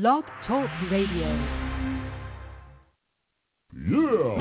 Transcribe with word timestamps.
Blog 0.00 0.24
Talk 0.48 0.68
Radio. 0.90 1.28
Yeah. 3.88 4.34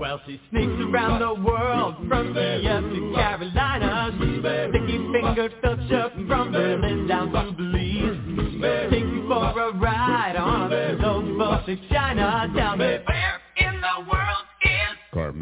Well, 0.00 0.20
she 0.26 0.40
sneaks 0.48 0.72
around 0.88 1.20
the 1.20 1.34
world 1.44 1.96
from 2.08 2.32
Kiev 2.32 2.82
to 2.82 3.12
Carolina. 3.14 4.16
Sticky 4.70 4.98
finger 5.12 5.50
toucher 5.60 6.10
from 6.26 6.52
Berlin 6.52 7.06
down 7.06 7.30
to 7.30 7.52
Belize. 7.52 8.90
Take 8.90 9.00
you 9.04 9.28
for 9.28 9.60
a 9.60 9.72
ride 9.76 10.36
on 10.36 10.72
a 10.72 11.66
to 11.66 11.76
China. 11.90 12.50
Tell 12.56 12.76
me 12.78 12.96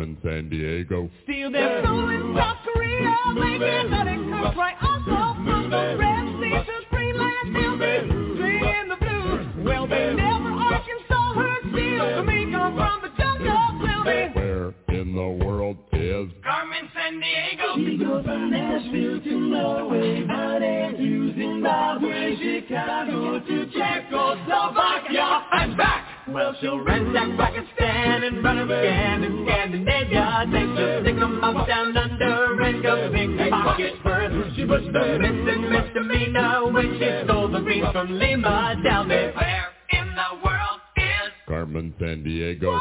is 0.04 0.16
Carmen 0.22 0.50
Sandiego. 0.50 1.10
Steal 1.24 1.50
their 1.50 1.84
soul 1.84 2.08
in 2.10 2.34
South 2.36 2.56
Korea, 2.64 3.14
making 3.34 3.90
money 3.90 4.16
comes 4.30 4.56
right 4.56 4.74
also 4.82 5.34
from 5.44 5.70
the 5.70 5.96
Red 5.98 6.26
Sea 6.40 6.64
to 6.64 6.86
Greenland. 6.90 7.54
They'll 7.54 7.78
be 7.78 8.08
singing 8.40 8.88
the 8.88 8.96
blues. 8.96 9.64
Well, 9.64 9.86
they 9.86 10.14
never 10.14 10.50
Arkansas 10.50 11.34
heard 11.34 11.62
steel. 11.72 12.16
Jamaica 12.16 12.72
from 12.76 13.00
the 13.02 13.08
jungle. 13.16 13.86
Tell 13.86 14.04
me 14.04 14.30
Where 14.34 14.74
in 14.88 15.14
the 15.14 15.44
world 15.44 15.76
is 15.92 16.28
Carmen 16.42 16.88
Sandiego. 16.94 17.76
She 17.76 17.96
goes 17.98 18.24
from 18.24 18.50
Nashville 18.50 19.20
to 19.20 19.40
Norway, 19.40 20.26
Honey 20.26 20.96
to 20.98 21.34
Zimbabwe, 21.38 22.36
Chicago 22.36 23.40
to 23.40 23.66
Czechoslovakia 23.72 25.46
and 25.52 25.76
back. 25.76 26.03
Well, 26.26 26.56
she'll 26.60 26.80
ransack 26.80 27.36
Pakistan 27.36 28.24
and 28.24 28.42
run 28.42 28.58
again 28.58 29.24
in 29.24 29.44
Scandinavia. 29.46 30.46
Then 30.50 30.74
she'll 30.76 31.02
stick 31.02 31.16
'em 31.22 31.44
up 31.44 31.66
down 31.68 31.96
under 31.96 32.62
and 32.62 32.82
go 32.82 33.10
big 33.12 33.50
pocket 33.50 33.94
first. 34.02 34.56
She 34.56 34.64
was 34.64 34.82
the 34.92 35.18
missing 35.18 35.70
misdemeanor 35.70 36.72
when 36.72 36.98
she 36.98 37.24
stole 37.24 37.48
the 37.48 37.60
beans 37.60 37.88
from 37.92 38.18
Lima. 38.18 38.80
Tell 38.82 39.04
me 39.04 39.16
where 39.16 39.68
in 39.90 40.06
the 40.14 40.30
world 40.44 40.80
is 40.96 41.32
Carmen 41.46 41.94
Sandiego? 42.00 42.80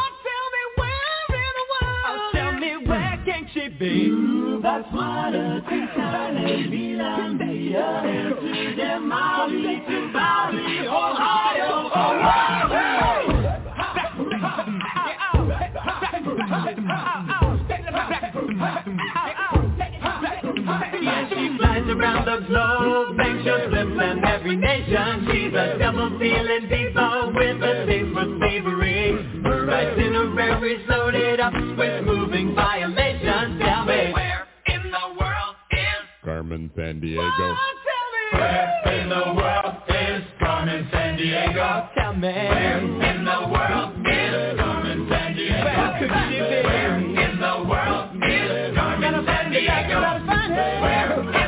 Can 3.44 3.54
she 3.54 3.70
be? 3.78 4.10
Botswana 4.62 5.64
to 5.64 5.88
Thailand, 6.00 6.70
Finlandia, 6.72 7.88
Amsterdam, 8.06 9.08
Mali 9.08 9.80
to 9.88 10.14
Bali, 10.14 10.88
Ohio, 10.88 11.88
Ohio. 11.88 12.74
Yeah, 22.04 22.20
she 22.20 22.26
flies 22.26 22.26
around 22.26 22.26
the 22.26 22.48
globe, 22.48 23.18
thanks 23.18 23.46
your 23.46 23.60
slips 23.70 24.02
and 24.02 24.26
every 24.26 24.56
nation. 24.56 25.28
She's 25.32 25.54
a 25.54 25.78
double-dealing 25.80 26.70
diva 26.70 27.32
with 27.34 27.64
a 27.64 27.86
taste 27.86 28.14
for 28.14 28.26
slavery. 28.40 29.42
Her 29.44 29.70
itinerary's 29.72 30.88
loaded 30.90 31.40
up 31.40 31.54
with 31.54 32.06
moving 32.06 32.56
violations. 32.56 33.62
Tell 33.62 33.86
me, 33.86 34.12
where 34.14 34.48
in 34.68 34.92
the 34.92 35.16
world 35.20 35.56
is 35.72 36.04
Carmen 36.24 36.70
Sandiego. 36.78 37.56
Where 38.34 39.02
in 39.02 39.10
the 39.10 39.34
world 39.36 39.76
is 39.90 40.24
Carmen 40.40 40.90
Sandiego? 40.92 41.90
Tell 41.96 42.14
me. 42.14 42.28
Where 42.28 42.80
in 42.80 43.26
the 43.26 43.48
world 43.48 43.94
is 44.08 44.60
Carmen 44.60 45.08
Sandiego? 45.08 45.64
Where 45.64 46.00
could 46.00 46.12
she 46.30 46.36
be? 46.36 46.64
Where 46.68 46.98
in 47.00 47.40
the 47.40 47.56
world 47.70 48.16
is 48.24 48.76
Carmen 48.76 49.26
Sandiego? 49.26 50.02
Where 50.82 51.43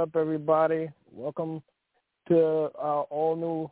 up, 0.00 0.16
everybody? 0.16 0.88
Welcome 1.12 1.62
to 2.26 2.70
our 2.78 3.02
all 3.10 3.36
new 3.36 3.70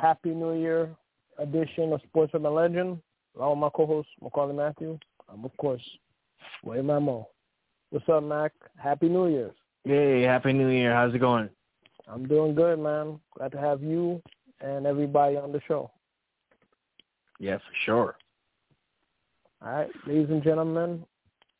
Happy 0.00 0.30
New 0.30 0.54
Year 0.58 0.88
edition 1.36 1.92
of 1.92 2.00
Sports 2.08 2.32
Legend. 2.32 2.98
Along 3.36 3.50
with 3.50 3.58
my 3.58 3.68
co-host 3.74 4.08
Maccorley 4.22 4.54
Mathieu. 4.54 4.98
I'm 5.30 5.44
of 5.44 5.54
course 5.58 5.82
Way 6.64 6.78
Mamo. 6.78 7.26
What's 7.90 8.08
up, 8.08 8.22
Mac? 8.22 8.52
Happy 8.78 9.10
New 9.10 9.28
Year's. 9.28 9.52
Hey, 9.84 10.22
happy 10.22 10.54
New 10.54 10.68
Year. 10.70 10.94
How's 10.94 11.14
it 11.14 11.18
going? 11.18 11.50
I'm 12.06 12.26
doing 12.26 12.54
good, 12.54 12.78
man. 12.78 13.20
Glad 13.36 13.52
to 13.52 13.58
have 13.58 13.82
you 13.82 14.22
and 14.62 14.86
everybody 14.86 15.36
on 15.36 15.52
the 15.52 15.60
show. 15.68 15.90
Yeah, 17.38 17.58
for 17.58 17.74
sure. 17.84 18.16
All 19.60 19.70
right, 19.70 19.90
ladies 20.06 20.30
and 20.30 20.42
gentlemen, 20.42 21.04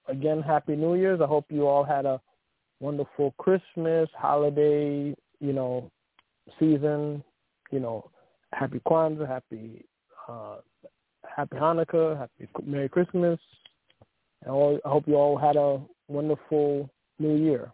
again, 0.06 0.40
Happy 0.40 0.76
New 0.76 0.94
Year's. 0.94 1.20
I 1.20 1.26
hope 1.26 1.44
you 1.50 1.66
all 1.66 1.84
had 1.84 2.06
a 2.06 2.19
wonderful 2.80 3.34
Christmas, 3.38 4.08
holiday, 4.16 5.14
you 5.40 5.52
know, 5.52 5.90
season. 6.58 7.22
You 7.70 7.80
know, 7.80 8.10
Happy 8.52 8.80
Kwanzaa, 8.86 9.28
Happy 9.28 9.84
uh, 10.28 10.56
Happy 11.24 11.56
Hanukkah, 11.56 12.18
Happy 12.18 12.48
Merry 12.64 12.88
Christmas. 12.88 13.38
And 14.44 14.80
I 14.84 14.88
hope 14.88 15.06
you 15.06 15.16
all 15.16 15.36
had 15.36 15.56
a 15.56 15.80
wonderful 16.08 16.88
New 17.18 17.36
Year. 17.36 17.72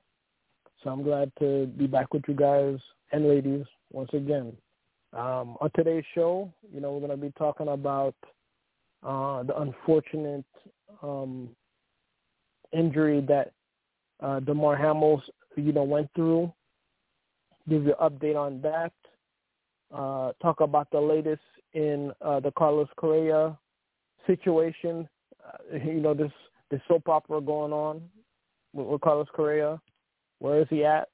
So 0.83 0.91
I'm 0.91 1.03
glad 1.03 1.33
to 1.39 1.67
be 1.67 1.87
back 1.87 2.13
with 2.13 2.25
you 2.29 2.35
guys 2.35 2.79
and 3.13 3.29
ladies 3.29 3.65
once 3.93 4.11
again. 4.13 4.53
Um, 5.13 5.57
on 5.61 5.71
today's 5.77 6.05
show, 6.15 6.53
you 6.73 6.81
know, 6.81 6.93
we're 6.93 7.07
going 7.07 7.19
to 7.19 7.27
be 7.27 7.33
talking 7.39 7.69
about 7.69 8.15
uh, 9.03 9.45
the 9.45 9.59
unfortunate 9.61 10.45
um, 11.03 11.51
injury 12.73 13.25
that 13.29 13.53
uh, 14.21 14.41
Damar 14.41 14.77
Hamlin, 14.77 15.21
you 15.57 15.73
know, 15.73 15.85
went 15.85 16.09
through. 16.15 16.53
Give 17.69 17.85
you 17.85 17.95
an 17.99 18.11
update 18.11 18.37
on 18.37 18.61
that. 18.63 18.93
Uh, 19.95 20.33
talk 20.43 20.61
about 20.61 20.91
the 20.91 21.01
latest 21.01 21.43
in 21.73 22.13
uh, 22.21 22.41
the 22.41 22.51
Carlos 22.53 22.89
Correa 22.97 23.57
situation. 24.27 25.09
Uh, 25.45 25.77
you 25.77 26.01
know, 26.01 26.15
this 26.15 26.33
this 26.71 26.81
soap 26.89 27.09
opera 27.09 27.41
going 27.41 27.73
on 27.73 28.03
with, 28.73 28.87
with 28.87 29.01
Carlos 29.01 29.29
Correa. 29.35 29.81
Where 30.39 30.61
is 30.61 30.67
he 30.71 30.85
at? 30.85 31.09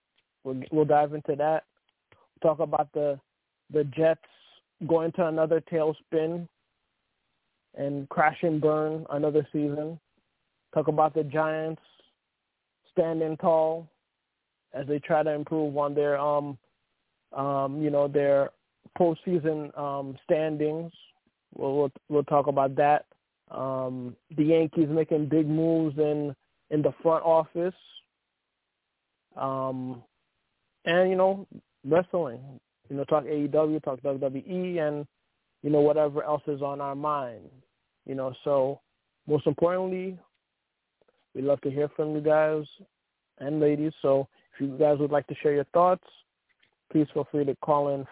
We'll, 0.44 0.60
we'll 0.72 0.84
dive 0.84 1.12
into 1.14 1.36
that. 1.36 1.64
Talk 2.42 2.60
about 2.60 2.92
the 2.92 3.18
the 3.72 3.84
Jets 3.84 4.20
going 4.86 5.12
to 5.12 5.26
another 5.26 5.62
tailspin 5.72 6.48
and 7.76 8.08
crash 8.08 8.38
and 8.42 8.60
burn 8.60 9.06
another 9.10 9.46
season. 9.52 10.00
Talk 10.74 10.88
about 10.88 11.14
the 11.14 11.24
Giants 11.24 11.82
standing 13.00 13.36
tall 13.38 13.88
as 14.74 14.86
they 14.86 14.98
try 14.98 15.22
to 15.22 15.30
improve 15.30 15.76
on 15.76 15.94
their 15.94 16.18
um 16.18 16.58
um 17.32 17.80
you 17.80 17.90
know 17.90 18.06
their 18.06 18.50
postseason 18.98 19.76
um 19.78 20.16
standings. 20.24 20.92
We'll 21.54 21.76
we'll, 21.76 21.92
we'll 22.08 22.24
talk 22.24 22.46
about 22.46 22.76
that. 22.76 23.06
Um 23.50 24.16
the 24.36 24.44
Yankees 24.44 24.88
making 24.90 25.28
big 25.28 25.48
moves 25.48 25.98
in 25.98 26.34
in 26.70 26.82
the 26.82 26.92
front 27.02 27.24
office. 27.24 27.74
Um 29.36 30.02
and 30.84 31.10
you 31.10 31.16
know 31.16 31.46
wrestling. 31.84 32.40
You 32.88 32.96
know 32.96 33.04
talk 33.04 33.24
AEW, 33.24 33.82
talk 33.82 34.00
WWE 34.02 34.78
and 34.78 35.06
you 35.62 35.70
know 35.70 35.80
whatever 35.80 36.22
else 36.22 36.42
is 36.46 36.60
on 36.60 36.80
our 36.80 36.94
mind. 36.94 37.48
You 38.06 38.14
know 38.14 38.34
so 38.44 38.80
most 39.26 39.46
importantly, 39.46 40.18
we 41.34 41.42
love 41.42 41.60
to 41.62 41.70
hear 41.70 41.88
from 41.94 42.14
you 42.14 42.20
guys 42.20 42.64
and 43.38 43.60
ladies. 43.60 43.92
So 44.02 44.28
if 44.54 44.60
you 44.60 44.76
guys 44.78 44.98
would 44.98 45.10
like 45.10 45.26
to 45.28 45.34
share 45.42 45.54
your 45.54 45.64
thoughts, 45.72 46.04
please 46.90 47.06
feel 47.14 47.26
free 47.30 47.44
to 47.44 47.56
call 47.56 47.94
in 47.94 48.06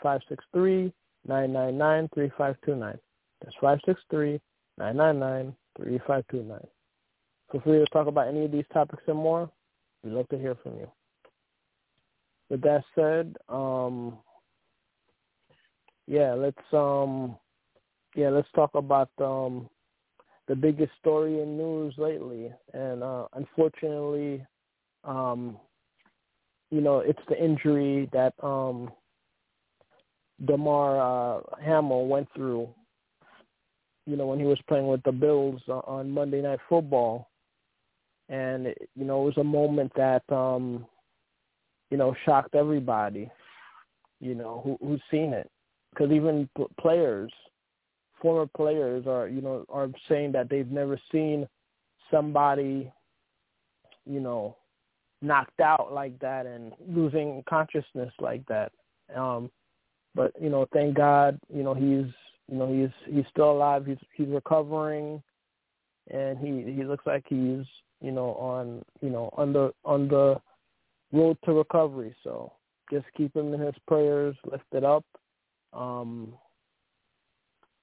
563-999-3529. 1.29 2.99
That's 3.43 3.57
563-999-3529. 4.81 6.67
Feel 7.51 7.61
free 7.63 7.79
to 7.79 7.87
talk 7.87 8.07
about 8.07 8.29
any 8.29 8.45
of 8.45 8.53
these 8.53 8.67
topics 8.73 9.03
and 9.07 9.17
more. 9.17 9.51
We'd 10.03 10.13
love 10.13 10.29
to 10.29 10.39
hear 10.39 10.55
from 10.63 10.77
you. 10.77 10.91
With 12.51 12.61
that 12.63 12.85
said, 12.95 13.37
um, 13.49 14.19
yeah, 16.07 16.33
let's 16.35 16.57
um, 16.73 17.37
yeah, 18.15 18.31
let's 18.31 18.49
talk 18.55 18.71
about 18.75 19.11
um, 19.19 19.69
the 20.49 20.57
biggest 20.57 20.93
story 20.99 21.41
in 21.43 21.59
news 21.59 21.95
lately, 21.99 22.51
and 22.73 23.03
uh, 23.03 23.27
unfortunately, 23.35 24.45
um, 25.05 25.59
you 26.71 26.81
know, 26.81 27.01
it's 27.01 27.21
the 27.29 27.43
injury 27.43 28.09
that 28.13 28.33
um, 28.43 28.91
Damar 30.45 30.99
uh, 31.39 31.41
Hamlin 31.63 32.09
went 32.09 32.29
through. 32.35 32.69
You 34.07 34.17
know, 34.17 34.27
when 34.27 34.39
he 34.39 34.47
was 34.47 34.59
playing 34.69 34.89
with 34.89 35.03
the 35.03 35.13
Bills 35.13 35.61
on 35.69 36.11
Monday 36.11 36.41
Night 36.41 36.61
Football, 36.69 37.29
and 38.31 38.75
you 38.97 39.05
know, 39.05 39.23
it 39.23 39.27
was 39.27 39.39
a 39.39 39.45
moment 39.45 39.93
that 39.97 40.23
um, 40.35 40.87
you 41.91 41.99
know 41.99 42.15
shocked 42.25 42.55
everybody. 42.55 43.31
You 44.21 44.35
know, 44.35 44.63
who 44.65 44.79
who's 44.87 45.03
seen 45.11 45.35
it, 45.35 45.51
because 45.91 46.11
even 46.11 46.49
p- 46.57 46.65
players, 46.81 47.31
former 48.21 48.47
players, 48.57 49.07
are 49.07 49.29
you 49.29 49.41
know 49.41 49.65
are 49.69 49.89
saying 50.09 50.33
that 50.33 50.49
they've 50.49 50.71
never 50.71 51.01
seen 51.11 51.47
somebody, 52.11 52.91
you 54.07 54.21
know, 54.21 54.57
knocked 55.23 55.61
out 55.61 55.93
like 55.93 56.19
that 56.21 56.47
and 56.47 56.73
losing 56.87 57.43
consciousness 57.49 58.13
like 58.21 58.45
that. 58.47 58.73
Um, 59.15 59.51
but 60.15 60.33
you 60.41 60.51
know, 60.51 60.67
thank 60.73 60.97
God, 60.97 61.39
you 61.53 61.63
know 61.63 61.75
he's 61.75 62.13
you 62.51 62.57
know 62.57 62.73
he's 62.73 63.15
he's 63.15 63.27
still 63.31 63.53
alive. 63.53 63.87
He's 63.87 63.99
he's 64.15 64.29
recovering, 64.29 65.23
and 66.11 66.39
he 66.39 66.73
he 66.73 66.85
looks 66.85 67.07
like 67.07 67.25
he's 67.29 67.65
you 68.01 68.13
know 68.13 68.35
on 68.35 68.85
you 69.01 69.11
know 69.11 69.31
on 69.37 69.53
the 69.53 69.73
on 69.85 70.09
the 70.09 70.41
road 71.13 71.37
to 71.45 71.53
recovery. 71.53 72.15
So 72.25 72.53
just 72.91 73.07
keep 73.17 73.35
him 73.37 73.53
in 73.55 73.61
his 73.61 73.75
prayers, 73.87 74.37
lift 74.51 74.65
it 74.73 74.85
up. 74.85 75.05
Um, 75.73 76.33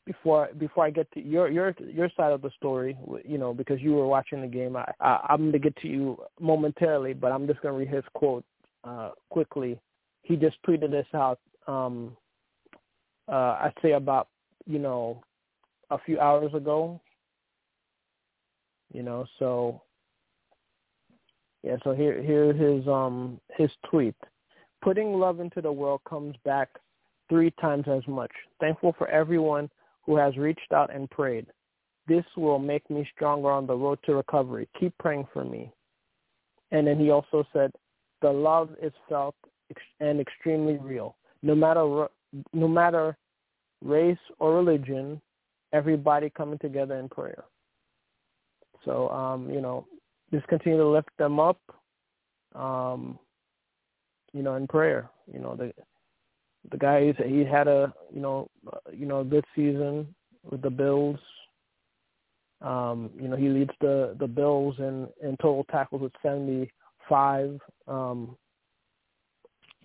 before 0.06 0.50
before 0.58 0.86
I 0.86 0.90
get 0.92 1.12
to 1.14 1.22
your 1.22 1.50
your 1.50 1.76
your 1.80 2.10
side 2.16 2.32
of 2.32 2.42
the 2.42 2.52
story, 2.58 2.98
you 3.26 3.38
know, 3.38 3.54
because 3.54 3.82
you 3.82 3.94
were 3.94 4.08
watching 4.08 4.42
the 4.42 4.48
game, 4.48 4.76
I, 4.76 4.92
I 5.00 5.26
I'm 5.30 5.48
gonna 5.48 5.60
get 5.60 5.76
to 5.78 5.88
you 5.88 6.18
momentarily, 6.40 7.14
but 7.14 7.32
I'm 7.32 7.48
just 7.48 7.62
gonna 7.62 7.78
read 7.78 7.90
his 7.90 8.04
quote 8.14 8.46
uh, 8.84 9.12
quickly. 9.30 9.80
He 10.24 10.36
just 10.36 10.58
tweeted 10.68 10.92
this 10.92 11.08
out. 11.14 11.40
Um, 11.68 12.16
uh, 13.28 13.58
I'd 13.62 13.74
say 13.82 13.94
about 13.94 14.28
you 14.66 14.80
know 14.80 15.24
a 15.90 15.98
few 16.06 16.20
hours 16.20 16.54
ago. 16.54 17.02
You 18.94 19.04
know, 19.04 19.26
so 19.40 19.82
yeah, 21.64 21.78
so 21.84 21.94
here 21.94 22.22
here's 22.22 22.60
his 22.60 22.88
um 22.88 23.40
his 23.58 23.72
tweet. 23.90 24.16
Putting 24.84 25.14
love 25.14 25.40
into 25.40 25.62
the 25.62 25.72
world 25.72 26.02
comes 26.08 26.36
back 26.46 26.70
three 27.28 27.52
times 27.60 27.86
as 27.88 28.08
much. 28.08 28.32
Thankful 28.60 28.94
for 29.00 29.08
everyone 29.08 29.68
who 30.06 30.16
has 30.16 30.38
reached 30.38 30.72
out 30.74 30.94
and 30.94 31.10
prayed. 31.10 31.48
This 32.08 32.26
will 32.38 32.60
make 32.60 32.88
me 32.90 33.08
stronger 33.16 33.50
on 33.50 33.66
the 33.66 33.76
road 33.76 34.00
to 34.06 34.16
recovery. 34.16 34.68
Keep 34.80 34.98
praying 35.00 35.28
for 35.34 35.44
me. 35.44 35.72
And 36.72 36.86
then 36.86 37.00
he 37.00 37.10
also 37.10 37.46
said, 37.52 37.72
the 38.22 38.32
love 38.32 38.70
is 38.82 38.94
felt 39.10 39.36
and 40.00 40.20
extremely 40.20 40.78
real. 40.78 41.16
No 41.42 41.56
matter 41.56 42.08
no 42.54 42.68
matter 42.68 43.18
race 43.84 44.18
or 44.40 44.56
religion, 44.56 45.22
everybody 45.74 46.30
coming 46.30 46.60
together 46.60 46.96
in 46.98 47.10
prayer. 47.10 47.44
So 48.84 49.10
um, 49.10 49.50
you 49.50 49.62
know, 49.62 49.86
just 50.34 50.48
continue 50.48 50.78
to 50.78 50.88
lift 50.88 51.10
them 51.18 51.40
up. 51.40 51.60
Um, 52.54 53.20
you 54.34 54.44
know, 54.44 54.56
in 54.56 54.68
prayer. 54.68 55.10
You 55.32 55.40
know, 55.40 55.56
the 55.56 55.74
the 56.72 56.78
guy 56.78 57.14
he 57.28 57.44
had 57.44 57.68
a 57.68 57.94
you 58.14 58.22
know 58.22 58.50
uh, 58.72 58.78
you 58.92 59.06
know 59.06 59.22
a 59.22 59.26
good 59.26 59.46
season 59.56 60.14
with 60.50 60.62
the 60.62 60.70
Bills. 60.70 61.20
Um, 62.62 63.12
you 63.20 63.28
know, 63.28 63.36
he 63.36 63.50
leads 63.50 63.72
the 63.82 64.16
the 64.20 64.28
Bills 64.28 64.76
in 64.80 65.08
in 65.22 65.38
total 65.38 65.66
tackles 65.66 66.02
with 66.02 66.14
75. 66.22 67.60
Um, 67.88 68.38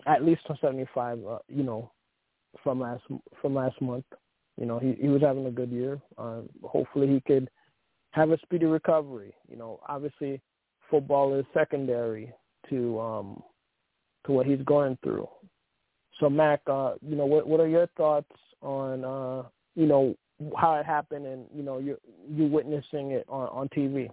at 0.06 0.24
least 0.24 0.42
75. 0.60 1.18
Uh, 1.26 1.38
you 1.48 1.62
know, 1.62 1.90
from 2.62 2.80
last 2.80 3.02
from 3.40 3.54
last 3.54 3.80
month. 3.80 4.04
You 4.56 4.66
know, 4.66 4.78
he 4.78 4.96
he 5.00 5.08
was 5.08 5.22
having 5.22 5.46
a 5.46 5.50
good 5.50 5.70
year. 5.70 6.00
Uh, 6.18 6.42
hopefully, 6.62 7.08
he 7.08 7.20
could 7.20 7.50
have 8.12 8.30
a 8.30 8.38
speedy 8.38 8.66
recovery. 8.66 9.34
You 9.48 9.56
know, 9.56 9.80
obviously, 9.88 10.40
football 10.90 11.34
is 11.34 11.44
secondary 11.54 12.32
to 12.68 13.00
um 13.00 13.42
to 14.26 14.32
what 14.32 14.46
he's 14.46 14.62
going 14.62 14.98
through. 15.02 15.28
So, 16.20 16.28
Mac, 16.28 16.60
uh, 16.66 16.94
you 17.00 17.16
know, 17.16 17.26
what 17.26 17.46
what 17.46 17.60
are 17.60 17.68
your 17.68 17.86
thoughts 17.96 18.30
on 18.62 19.04
uh, 19.04 19.48
you 19.74 19.86
know 19.86 20.14
how 20.56 20.74
it 20.74 20.86
happened 20.86 21.26
and 21.26 21.46
you 21.54 21.62
know 21.62 21.78
you 21.78 21.96
you 22.28 22.46
witnessing 22.46 23.12
it 23.12 23.24
on 23.28 23.48
on 23.48 23.68
TV? 23.70 24.08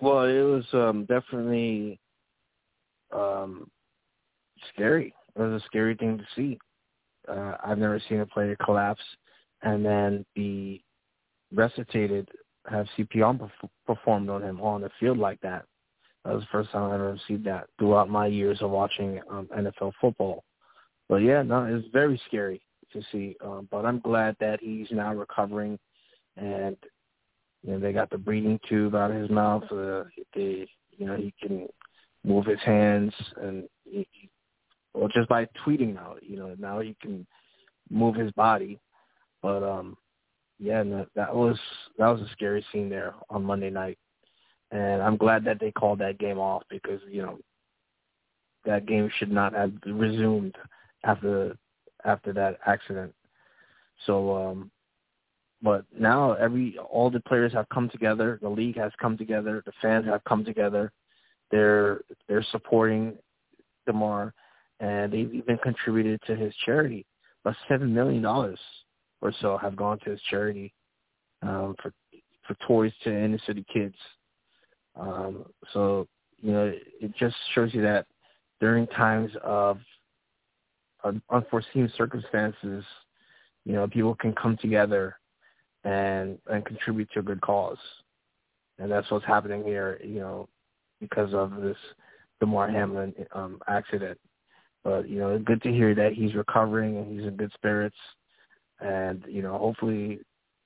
Well, 0.00 0.24
it 0.24 0.40
was 0.40 0.64
um 0.72 1.04
definitely 1.04 2.00
um 3.12 3.70
scary. 4.72 5.14
It 5.36 5.40
was 5.40 5.62
a 5.62 5.64
scary 5.66 5.94
thing 5.96 6.18
to 6.18 6.24
see. 6.34 6.58
Uh, 7.28 7.56
I've 7.64 7.78
never 7.78 8.00
seen 8.08 8.20
a 8.20 8.26
player 8.26 8.56
collapse 8.64 9.02
and 9.62 9.84
then 9.84 10.24
be 10.34 10.84
resuscitated, 11.52 12.28
have 12.70 12.86
CPR 12.96 13.50
performed 13.86 14.28
on 14.28 14.42
him 14.42 14.60
on 14.60 14.82
the 14.82 14.90
field 15.00 15.18
like 15.18 15.40
that. 15.40 15.64
That 16.24 16.34
was 16.34 16.42
the 16.42 16.48
first 16.52 16.70
time 16.70 16.84
I've 16.84 16.94
ever 16.94 17.20
seen 17.28 17.42
that 17.44 17.66
throughout 17.78 18.08
my 18.08 18.26
years 18.26 18.58
of 18.60 18.70
watching 18.70 19.20
um, 19.30 19.48
NFL 19.56 19.92
football. 20.00 20.44
But 21.08 21.16
yeah, 21.16 21.42
no, 21.42 21.64
it's 21.64 21.86
very 21.92 22.20
scary 22.26 22.62
to 22.92 23.02
see. 23.12 23.36
Um, 23.44 23.68
but 23.70 23.84
I'm 23.84 24.00
glad 24.00 24.36
that 24.40 24.60
he's 24.60 24.88
now 24.90 25.14
recovering, 25.14 25.78
and 26.36 26.76
you 27.62 27.72
know 27.72 27.78
they 27.78 27.92
got 27.92 28.10
the 28.10 28.18
breathing 28.18 28.58
tube 28.68 28.94
out 28.94 29.10
of 29.10 29.20
his 29.20 29.30
mouth. 29.30 29.64
Uh, 29.70 30.04
they, 30.34 30.66
you 30.96 31.06
know, 31.06 31.16
he 31.16 31.34
can 31.40 31.68
move 32.24 32.46
his 32.46 32.60
hands, 32.64 33.12
and 33.36 33.68
he, 33.84 34.06
or 34.94 35.08
just 35.08 35.28
by 35.28 35.46
tweeting 35.66 35.94
now, 35.94 36.14
you 36.22 36.36
know, 36.36 36.54
now 36.58 36.80
he 36.80 36.96
can 37.02 37.26
move 37.90 38.14
his 38.14 38.32
body. 38.32 38.78
But 39.42 39.62
um, 39.62 39.96
yeah, 40.58 40.82
no, 40.82 41.06
that 41.14 41.34
was 41.34 41.58
that 41.98 42.08
was 42.08 42.22
a 42.22 42.32
scary 42.32 42.64
scene 42.72 42.88
there 42.88 43.14
on 43.28 43.44
Monday 43.44 43.70
night, 43.70 43.98
and 44.70 45.02
I'm 45.02 45.18
glad 45.18 45.44
that 45.44 45.60
they 45.60 45.70
called 45.70 45.98
that 45.98 46.18
game 46.18 46.38
off 46.38 46.62
because 46.70 47.00
you 47.10 47.20
know 47.20 47.38
that 48.64 48.86
game 48.86 49.10
should 49.18 49.30
not 49.30 49.52
have 49.52 49.72
resumed 49.84 50.56
after 51.04 51.56
after 52.04 52.32
that 52.32 52.58
accident. 52.66 53.14
So, 54.06 54.36
um, 54.36 54.70
but 55.62 55.84
now 55.98 56.32
every 56.32 56.76
all 56.78 57.10
the 57.10 57.20
players 57.20 57.52
have 57.52 57.68
come 57.68 57.88
together. 57.88 58.38
The 58.42 58.48
league 58.48 58.76
has 58.76 58.92
come 59.00 59.16
together. 59.16 59.62
The 59.64 59.72
fans 59.80 60.06
have 60.06 60.22
come 60.24 60.44
together. 60.44 60.92
They're 61.50 62.00
they're 62.28 62.46
supporting 62.50 63.16
Damar, 63.86 64.34
and 64.80 65.12
they've 65.12 65.32
even 65.32 65.58
contributed 65.58 66.20
to 66.26 66.36
his 66.36 66.54
charity. 66.64 67.06
About 67.44 67.56
seven 67.68 67.92
million 67.92 68.22
dollars 68.22 68.58
or 69.20 69.32
so 69.40 69.56
have 69.58 69.76
gone 69.76 69.98
to 70.00 70.10
his 70.10 70.20
charity 70.30 70.72
um, 71.42 71.74
for 71.82 71.92
for 72.46 72.54
toys 72.66 72.92
to 73.04 73.10
inner 73.10 73.38
city 73.46 73.64
kids. 73.72 73.96
Um, 74.96 75.46
so 75.72 76.06
you 76.40 76.52
know, 76.52 76.72
it 77.00 77.14
just 77.18 77.36
shows 77.54 77.72
you 77.72 77.82
that 77.82 78.06
during 78.60 78.86
times 78.88 79.30
of 79.42 79.78
unforeseen 81.30 81.90
circumstances, 81.96 82.84
you 83.64 83.72
know, 83.72 83.86
people 83.86 84.14
can 84.14 84.34
come 84.34 84.56
together 84.58 85.16
and 85.84 86.38
and 86.46 86.64
contribute 86.64 87.08
to 87.12 87.20
a 87.20 87.22
good 87.22 87.40
cause, 87.40 87.78
and 88.78 88.90
that's 88.90 89.10
what's 89.10 89.26
happening 89.26 89.62
here. 89.64 90.00
You 90.02 90.20
know, 90.20 90.48
because 91.00 91.34
of 91.34 91.60
this 91.60 91.76
Damar 92.40 92.70
Hamlin 92.70 93.14
um, 93.32 93.60
accident. 93.68 94.18
But 94.82 95.08
you 95.08 95.18
know, 95.18 95.38
good 95.38 95.62
to 95.62 95.72
hear 95.72 95.94
that 95.94 96.12
he's 96.12 96.34
recovering 96.34 96.98
and 96.98 97.10
he's 97.10 97.26
in 97.26 97.36
good 97.36 97.52
spirits, 97.54 97.96
and 98.80 99.24
you 99.28 99.42
know, 99.42 99.56
hopefully 99.56 100.20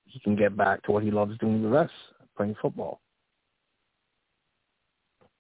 he 0.04 0.18
can 0.20 0.34
get 0.34 0.56
back 0.56 0.82
to 0.84 0.92
what 0.92 1.04
he 1.04 1.10
loves 1.10 1.38
doing 1.38 1.62
the 1.62 1.68
best, 1.68 1.92
playing 2.36 2.56
football. 2.60 3.00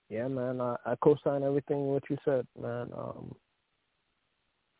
Yeah, 0.08 0.28
man, 0.28 0.60
I, 0.60 0.76
I 0.86 0.94
co-sign 1.02 1.42
everything 1.42 1.86
what 1.86 2.04
you 2.08 2.16
said, 2.24 2.46
man. 2.60 2.90
Um, 2.96 3.34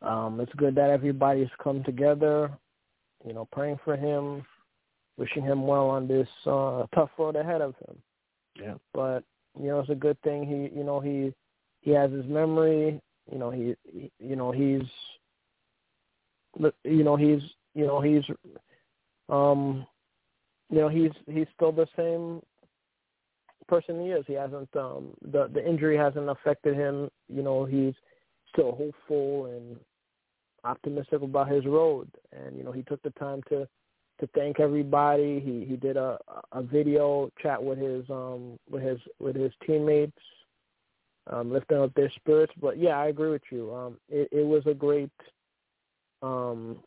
um, 0.01 0.39
it's 0.39 0.53
good 0.55 0.75
that 0.75 0.89
everybody's 0.89 1.49
come 1.61 1.83
together, 1.83 2.51
you 3.25 3.33
know, 3.33 3.47
praying 3.51 3.79
for 3.83 3.95
him, 3.97 4.45
wishing 5.17 5.43
him 5.43 5.67
well 5.67 5.89
on 5.89 6.07
this 6.07 6.27
uh, 6.45 6.85
tough 6.95 7.09
road 7.17 7.35
ahead 7.35 7.61
of 7.61 7.75
him. 7.87 7.97
Yeah. 8.61 8.75
But 8.93 9.23
you 9.59 9.67
know, 9.67 9.79
it's 9.79 9.89
a 9.89 9.95
good 9.95 10.19
thing 10.21 10.45
he, 10.45 10.77
you 10.77 10.85
know, 10.85 10.99
he 10.99 11.33
he 11.81 11.91
has 11.91 12.11
his 12.11 12.25
memory. 12.25 13.01
You 13.31 13.37
know, 13.37 13.51
he, 13.51 13.75
he 13.91 14.11
you 14.19 14.35
know, 14.35 14.51
he's, 14.51 14.81
you 16.83 17.03
know, 17.03 17.15
he's, 17.15 17.41
you 17.75 17.85
know, 17.85 18.01
he's, 18.01 18.23
um, 19.27 19.85
you 20.69 20.79
know, 20.79 20.89
he's 20.89 21.11
he's 21.27 21.47
still 21.55 21.71
the 21.71 21.87
same 21.95 22.41
person 23.67 24.01
he 24.01 24.07
is. 24.09 24.23
He 24.27 24.33
hasn't 24.33 24.73
um 24.75 25.13
the 25.21 25.49
the 25.53 25.67
injury 25.67 25.97
hasn't 25.97 26.29
affected 26.29 26.75
him. 26.75 27.09
You 27.27 27.43
know, 27.43 27.65
he's 27.65 27.93
still 28.51 28.71
hopeful 28.71 29.45
and 29.45 29.77
optimistic 30.63 31.21
about 31.21 31.49
his 31.49 31.65
road. 31.65 32.09
And 32.31 32.57
you 32.57 32.63
know, 32.63 32.71
he 32.71 32.83
took 32.83 33.01
the 33.03 33.11
time 33.11 33.41
to 33.49 33.67
to 34.19 34.27
thank 34.35 34.59
everybody. 34.59 35.39
He 35.39 35.65
he 35.65 35.75
did 35.75 35.97
a 35.97 36.17
a 36.51 36.61
video 36.61 37.31
chat 37.41 37.61
with 37.61 37.77
his 37.77 38.03
um 38.09 38.59
with 38.69 38.83
his 38.83 38.99
with 39.19 39.35
his 39.35 39.51
teammates, 39.65 40.17
um, 41.27 41.51
lifting 41.51 41.77
up 41.77 41.93
their 41.93 42.11
spirits. 42.11 42.53
But 42.61 42.77
yeah, 42.77 42.97
I 42.99 43.07
agree 43.07 43.29
with 43.29 43.43
you. 43.51 43.73
Um, 43.73 43.97
it, 44.09 44.29
it 44.31 44.45
was 44.45 44.63
a 44.65 44.73
great 44.73 45.11
um 46.21 46.79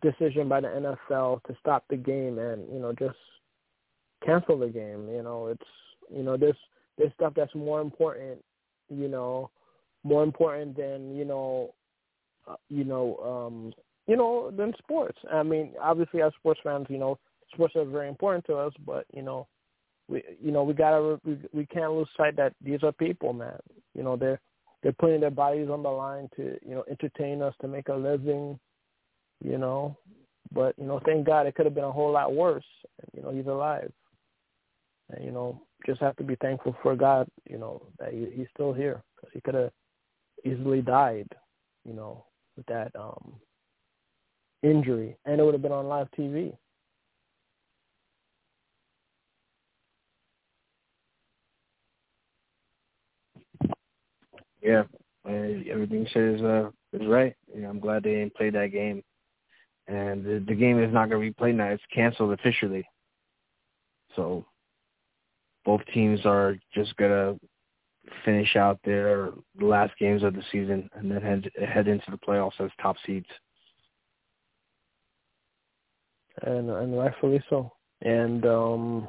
decision 0.00 0.48
by 0.48 0.60
the 0.60 0.68
NFL 0.68 1.42
to 1.44 1.56
stop 1.60 1.84
the 1.90 1.96
game 1.96 2.38
and 2.38 2.66
you 2.72 2.80
know 2.80 2.92
just 2.92 3.18
cancel 4.24 4.58
the 4.58 4.68
game. 4.68 5.08
You 5.08 5.22
know, 5.22 5.48
it's 5.48 5.70
you 6.14 6.22
know 6.22 6.36
there's 6.36 6.56
there's 6.98 7.12
stuff 7.14 7.34
that's 7.36 7.54
more 7.54 7.80
important. 7.80 8.42
You 8.88 9.08
know, 9.08 9.50
more 10.04 10.22
important 10.22 10.76
than 10.76 11.14
you 11.16 11.24
know, 11.24 11.74
you 12.68 12.84
know, 12.84 13.16
um, 13.18 13.72
you 14.06 14.16
know, 14.16 14.50
than 14.50 14.72
sports. 14.78 15.18
I 15.32 15.42
mean, 15.42 15.74
obviously 15.80 16.22
as 16.22 16.32
sports 16.38 16.60
fans, 16.62 16.86
you 16.88 16.98
know, 16.98 17.18
sports 17.52 17.74
are 17.76 17.84
very 17.84 18.08
important 18.08 18.44
to 18.46 18.56
us, 18.56 18.72
but 18.84 19.06
you 19.12 19.22
know, 19.22 19.46
we 20.08 20.22
you 20.42 20.50
know 20.50 20.64
we 20.64 20.74
gotta 20.74 21.18
we 21.24 21.38
we 21.52 21.66
can't 21.66 21.92
lose 21.92 22.08
sight 22.16 22.36
that 22.36 22.54
these 22.62 22.82
are 22.82 22.92
people, 22.92 23.32
man. 23.32 23.58
You 23.94 24.02
know, 24.02 24.16
they're 24.16 24.40
they're 24.82 24.92
putting 24.92 25.20
their 25.20 25.30
bodies 25.30 25.68
on 25.70 25.82
the 25.82 25.88
line 25.88 26.28
to 26.36 26.58
you 26.66 26.74
know 26.74 26.84
entertain 26.90 27.42
us 27.42 27.54
to 27.60 27.68
make 27.68 27.88
a 27.88 27.94
living. 27.94 28.58
You 29.40 29.58
know, 29.58 29.96
but 30.52 30.74
you 30.78 30.86
know, 30.86 31.00
thank 31.04 31.26
God 31.26 31.46
it 31.46 31.54
could 31.54 31.66
have 31.66 31.74
been 31.74 31.84
a 31.84 31.92
whole 31.92 32.12
lot 32.12 32.34
worse. 32.34 32.64
You 33.14 33.22
know, 33.22 33.30
he's 33.30 33.46
alive, 33.46 33.92
and 35.10 35.24
you 35.24 35.30
know, 35.30 35.62
just 35.86 36.00
have 36.00 36.16
to 36.16 36.24
be 36.24 36.36
thankful 36.36 36.76
for 36.82 36.96
God. 36.96 37.28
You 37.48 37.58
know 37.58 37.82
that 37.98 38.12
he, 38.12 38.26
he's 38.34 38.48
still 38.54 38.72
here 38.72 39.02
because 39.16 39.30
he 39.32 39.40
could 39.40 39.54
have 39.54 39.70
easily 40.44 40.82
died. 40.82 41.28
You 41.84 41.94
know, 41.94 42.24
with 42.56 42.66
that 42.66 42.92
um 42.98 43.34
injury, 44.62 45.16
and 45.24 45.40
it 45.40 45.44
would 45.44 45.54
have 45.54 45.62
been 45.62 45.72
on 45.72 45.88
live 45.88 46.08
TV. 46.18 46.56
Yeah, 54.62 54.84
everything 55.26 56.06
says 56.12 56.40
uh 56.42 56.70
is 56.92 57.06
right. 57.06 57.34
You 57.54 57.62
know, 57.62 57.70
I'm 57.70 57.80
glad 57.80 58.02
they 58.02 58.14
didn't 58.14 58.34
play 58.34 58.50
that 58.50 58.72
game, 58.72 59.02
and 59.88 60.24
the, 60.24 60.44
the 60.46 60.54
game 60.54 60.82
is 60.82 60.92
not 60.92 61.08
going 61.08 61.20
to 61.20 61.28
be 61.28 61.34
played 61.34 61.56
now. 61.56 61.68
It's 61.68 61.82
canceled 61.92 62.32
officially. 62.32 62.86
So 64.14 64.44
both 65.64 65.80
teams 65.92 66.20
are 66.24 66.56
just 66.74 66.96
gonna 66.96 67.36
finish 68.24 68.56
out 68.56 68.78
their 68.84 69.30
last 69.60 69.92
games 69.98 70.22
of 70.22 70.34
the 70.34 70.42
season 70.50 70.88
and 70.94 71.10
then 71.10 71.22
head 71.22 71.50
head 71.68 71.88
into 71.88 72.10
the 72.10 72.16
playoffs 72.16 72.60
as 72.60 72.70
top 72.80 72.96
seeds. 73.06 73.26
And 76.42 76.70
and 76.70 76.98
rightfully 76.98 77.42
so. 77.48 77.72
And 78.00 78.44
um 78.46 79.08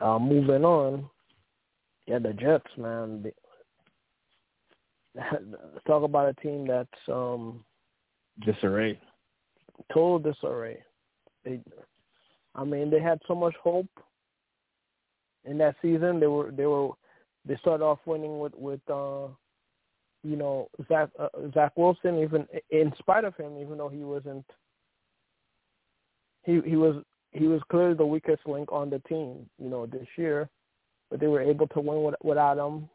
uh 0.00 0.18
moving 0.18 0.64
on. 0.64 1.08
Yeah, 2.06 2.18
the 2.18 2.32
Jets, 2.32 2.66
man. 2.76 3.24
Let's 5.14 5.36
talk 5.86 6.02
about 6.02 6.28
a 6.28 6.34
team 6.34 6.66
that's 6.66 6.88
um 7.08 7.64
disarray. 8.44 8.98
Total 9.92 10.18
disarray. 10.18 10.82
They 11.44 11.60
I 12.54 12.64
mean, 12.64 12.90
they 12.90 13.00
had 13.00 13.20
so 13.28 13.34
much 13.34 13.54
hope 13.62 13.88
in 15.44 15.58
that 15.58 15.76
season. 15.82 16.20
They 16.20 16.26
were 16.26 16.50
they 16.50 16.66
were 16.66 16.90
they 17.44 17.56
started 17.56 17.84
off 17.84 17.98
winning 18.06 18.38
with 18.38 18.54
with 18.54 18.80
uh, 18.88 19.28
you 20.22 20.36
know 20.36 20.68
Zach 20.88 21.10
uh, 21.18 21.28
Zach 21.54 21.72
Wilson. 21.76 22.18
Even 22.18 22.46
in 22.70 22.92
spite 22.98 23.24
of 23.24 23.36
him, 23.36 23.58
even 23.58 23.78
though 23.78 23.88
he 23.88 24.04
wasn't 24.04 24.44
he 26.44 26.60
he 26.64 26.76
was 26.76 27.02
he 27.32 27.46
was 27.46 27.60
clearly 27.70 27.94
the 27.94 28.06
weakest 28.06 28.46
link 28.46 28.70
on 28.72 28.90
the 28.90 29.00
team. 29.00 29.48
You 29.58 29.68
know 29.68 29.86
this 29.86 30.06
year, 30.16 30.48
but 31.10 31.20
they 31.20 31.26
were 31.26 31.42
able 31.42 31.68
to 31.68 31.80
win 31.80 32.02
with, 32.02 32.14
without 32.22 32.58
him. 32.58 32.88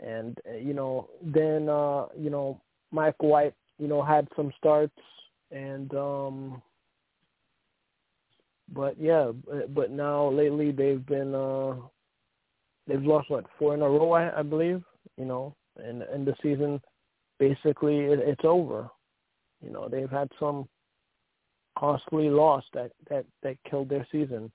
And 0.00 0.38
uh, 0.48 0.56
you 0.56 0.74
know 0.74 1.08
then 1.22 1.68
uh, 1.68 2.06
you 2.16 2.30
know 2.30 2.60
Mike 2.92 3.20
White 3.22 3.54
you 3.78 3.88
know 3.88 4.02
had 4.02 4.28
some 4.36 4.52
starts 4.58 4.94
and 5.50 5.92
um 5.94 6.62
but 8.72 9.00
yeah, 9.00 9.32
but 9.70 9.90
now 9.90 10.28
lately 10.30 10.70
they've 10.70 11.04
been 11.06 11.34
uh 11.34 11.74
they've 12.86 13.02
lost 13.02 13.30
what 13.30 13.46
four 13.58 13.74
in 13.74 13.82
a 13.82 13.88
row, 13.88 14.12
I, 14.12 14.40
I 14.40 14.42
believe. 14.42 14.82
You 15.16 15.24
know, 15.24 15.56
and 15.76 16.02
and 16.02 16.26
the 16.26 16.34
season 16.42 16.80
basically 17.38 17.98
it, 17.98 18.18
it's 18.20 18.44
over. 18.44 18.88
You 19.62 19.70
know, 19.70 19.88
they've 19.88 20.10
had 20.10 20.30
some 20.38 20.68
costly 21.78 22.28
loss 22.28 22.64
that 22.74 22.92
that 23.08 23.24
that 23.42 23.56
killed 23.68 23.88
their 23.88 24.06
season. 24.12 24.50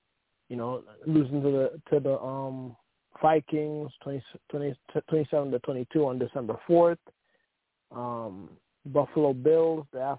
You 0.48 0.56
know, 0.56 0.82
losing 1.06 1.42
to 1.42 1.50
the 1.50 1.80
to 1.90 2.00
the 2.00 2.18
um 2.20 2.76
Vikings 3.22 3.90
20, 4.02 4.22
20, 4.50 4.74
27 5.08 5.50
to 5.52 5.58
22 5.60 6.06
on 6.06 6.18
December 6.18 6.58
4th. 6.68 6.98
Um, 7.94 8.50
Buffalo 8.86 9.32
Bills, 9.32 9.86
the 9.92 10.16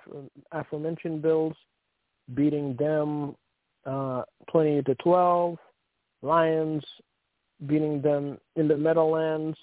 aforementioned 0.51 1.21
Bills, 1.21 1.53
beating 2.33 2.75
them 2.77 3.35
uh, 3.86 4.24
20 4.50 4.84
to 4.84 4.96
12. 4.96 5.58
Lions 6.22 6.84
beating 7.68 8.01
them 8.01 8.38
in 8.56 8.68
the 8.68 8.77
Meadowlands 8.77 9.58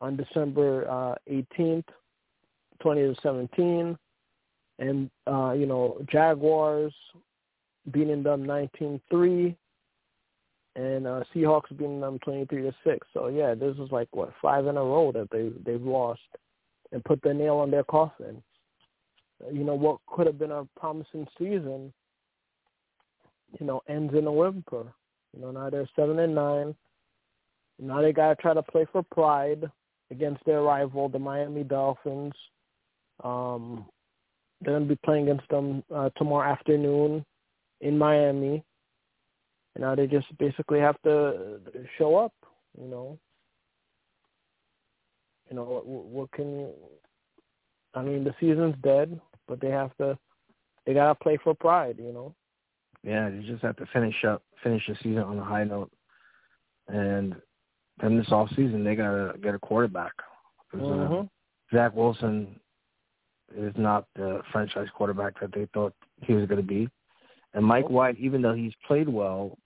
on 0.00 0.16
December 0.16 0.88
uh, 0.88 1.14
18th, 1.30 1.84
20 2.80 3.00
to 3.00 3.14
17, 3.22 3.98
and 4.78 5.10
uh, 5.26 5.52
you 5.52 5.66
know 5.66 5.98
Jaguars 6.10 6.92
beating 7.92 8.22
them 8.22 8.44
19-3, 8.44 9.56
and 10.76 11.06
uh, 11.06 11.22
Seahawks 11.34 11.70
beating 11.70 12.00
them 12.00 12.18
23 12.20 12.62
to 12.62 12.74
6. 12.84 13.06
So 13.14 13.28
yeah, 13.28 13.54
this 13.54 13.76
is 13.76 13.90
like 13.90 14.08
what 14.12 14.32
five 14.42 14.66
in 14.66 14.76
a 14.76 14.82
row 14.82 15.12
that 15.12 15.30
they 15.30 15.50
they've 15.64 15.82
lost 15.82 16.20
and 16.92 17.04
put 17.04 17.22
the 17.22 17.32
nail 17.32 17.56
on 17.56 17.70
their 17.70 17.84
coffin. 17.84 18.42
You 19.50 19.64
know 19.64 19.74
what 19.74 19.98
could 20.06 20.26
have 20.26 20.38
been 20.38 20.52
a 20.52 20.66
promising 20.78 21.26
season 21.38 21.92
you 23.60 23.66
know, 23.66 23.82
ends 23.88 24.14
in 24.14 24.26
a 24.26 24.32
whimper. 24.32 24.92
You 25.34 25.42
know, 25.42 25.50
now 25.50 25.70
they're 25.70 25.88
seven 25.96 26.18
and 26.18 26.34
nine. 26.34 26.74
Now 27.78 28.00
they 28.00 28.12
gotta 28.12 28.36
try 28.36 28.54
to 28.54 28.62
play 28.62 28.86
for 28.90 29.02
pride 29.02 29.70
against 30.10 30.44
their 30.44 30.62
rival, 30.62 31.08
the 31.08 31.18
Miami 31.18 31.62
Dolphins. 31.62 32.32
Um, 33.22 33.86
they're 34.60 34.74
gonna 34.74 34.86
be 34.86 34.98
playing 35.04 35.28
against 35.28 35.48
them 35.48 35.82
uh, 35.94 36.10
tomorrow 36.16 36.50
afternoon 36.50 37.24
in 37.80 37.98
Miami. 37.98 38.64
And 39.74 39.82
now 39.82 39.94
they 39.94 40.06
just 40.06 40.26
basically 40.38 40.80
have 40.80 41.00
to 41.02 41.60
show 41.98 42.16
up. 42.16 42.32
You 42.80 42.88
know. 42.88 43.18
You 45.50 45.56
know 45.56 45.64
what? 45.64 45.86
What 45.86 46.32
can 46.32 46.60
you? 46.60 46.70
I 47.94 48.02
mean, 48.02 48.24
the 48.24 48.34
season's 48.40 48.74
dead, 48.82 49.20
but 49.46 49.60
they 49.60 49.70
have 49.70 49.94
to. 49.98 50.18
They 50.86 50.94
gotta 50.94 51.14
play 51.14 51.38
for 51.42 51.54
pride. 51.54 51.96
You 51.98 52.12
know 52.12 52.34
yeah, 53.06 53.28
you 53.28 53.42
just 53.42 53.62
have 53.62 53.76
to 53.76 53.86
finish 53.92 54.24
up, 54.24 54.42
finish 54.64 54.82
the 54.88 54.96
season 54.96 55.22
on 55.22 55.38
a 55.38 55.44
high 55.44 55.62
note, 55.62 55.92
and 56.88 57.36
then 58.02 58.18
this 58.18 58.32
off 58.32 58.48
season 58.50 58.82
they 58.82 58.96
gotta 58.96 59.38
get 59.38 59.54
a 59.54 59.58
quarterback. 59.58 60.12
Uh, 60.74 60.78
mm-hmm. 60.78 61.14
Uh, 61.14 61.22
Zach 61.72 61.94
Wilson 61.94 62.58
is 63.56 63.72
not 63.76 64.06
the 64.16 64.40
franchise 64.50 64.88
quarterback 64.94 65.38
that 65.40 65.52
they 65.54 65.68
thought 65.72 65.94
he 66.22 66.32
was 66.32 66.48
going 66.48 66.60
to 66.60 66.66
be, 66.66 66.88
and 67.54 67.64
Mike 67.64 67.88
White, 67.88 68.18
even 68.18 68.42
though 68.42 68.54
he's 68.54 68.72
played 68.86 69.08
well 69.08 69.56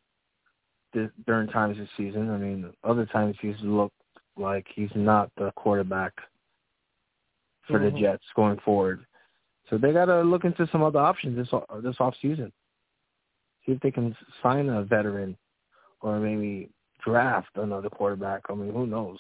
this, 0.93 1.11
during 1.27 1.49
times 1.49 1.79
this 1.79 1.89
season, 1.97 2.31
I 2.31 2.37
mean, 2.37 2.71
other 2.85 3.07
times 3.07 3.37
he's 3.41 3.57
looked 3.63 3.97
like 4.37 4.67
he's 4.75 4.91
not 4.95 5.31
the 5.37 5.51
quarterback 5.57 6.13
for 7.67 7.79
mm-hmm. 7.79 7.95
the 7.95 8.01
Jets 8.01 8.25
going 8.37 8.59
forward. 8.65 9.07
So 9.71 9.79
they 9.79 9.93
got 9.93 10.07
to 10.07 10.23
look 10.23 10.45
into 10.45 10.69
some 10.71 10.83
other 10.83 10.99
options 10.99 11.37
this 11.37 11.49
this 11.83 11.97
off 12.01 12.15
season. 12.21 12.53
See 13.71 13.77
if 13.77 13.83
they 13.83 13.93
can 13.93 14.17
sign 14.43 14.69
a 14.69 14.83
veteran 14.83 15.37
or 16.01 16.19
maybe 16.19 16.71
draft 17.05 17.51
another 17.55 17.89
quarterback. 17.89 18.43
I 18.51 18.55
mean, 18.55 18.73
who 18.73 18.85
knows? 18.85 19.19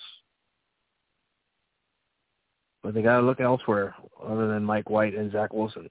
But 2.82 2.94
they 2.94 3.02
got 3.02 3.20
to 3.20 3.26
look 3.26 3.40
elsewhere 3.40 3.94
other 4.20 4.48
than 4.48 4.64
Mike 4.64 4.90
White 4.90 5.14
and 5.14 5.30
Zach 5.30 5.52
Wilson 5.52 5.88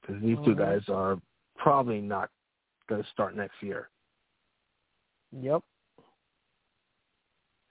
because 0.00 0.22
these 0.22 0.38
two 0.44 0.52
mm-hmm. 0.52 0.60
guys 0.60 0.80
are 0.88 1.18
probably 1.58 2.00
not 2.00 2.30
going 2.88 3.02
to 3.02 3.08
start 3.10 3.36
next 3.36 3.62
year. 3.62 3.90
Yep. 5.38 5.60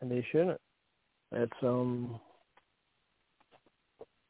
And 0.01 0.12
they 0.12 0.24
shouldn't. 0.31 0.62
It's 1.31 1.51
um 1.63 2.19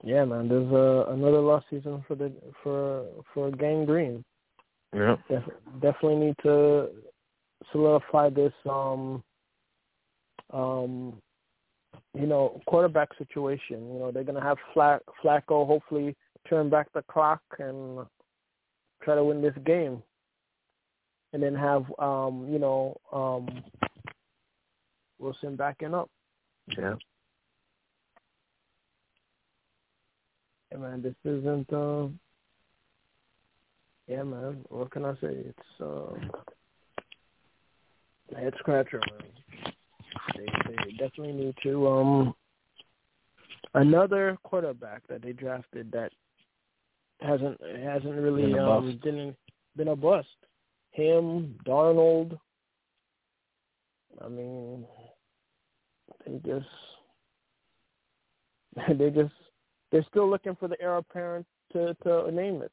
yeah, 0.03 0.24
man. 0.24 0.48
There's 0.48 0.72
a 0.72 1.12
another 1.12 1.39
lost 1.39 1.65
season 1.70 2.03
for 2.08 2.15
the 2.15 2.32
for 2.63 3.06
for 3.34 3.51
Gang 3.51 3.86
Green. 3.86 4.24
Yeah. 4.93 5.17
Def- 5.29 5.81
definitely 5.81 6.27
need 6.27 6.36
to 6.43 6.89
solidify 7.72 8.29
this 8.29 8.53
um 8.67 9.24
um 10.51 11.22
you 12.13 12.25
know, 12.25 12.62
quarterback 12.65 13.10
situation. 13.17 13.93
You 13.93 14.00
know, 14.00 14.12
they're 14.12 14.24
gonna 14.24 14.41
have 14.41 14.58
Flack 14.74 15.01
Flacco 15.24 15.65
hopefully 15.65 16.15
turn 16.50 16.69
back 16.69 16.88
the 16.93 17.03
clock 17.03 17.41
and 17.60 18.05
try 19.03 19.15
to 19.15 19.24
win 19.24 19.41
this 19.41 19.55
game, 19.65 20.01
and 21.34 21.41
then 21.41 21.55
have 21.55 21.86
um, 22.00 22.48
you 22.50 22.60
know 22.60 22.96
um, 23.12 23.48
Wilson 25.19 25.55
backing 25.55 25.93
up. 25.93 26.10
Yeah. 26.77 26.96
Yeah, 30.72 30.77
man, 30.77 31.01
this 31.01 31.15
isn't. 31.25 31.72
Uh, 31.72 32.08
yeah, 34.10 34.24
man. 34.24 34.66
What 34.70 34.89
can 34.89 35.06
I 35.06 35.13
say? 35.22 35.36
It's 35.46 35.82
uh, 35.82 36.16
head 38.36 38.54
scratcher, 38.58 39.00
man. 39.12 39.74
They, 40.36 40.46
they 40.46 40.92
definitely 40.94 41.34
need 41.34 41.56
to. 41.62 41.88
Um, 41.88 42.36
another 43.75 44.36
quarterback 44.42 45.06
that 45.10 45.22
they 45.22 45.32
drafted 45.32 45.92
that 45.92 46.12
hasn't 47.22 47.60
hasn't 47.84 48.16
really 48.16 48.54
Been 48.54 48.60
um 48.60 49.00
didn't 49.04 49.36
been 49.75 49.89
a 49.89 49.96
bust. 49.96 50.28
Him, 50.92 51.56
Darnold. 51.68 52.39
I 54.25 54.28
mean, 54.28 54.86
they 56.25 56.39
just 56.44 56.66
they 58.98 59.12
just 59.12 59.34
they're 59.92 60.06
still 60.10 60.28
looking 60.28 60.56
for 60.56 60.68
the 60.68 60.82
heir 60.82 60.98
apparent 60.98 61.46
to 61.74 61.94
to 62.04 62.32
name 62.32 62.63
it 62.63 62.72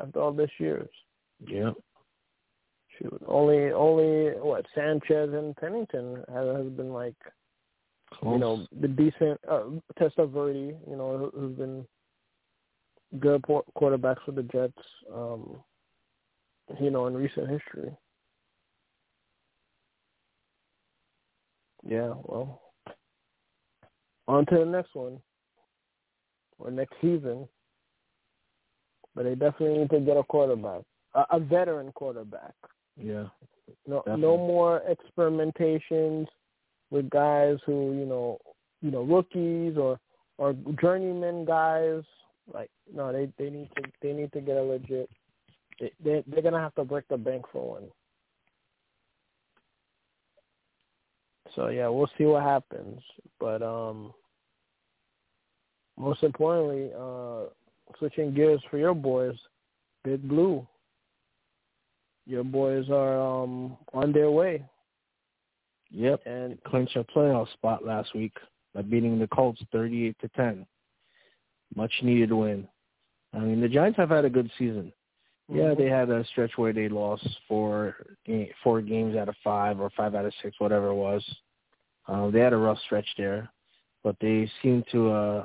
after 0.00 0.20
all 0.20 0.32
these 0.32 0.48
years. 0.58 0.88
Yeah. 1.46 1.72
Shoot, 2.98 3.22
only 3.26 3.72
only 3.72 4.30
what 4.40 4.64
Sanchez 4.74 5.30
and 5.34 5.56
Pennington 5.56 6.24
has, 6.32 6.56
has 6.56 6.66
been 6.72 6.92
like 6.92 7.16
Close. 8.12 8.32
you 8.34 8.38
know 8.38 8.66
the 8.80 8.88
decent 8.88 9.40
uh, 9.50 9.64
Testaverde, 9.98 10.78
you 10.88 10.96
know, 10.96 11.18
who- 11.18 11.38
who's 11.40 11.56
been 11.56 11.86
good 13.18 13.42
por- 13.42 13.64
quarterbacks 13.76 14.22
for 14.24 14.32
the 14.32 14.44
Jets, 14.44 14.78
um, 15.12 15.62
you 16.80 16.90
know, 16.90 17.06
in 17.06 17.14
recent 17.16 17.48
history. 17.50 17.96
Yeah, 21.86 22.14
well, 22.22 22.62
on 24.26 24.46
to 24.46 24.58
the 24.58 24.64
next 24.64 24.94
one 24.94 25.20
or 26.58 26.70
next 26.70 26.94
season. 27.00 27.46
But 29.14 29.24
they 29.24 29.34
definitely 29.34 29.78
need 29.78 29.90
to 29.90 30.00
get 30.00 30.16
a 30.16 30.24
quarterback, 30.24 30.82
a, 31.14 31.24
a 31.30 31.40
veteran 31.40 31.92
quarterback. 31.92 32.54
Yeah. 32.96 33.26
No, 33.86 33.98
Definitely. 33.98 34.22
no 34.22 34.36
more 34.36 34.82
experimentations 34.88 36.26
with 36.90 37.08
guys 37.10 37.58
who 37.66 37.94
you 37.98 38.06
know, 38.06 38.38
you 38.82 38.90
know, 38.90 39.02
rookies 39.02 39.76
or 39.76 39.98
or 40.38 40.54
journeyman 40.80 41.44
guys. 41.44 42.02
Like, 42.52 42.70
no, 42.92 43.12
they 43.12 43.30
they 43.38 43.50
need 43.50 43.70
to 43.76 43.82
they 44.02 44.12
need 44.12 44.32
to 44.32 44.40
get 44.40 44.56
a 44.56 44.62
legit. 44.62 45.08
They 45.80 45.92
they- 46.02 46.24
they're 46.26 46.42
gonna 46.42 46.60
have 46.60 46.74
to 46.74 46.84
break 46.84 47.06
the 47.08 47.16
bank 47.16 47.44
for 47.52 47.74
one. 47.74 47.90
So 51.54 51.68
yeah, 51.68 51.88
we'll 51.88 52.10
see 52.18 52.24
what 52.24 52.42
happens. 52.42 53.00
But 53.38 53.62
um, 53.62 54.12
most 55.96 56.22
importantly, 56.22 56.90
uh, 56.94 57.44
switching 57.98 58.34
gears 58.34 58.60
for 58.70 58.78
your 58.78 58.94
boys, 58.94 59.36
Big 60.02 60.26
Blue. 60.28 60.66
Your 62.26 62.44
boys 62.44 62.88
are 62.90 63.20
um 63.20 63.76
on 63.92 64.12
their 64.12 64.30
way, 64.30 64.64
Yep. 65.90 66.22
and 66.26 66.62
Clinched 66.64 66.96
a 66.96 67.04
playoff 67.04 67.52
spot 67.52 67.84
last 67.84 68.14
week 68.14 68.32
by 68.74 68.82
beating 68.82 69.18
the 69.18 69.28
Colts 69.28 69.62
38 69.72 70.16
to 70.20 70.28
10. 70.28 70.66
Much 71.76 71.92
needed 72.02 72.32
win. 72.32 72.66
I 73.32 73.38
mean, 73.38 73.60
the 73.60 73.68
Giants 73.68 73.98
have 73.98 74.10
had 74.10 74.24
a 74.24 74.30
good 74.30 74.50
season. 74.58 74.92
Yeah, 75.52 75.74
they 75.74 75.86
had 75.86 76.08
a 76.08 76.24
stretch 76.26 76.52
where 76.56 76.72
they 76.72 76.88
lost 76.88 77.28
four 77.46 77.96
four 78.62 78.80
games 78.80 79.14
out 79.14 79.28
of 79.28 79.34
five 79.44 79.78
or 79.78 79.90
five 79.90 80.14
out 80.14 80.24
of 80.24 80.32
six, 80.42 80.58
whatever 80.58 80.88
it 80.88 80.94
was. 80.94 81.22
Um, 82.08 82.32
they 82.32 82.40
had 82.40 82.54
a 82.54 82.56
rough 82.56 82.78
stretch 82.86 83.06
there, 83.18 83.50
but 84.02 84.16
they 84.20 84.50
seem 84.62 84.84
to 84.92 85.10
uh, 85.10 85.44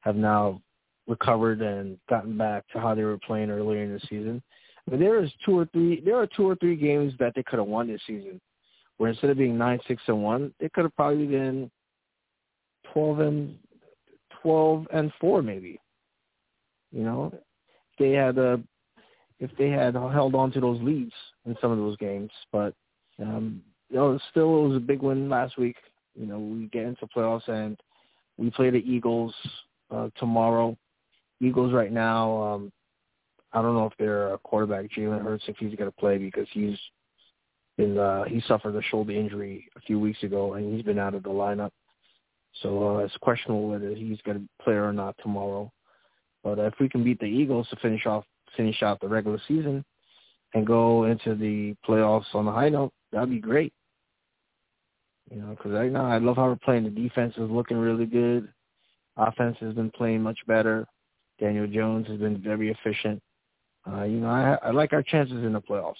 have 0.00 0.14
now 0.14 0.62
recovered 1.06 1.62
and 1.62 1.98
gotten 2.08 2.36
back 2.36 2.64
to 2.72 2.80
how 2.80 2.94
they 2.94 3.04
were 3.04 3.18
playing 3.18 3.50
earlier 3.50 3.82
in 3.82 3.92
the 3.92 4.00
season. 4.00 4.42
But 4.88 4.98
there 4.98 5.22
is 5.22 5.30
two 5.44 5.58
or 5.58 5.66
three 5.66 6.00
there 6.00 6.16
are 6.16 6.26
two 6.26 6.48
or 6.48 6.56
three 6.56 6.76
games 6.76 7.12
that 7.18 7.32
they 7.34 7.42
could 7.42 7.58
have 7.58 7.68
won 7.68 7.88
this 7.88 8.00
season, 8.06 8.40
where 8.98 9.10
instead 9.10 9.30
of 9.30 9.38
being 9.38 9.58
nine 9.58 9.80
six 9.88 10.02
and 10.06 10.22
one, 10.22 10.54
they 10.60 10.68
could 10.68 10.84
have 10.84 10.96
probably 10.96 11.26
been 11.26 11.70
twelve 12.92 13.20
and 13.20 13.58
twelve 14.42 14.86
and 14.92 15.12
four 15.20 15.42
maybe. 15.42 15.80
You 16.92 17.02
know, 17.02 17.34
they 17.98 18.12
had 18.12 18.38
a 18.38 18.60
if 19.40 19.50
they 19.58 19.70
had 19.70 19.94
held 19.94 20.34
on 20.34 20.52
to 20.52 20.60
those 20.60 20.80
leads 20.80 21.12
in 21.44 21.56
some 21.60 21.72
of 21.72 21.78
those 21.78 21.96
games. 21.96 22.30
But 22.52 22.72
um, 23.20 23.62
you 23.90 23.96
know, 23.96 24.18
still 24.30 24.64
it 24.64 24.68
was 24.68 24.76
a 24.76 24.80
big 24.80 25.02
win 25.02 25.28
last 25.28 25.58
week. 25.58 25.76
You 26.14 26.26
know, 26.26 26.38
we 26.38 26.66
get 26.68 26.84
into 26.84 27.06
playoffs 27.06 27.48
and 27.48 27.76
we 28.38 28.50
play 28.50 28.70
the 28.70 28.78
Eagles 28.78 29.34
uh, 29.90 30.08
tomorrow. 30.16 30.76
Eagles 31.40 31.72
right 31.72 31.92
now, 31.92 32.42
um, 32.42 32.72
I 33.52 33.62
don't 33.62 33.74
know 33.74 33.86
if 33.86 33.96
their 33.98 34.34
uh, 34.34 34.36
quarterback 34.38 34.90
Jalen 34.90 35.22
Hurts 35.22 35.44
if 35.48 35.56
he's 35.58 35.74
going 35.74 35.90
to 35.90 35.96
play 35.96 36.18
because 36.18 36.46
he's 36.52 36.78
been 37.76 37.98
uh, 37.98 38.24
he 38.24 38.42
suffered 38.46 38.74
a 38.74 38.82
shoulder 38.82 39.12
injury 39.12 39.68
a 39.76 39.80
few 39.80 40.00
weeks 40.00 40.22
ago 40.22 40.54
and 40.54 40.74
he's 40.74 40.84
been 40.84 40.98
out 40.98 41.14
of 41.14 41.22
the 41.22 41.28
lineup. 41.28 41.70
So 42.62 42.96
uh, 42.96 42.98
it's 42.98 43.16
questionable 43.18 43.68
whether 43.68 43.94
he's 43.94 44.20
going 44.22 44.38
to 44.38 44.64
play 44.64 44.74
or 44.74 44.92
not 44.92 45.14
tomorrow. 45.22 45.70
But 46.42 46.58
if 46.58 46.74
we 46.80 46.88
can 46.88 47.04
beat 47.04 47.18
the 47.18 47.26
Eagles 47.26 47.68
to 47.68 47.76
finish 47.76 48.06
off 48.06 48.24
finish 48.56 48.82
out 48.82 49.00
the 49.00 49.08
regular 49.08 49.40
season 49.46 49.84
and 50.54 50.66
go 50.66 51.04
into 51.04 51.34
the 51.34 51.74
playoffs 51.86 52.34
on 52.34 52.48
a 52.48 52.52
high 52.52 52.68
note, 52.68 52.92
that'd 53.12 53.28
be 53.28 53.38
great. 53.38 53.72
You 55.30 55.38
know, 55.38 55.50
because 55.50 55.72
right 55.72 55.90
now 55.90 56.06
I 56.06 56.18
love 56.18 56.36
how 56.36 56.46
we're 56.46 56.56
playing. 56.56 56.84
The 56.84 56.90
defense 56.90 57.34
is 57.36 57.50
looking 57.50 57.76
really 57.76 58.06
good. 58.06 58.48
Offense 59.16 59.56
has 59.60 59.74
been 59.74 59.90
playing 59.90 60.22
much 60.22 60.38
better. 60.46 60.86
Daniel 61.38 61.66
Jones 61.66 62.06
has 62.08 62.18
been 62.18 62.40
very 62.42 62.70
efficient. 62.70 63.22
Uh, 63.88 64.04
you 64.04 64.18
know, 64.18 64.28
I, 64.28 64.58
I 64.62 64.70
like 64.70 64.92
our 64.92 65.02
chances 65.02 65.44
in 65.44 65.52
the 65.52 65.60
playoffs. 65.60 65.94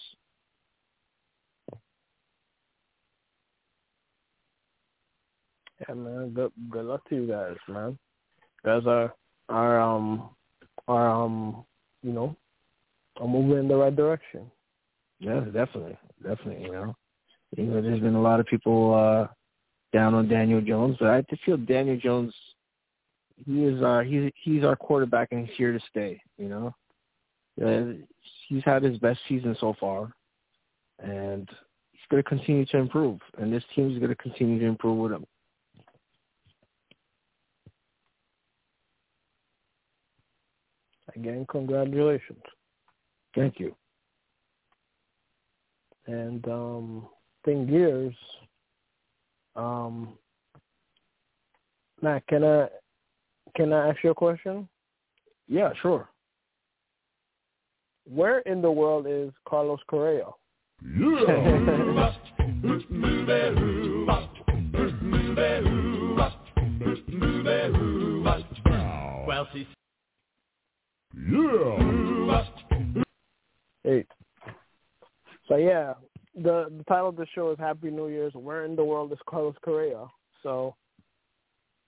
Yeah, 5.80 5.94
man. 5.94 6.30
Good 6.30 6.52
good 6.70 6.86
luck 6.86 7.06
to 7.08 7.14
you 7.14 7.26
guys, 7.26 7.56
man. 7.68 7.98
You 8.64 8.70
guys 8.70 8.86
are 8.86 9.14
are 9.48 9.80
um 9.80 10.30
are 10.88 11.08
um 11.08 11.64
you 12.02 12.12
know 12.12 12.34
are 13.20 13.28
moving 13.28 13.58
in 13.58 13.68
the 13.68 13.76
right 13.76 13.94
direction. 13.94 14.50
Yeah, 15.18 15.40
definitely, 15.40 15.96
definitely. 16.22 16.64
You 16.64 16.72
know, 16.72 16.96
you 17.56 17.64
know, 17.64 17.82
there's 17.82 18.00
been 18.00 18.14
a 18.14 18.20
lot 18.20 18.40
of 18.40 18.46
people 18.46 18.94
uh, 18.94 19.32
down 19.92 20.14
on 20.14 20.28
Daniel 20.28 20.60
Jones, 20.60 20.96
but 20.98 21.08
I 21.08 21.22
just 21.22 21.42
feel 21.44 21.56
Daniel 21.56 21.98
Jones. 21.98 22.34
He 23.44 23.64
is 23.64 23.82
our 23.82 24.02
he's 24.02 24.32
he's 24.42 24.64
our 24.64 24.76
quarterback, 24.76 25.28
and 25.32 25.46
he's 25.46 25.56
here 25.56 25.72
to 25.72 25.80
stay. 25.90 26.20
You 26.38 26.48
know, 26.48 26.74
uh, 27.64 28.02
he's 28.48 28.64
had 28.64 28.82
his 28.82 28.98
best 28.98 29.20
season 29.28 29.56
so 29.60 29.74
far, 29.78 30.12
and 31.00 31.48
he's 31.92 32.00
going 32.10 32.22
to 32.22 32.28
continue 32.28 32.64
to 32.66 32.78
improve, 32.78 33.20
and 33.38 33.52
this 33.52 33.64
team 33.74 33.92
is 33.92 33.98
going 33.98 34.10
to 34.10 34.16
continue 34.16 34.58
to 34.60 34.66
improve 34.66 34.98
with 34.98 35.12
him. 35.12 35.26
Again, 41.14 41.46
congratulations. 41.48 42.42
Thank 43.34 43.58
you. 43.58 43.74
And 46.06 46.46
um 46.48 47.08
thing 47.44 47.66
gears. 47.66 48.14
Um 49.54 50.18
Matt, 52.02 52.26
can 52.26 52.44
I 52.44 52.68
can 53.54 53.72
I 53.72 53.90
ask 53.90 54.02
you 54.02 54.10
a 54.10 54.14
question? 54.14 54.68
Yeah, 55.48 55.72
sure. 55.80 56.08
Where 58.08 58.40
in 58.40 58.62
the 58.62 58.70
world 58.70 59.06
is 59.08 59.32
Carlos 59.48 59.80
Correa? 59.88 60.26
Yeah. 60.82 62.12
Well, 69.26 69.48
she's 69.52 69.66
Yeah. 71.14 72.44
Eight. 73.84 74.06
So 75.48 75.56
yeah, 75.56 75.94
the 76.34 76.66
the 76.76 76.84
title 76.88 77.08
of 77.08 77.16
the 77.16 77.26
show 77.34 77.50
is 77.52 77.58
Happy 77.58 77.90
New 77.90 78.08
Year's. 78.08 78.34
Where 78.34 78.64
in 78.64 78.76
the 78.76 78.84
world 78.84 79.12
is 79.12 79.18
Carlos 79.28 79.54
Correa? 79.62 80.06
So, 80.42 80.74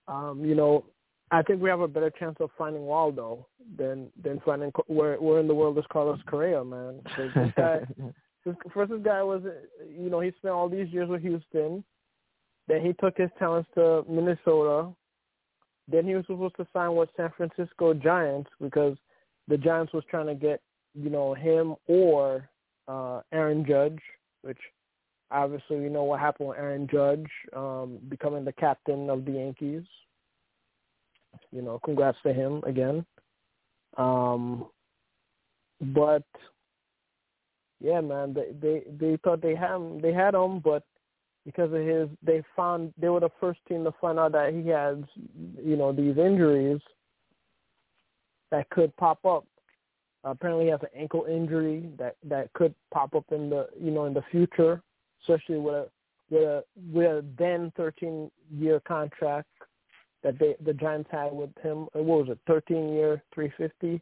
um, 0.07 0.43
you 0.43 0.55
know, 0.55 0.85
I 1.31 1.41
think 1.43 1.61
we 1.61 1.69
have 1.69 1.81
a 1.81 1.87
better 1.87 2.09
chance 2.09 2.37
of 2.39 2.49
finding 2.57 2.83
Waldo 2.83 3.47
than 3.77 4.09
than 4.23 4.41
finding 4.45 4.71
where 4.87 5.17
where 5.17 5.39
in 5.39 5.47
the 5.47 5.53
world 5.53 5.77
is 5.77 5.85
Carlos 5.91 6.19
Correa, 6.27 6.63
man. 6.63 7.01
this 7.17 7.51
guy, 7.55 7.79
this, 8.45 8.55
first 8.73 8.91
this 8.91 9.01
guy 9.03 9.21
was, 9.21 9.43
you 9.87 10.09
know, 10.09 10.19
he 10.19 10.31
spent 10.37 10.53
all 10.53 10.69
these 10.69 10.89
years 10.89 11.09
with 11.09 11.21
Houston. 11.21 11.83
Then 12.67 12.85
he 12.85 12.93
took 12.93 13.17
his 13.17 13.29
talents 13.39 13.69
to 13.75 14.05
Minnesota. 14.07 14.89
Then 15.87 16.05
he 16.05 16.13
was 16.13 16.25
supposed 16.27 16.55
to 16.57 16.67
sign 16.71 16.95
with 16.95 17.09
San 17.17 17.31
Francisco 17.35 17.93
Giants 17.95 18.49
because 18.61 18.95
the 19.47 19.57
Giants 19.57 19.91
was 19.91 20.03
trying 20.09 20.27
to 20.27 20.35
get 20.35 20.61
you 20.93 21.09
know, 21.09 21.33
him 21.33 21.75
or 21.87 22.49
uh, 22.87 23.21
Aaron 23.31 23.65
Judge, 23.65 23.99
which 24.41 24.57
obviously 25.31 25.79
we 25.79 25.89
know 25.89 26.03
what 26.03 26.19
happened 26.19 26.49
with 26.49 26.57
Aaron 26.57 26.87
Judge 26.91 27.27
um, 27.55 27.99
becoming 28.09 28.45
the 28.45 28.53
captain 28.53 29.09
of 29.09 29.25
the 29.25 29.31
Yankees. 29.33 29.83
You 31.51 31.61
know, 31.61 31.79
congrats 31.83 32.17
to 32.23 32.33
him 32.33 32.63
again. 32.65 33.05
Um, 33.97 34.67
but 35.81 36.23
yeah, 37.79 38.01
man, 38.01 38.33
they 38.33 38.53
they 38.61 38.83
they 38.99 39.17
thought 39.23 39.41
they 39.41 39.55
had 39.55 39.75
him, 39.75 40.01
they 40.01 40.13
had 40.13 40.35
him, 40.35 40.59
but 40.59 40.83
because 41.45 41.71
of 41.73 41.81
his, 41.81 42.09
they 42.21 42.43
found 42.55 42.93
they 42.97 43.09
were 43.09 43.19
the 43.19 43.29
first 43.39 43.59
team 43.67 43.83
to 43.83 43.93
find 43.99 44.19
out 44.19 44.33
that 44.33 44.53
he 44.53 44.67
had, 44.69 45.07
you 45.63 45.75
know, 45.77 45.91
these 45.91 46.17
injuries 46.17 46.81
that 48.51 48.69
could 48.69 48.95
pop 48.97 49.23
up. 49.25 49.45
apparently, 50.23 50.65
he 50.65 50.71
has 50.71 50.81
an 50.81 50.89
ankle 50.95 51.25
injury 51.25 51.89
that 51.97 52.17
that 52.25 52.51
could 52.53 52.75
pop 52.93 53.15
up 53.15 53.25
in 53.31 53.49
the 53.49 53.67
you 53.81 53.91
know 53.91 54.05
in 54.05 54.13
the 54.13 54.23
future, 54.29 54.81
especially 55.21 55.57
with 55.57 55.75
a 55.75 55.87
with 56.29 56.43
a 56.43 56.63
with 56.91 57.05
a 57.05 57.25
then 57.37 57.71
13 57.77 58.29
year 58.51 58.81
contract 58.81 59.47
that 60.23 60.37
they 60.39 60.55
the 60.65 60.73
Giants 60.73 61.09
had 61.11 61.31
with 61.31 61.51
him. 61.61 61.87
What 61.93 62.27
was 62.27 62.27
it? 62.29 62.39
13 62.47 62.93
year, 62.93 63.21
350. 63.33 64.01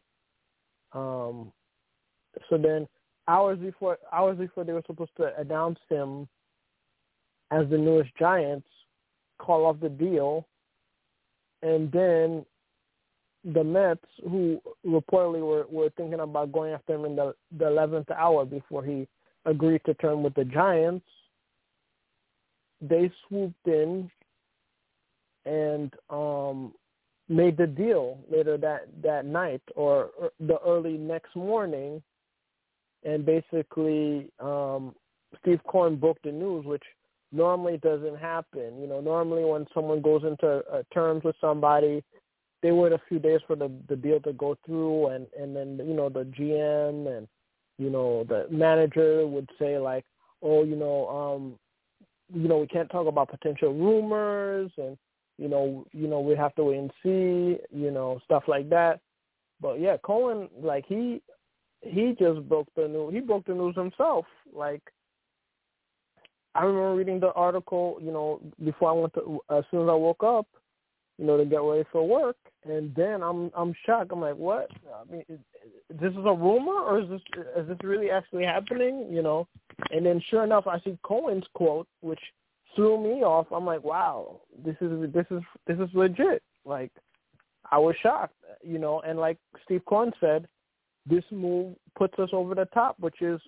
Um, 0.92 1.52
so 2.48 2.56
then 2.56 2.88
hours 3.26 3.58
before 3.58 3.98
hours 4.12 4.38
before 4.38 4.64
they 4.64 4.72
were 4.72 4.82
supposed 4.86 5.16
to 5.18 5.38
announce 5.38 5.78
him 5.88 6.28
as 7.50 7.68
the 7.70 7.78
newest 7.78 8.10
Giants, 8.18 8.66
call 9.38 9.66
off 9.66 9.80
the 9.80 9.88
deal, 9.88 10.46
and 11.62 11.90
then 11.92 12.44
the 13.44 13.64
Mets, 13.64 14.04
who 14.24 14.60
reportedly 14.86 15.40
were, 15.40 15.66
were 15.70 15.90
thinking 15.96 16.20
about 16.20 16.52
going 16.52 16.72
after 16.72 16.94
him 16.94 17.04
in 17.04 17.16
the 17.16 17.34
the 17.58 17.66
eleventh 17.66 18.10
hour 18.10 18.44
before 18.44 18.84
he 18.84 19.06
agreed 19.44 19.80
to 19.86 19.94
term 19.94 20.22
with 20.22 20.34
the 20.34 20.44
Giants, 20.44 21.06
they 22.80 23.10
swooped 23.26 23.66
in 23.66 24.10
and 25.46 25.92
um 26.10 26.72
made 27.28 27.56
the 27.56 27.66
deal 27.66 28.18
later 28.30 28.56
that 28.56 28.88
that 29.02 29.26
night 29.26 29.62
or, 29.76 30.10
the 30.40 30.58
early 30.66 30.96
next 30.96 31.34
morning. 31.36 32.02
And 33.04 33.24
basically 33.24 34.30
um 34.40 34.94
Steve 35.40 35.60
Cohen 35.68 35.96
broke 35.96 36.20
the 36.22 36.32
news 36.32 36.64
which 36.64 36.82
normally 37.30 37.76
doesn't 37.78 38.18
happen. 38.18 38.80
You 38.80 38.86
know 38.86 39.00
normally 39.00 39.44
when 39.44 39.66
someone 39.74 40.00
goes 40.00 40.24
into 40.24 40.62
uh, 40.72 40.82
terms 40.92 41.24
with 41.24 41.36
somebody 41.40 42.02
they 42.62 42.72
wait 42.72 42.92
a 42.92 43.00
few 43.08 43.18
days 43.18 43.40
for 43.46 43.56
the 43.56 43.70
the 43.88 43.96
deal 43.96 44.20
to 44.20 44.32
go 44.32 44.56
through 44.66 45.08
and 45.08 45.26
and 45.38 45.54
then 45.54 45.80
you 45.86 45.94
know 45.94 46.08
the 46.08 46.24
GM 46.24 47.16
and 47.16 47.28
you 47.78 47.90
know 47.90 48.24
the 48.24 48.46
manager 48.50 49.26
would 49.26 49.48
say 49.58 49.78
like 49.78 50.04
oh 50.42 50.64
you 50.64 50.76
know 50.76 51.08
um 51.08 51.58
you 52.34 52.48
know 52.48 52.58
we 52.58 52.66
can't 52.66 52.90
talk 52.90 53.06
about 53.06 53.30
potential 53.30 53.72
rumors 53.72 54.70
and 54.76 54.96
you 55.38 55.48
know, 55.48 55.86
you 55.92 56.08
know, 56.08 56.20
we 56.20 56.34
have 56.34 56.54
to 56.56 56.64
wait 56.64 56.78
and 56.78 56.90
see, 57.02 57.58
you 57.70 57.90
know, 57.90 58.20
stuff 58.24 58.44
like 58.48 58.68
that. 58.70 59.00
But 59.60 59.80
yeah, 59.80 59.96
Cohen, 60.04 60.48
like 60.60 60.84
he 60.86 61.22
he 61.82 62.14
just 62.18 62.48
broke 62.48 62.68
the 62.76 62.88
news. 62.88 63.14
He 63.14 63.20
broke 63.20 63.46
the 63.46 63.54
news 63.54 63.76
himself. 63.76 64.26
Like 64.52 64.82
I 66.54 66.64
remember 66.64 66.94
reading 66.96 67.20
the 67.20 67.32
article, 67.32 67.98
you 68.02 68.12
know, 68.12 68.40
before 68.64 68.90
I 68.90 68.92
went 68.92 69.14
to 69.14 69.40
as 69.50 69.64
soon 69.70 69.82
as 69.82 69.88
I 69.88 69.94
woke 69.94 70.24
up, 70.24 70.46
you 71.18 71.24
know, 71.24 71.36
to 71.36 71.44
get 71.44 71.60
ready 71.60 71.84
for 71.92 72.06
work, 72.06 72.36
and 72.64 72.94
then 72.94 73.22
I'm 73.22 73.50
I'm 73.56 73.74
shocked. 73.86 74.10
I'm 74.12 74.20
like, 74.20 74.36
what? 74.36 74.68
I 74.92 75.10
mean, 75.10 75.24
is, 75.28 75.38
this 76.00 76.12
is 76.12 76.18
a 76.18 76.34
rumor, 76.34 76.80
or 76.80 77.00
is 77.00 77.08
this 77.08 77.20
is 77.56 77.68
this 77.68 77.78
really 77.82 78.10
actually 78.10 78.44
happening? 78.44 79.06
You 79.10 79.22
know, 79.22 79.46
and 79.90 80.04
then 80.04 80.22
sure 80.30 80.44
enough, 80.44 80.66
I 80.66 80.80
see 80.80 80.98
Cohen's 81.04 81.46
quote, 81.54 81.86
which 82.00 82.20
threw 82.78 83.02
me 83.02 83.24
off. 83.24 83.48
I'm 83.50 83.66
like, 83.66 83.82
wow, 83.82 84.40
this 84.64 84.76
is 84.80 85.12
this 85.12 85.26
is 85.32 85.42
this 85.66 85.78
is 85.78 85.88
legit. 85.94 86.44
Like, 86.64 86.92
I 87.72 87.78
was 87.78 87.96
shocked, 88.00 88.36
you 88.62 88.78
know. 88.78 89.00
And 89.00 89.18
like 89.18 89.36
Steve 89.64 89.82
Cohen 89.88 90.12
said, 90.20 90.46
this 91.04 91.24
move 91.32 91.74
puts 91.96 92.16
us 92.20 92.28
over 92.32 92.54
the 92.54 92.66
top, 92.66 92.94
which 93.00 93.20
is 93.20 93.40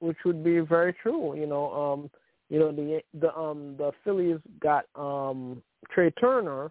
which 0.00 0.16
would 0.24 0.42
be 0.42 0.60
very 0.60 0.94
true. 1.02 1.38
You 1.38 1.46
know, 1.46 1.70
um, 1.72 2.10
you 2.48 2.58
know 2.58 2.72
the 2.72 3.02
the 3.20 3.36
um 3.36 3.74
the 3.76 3.92
Phillies 4.04 4.38
got 4.58 4.86
um 4.94 5.62
Trea 5.92 6.10
Turner, 6.12 6.70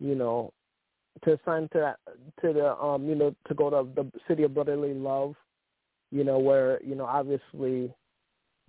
you 0.00 0.14
know, 0.14 0.52
to 1.24 1.40
sign 1.46 1.70
to 1.72 1.78
that 1.78 1.96
to 2.42 2.52
the 2.52 2.76
um 2.76 3.08
you 3.08 3.14
know 3.14 3.34
to 3.46 3.54
go 3.54 3.70
to 3.70 3.88
the 3.94 4.10
city 4.28 4.42
of 4.42 4.52
brotherly 4.52 4.92
love, 4.92 5.36
you 6.10 6.22
know 6.22 6.38
where 6.38 6.82
you 6.82 6.94
know 6.94 7.06
obviously 7.06 7.94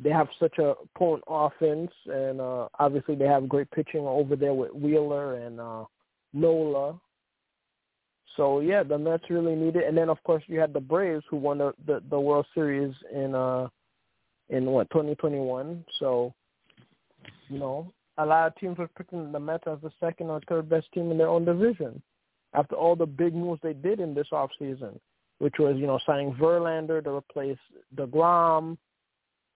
they 0.01 0.09
have 0.09 0.27
such 0.39 0.57
a 0.59 0.75
potent 0.95 1.23
offense, 1.27 1.91
and 2.05 2.39
uh, 2.39 2.69
obviously 2.79 3.15
they 3.15 3.25
have 3.25 3.49
great 3.49 3.69
pitching 3.71 4.05
over 4.05 4.35
there 4.35 4.53
with 4.53 4.73
Wheeler 4.73 5.35
and 5.35 5.59
uh, 5.59 5.83
Nola. 6.33 6.99
So 8.37 8.61
yeah, 8.61 8.83
the 8.83 8.97
Mets 8.97 9.29
really 9.29 9.55
need 9.55 9.75
it, 9.75 9.85
and 9.85 9.97
then 9.97 10.09
of 10.09 10.23
course 10.23 10.43
you 10.47 10.59
had 10.59 10.73
the 10.73 10.79
Braves 10.79 11.25
who 11.29 11.37
won 11.37 11.57
the 11.57 11.73
the, 11.85 12.01
the 12.09 12.19
World 12.19 12.45
Series 12.53 12.93
in 13.13 13.35
uh 13.35 13.67
in 14.49 14.65
what 14.65 14.89
2021. 14.91 15.83
So 15.99 16.33
you 17.49 17.59
know 17.59 17.91
a 18.17 18.25
lot 18.25 18.47
of 18.47 18.55
teams 18.55 18.77
were 18.77 18.87
picking 18.87 19.31
the 19.31 19.39
Mets 19.39 19.65
as 19.67 19.79
the 19.81 19.91
second 19.99 20.29
or 20.29 20.39
third 20.47 20.69
best 20.69 20.87
team 20.93 21.11
in 21.11 21.17
their 21.17 21.27
own 21.27 21.43
division 21.43 22.01
after 22.53 22.75
all 22.75 22.95
the 22.95 23.05
big 23.05 23.33
moves 23.33 23.59
they 23.61 23.73
did 23.73 23.99
in 23.99 24.13
this 24.13 24.27
off 24.31 24.51
season, 24.57 24.97
which 25.39 25.55
was 25.59 25.75
you 25.75 25.87
know 25.87 25.99
signing 26.05 26.33
Verlander 26.35 27.03
to 27.03 27.09
replace 27.09 27.57
Degrom 27.95 28.77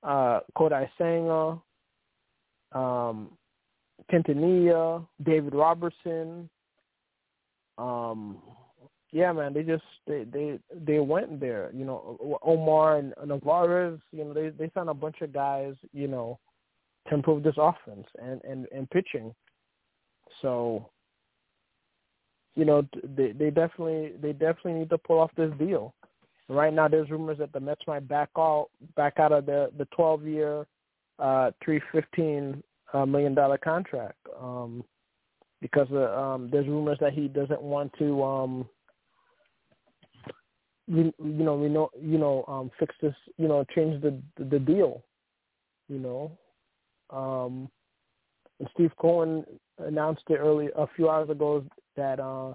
uh, 0.04 0.40
Kodai 0.58 0.90
Senga, 0.98 1.60
um, 2.78 3.30
Quintanilla, 4.12 5.06
David 5.24 5.54
Robertson. 5.54 6.50
Um, 7.78 8.38
yeah, 9.12 9.32
man, 9.32 9.54
they 9.54 9.64
just 9.64 9.84
they 10.08 10.26
they 10.26 10.60
they 10.86 11.00
went 11.00 11.40
there. 11.40 11.70
You 11.74 11.86
know, 11.86 12.40
Omar 12.44 12.98
and 12.98 13.14
Narvaez. 13.26 14.00
You 14.12 14.26
know, 14.26 14.34
they 14.34 14.50
they 14.50 14.70
found 14.70 14.90
a 14.90 14.94
bunch 14.94 15.22
of 15.22 15.32
guys. 15.32 15.76
You 15.94 16.08
know, 16.08 16.40
to 17.08 17.16
improve 17.16 17.44
this 17.44 17.56
offense 17.58 18.08
and 18.22 18.42
and 18.44 18.68
and 18.72 18.90
pitching. 18.90 19.34
So, 20.42 20.90
you 22.56 22.66
know, 22.66 22.88
they 23.16 23.32
they 23.32 23.50
definitely 23.50 24.14
they 24.22 24.34
definitely 24.34 24.74
need 24.74 24.90
to 24.90 24.98
pull 24.98 25.20
off 25.20 25.32
this 25.38 25.52
deal. 25.60 25.94
Right 26.50 26.74
now, 26.74 26.88
there's 26.88 27.10
rumors 27.10 27.38
that 27.38 27.54
the 27.54 27.60
Mets 27.60 27.82
might 27.88 28.08
back 28.08 28.30
out 28.38 28.70
back 28.96 29.20
out 29.20 29.32
of 29.32 29.46
the 29.46 29.72
the 29.78 29.86
12 29.96 30.24
year, 30.26 30.68
uh, 31.20 31.52
315 31.64 32.62
uh, 32.94 33.06
million 33.06 33.34
dollar 33.34 33.58
contract 33.58 34.18
um, 34.40 34.84
because 35.62 35.88
uh, 35.92 36.12
um, 36.20 36.50
there's 36.52 36.68
rumors 36.68 36.98
that 37.00 37.14
he 37.14 37.28
doesn't 37.28 37.62
want 37.62 37.92
to, 37.98 38.22
um, 38.22 38.70
you, 40.88 41.14
you 41.18 41.44
know, 41.44 41.56
we 41.56 41.70
know, 41.70 41.90
you 42.00 42.18
know, 42.18 42.44
um, 42.48 42.70
fix 42.78 42.94
this, 43.02 43.16
you 43.38 43.48
know, 43.48 43.64
change 43.74 44.02
the 44.02 44.22
the, 44.38 44.44
the 44.44 44.60
deal, 44.60 45.02
you 45.88 46.00
know. 46.00 46.32
Um, 47.10 47.70
and 48.60 48.68
Steve 48.74 48.92
Cohen 49.00 49.46
announced 49.80 50.24
it 50.30 50.36
early 50.36 50.70
a 50.76 50.88
few 50.96 51.10
hours 51.10 51.30
ago 51.30 51.66
that 51.96 52.20
uh, 52.20 52.54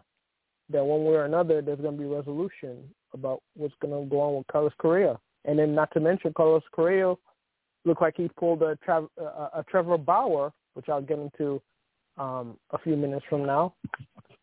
that 0.71 0.85
one 0.85 1.05
way 1.05 1.15
or 1.15 1.25
another 1.25 1.63
there's 1.63 1.81
going 1.81 1.97
to 1.97 2.03
be 2.03 2.09
resolution 2.09 2.85
about 3.19 3.43
what's 3.55 3.75
going 3.81 3.93
to 3.93 4.09
go 4.09 4.21
on 4.21 4.37
with 4.37 4.47
Carlos 4.47 4.73
Correa. 4.79 5.19
And 5.45 5.59
then 5.59 5.75
not 5.75 5.93
to 5.93 6.01
mention 6.01 6.33
Carlos 6.35 6.63
Correa 6.73 7.15
looked 7.85 8.03
like 8.03 8.15
he 8.17 8.29
pulled 8.39 8.63
a, 8.63 8.79
a, 8.89 9.23
a 9.23 9.65
Trevor 9.69 9.99
Bauer, 9.99 10.53
which 10.75 10.89
I'll 10.89 11.03
get 11.03 11.19
into 11.19 11.61
um, 12.19 12.57
a 12.71 12.79
few 12.79 12.97
minutes 12.97 13.25
from 13.29 13.47
now. 13.47 13.75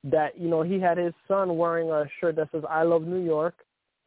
That 0.04 0.40
you 0.40 0.50
know 0.50 0.62
he 0.62 0.80
had 0.80 0.98
his 0.98 1.14
son 1.28 1.58
wearing 1.58 1.90
a 1.90 2.06
shirt 2.20 2.36
that 2.36 2.50
says 2.52 2.64
"I 2.70 2.84
love 2.84 3.04
New 3.04 3.24
York," 3.24 3.56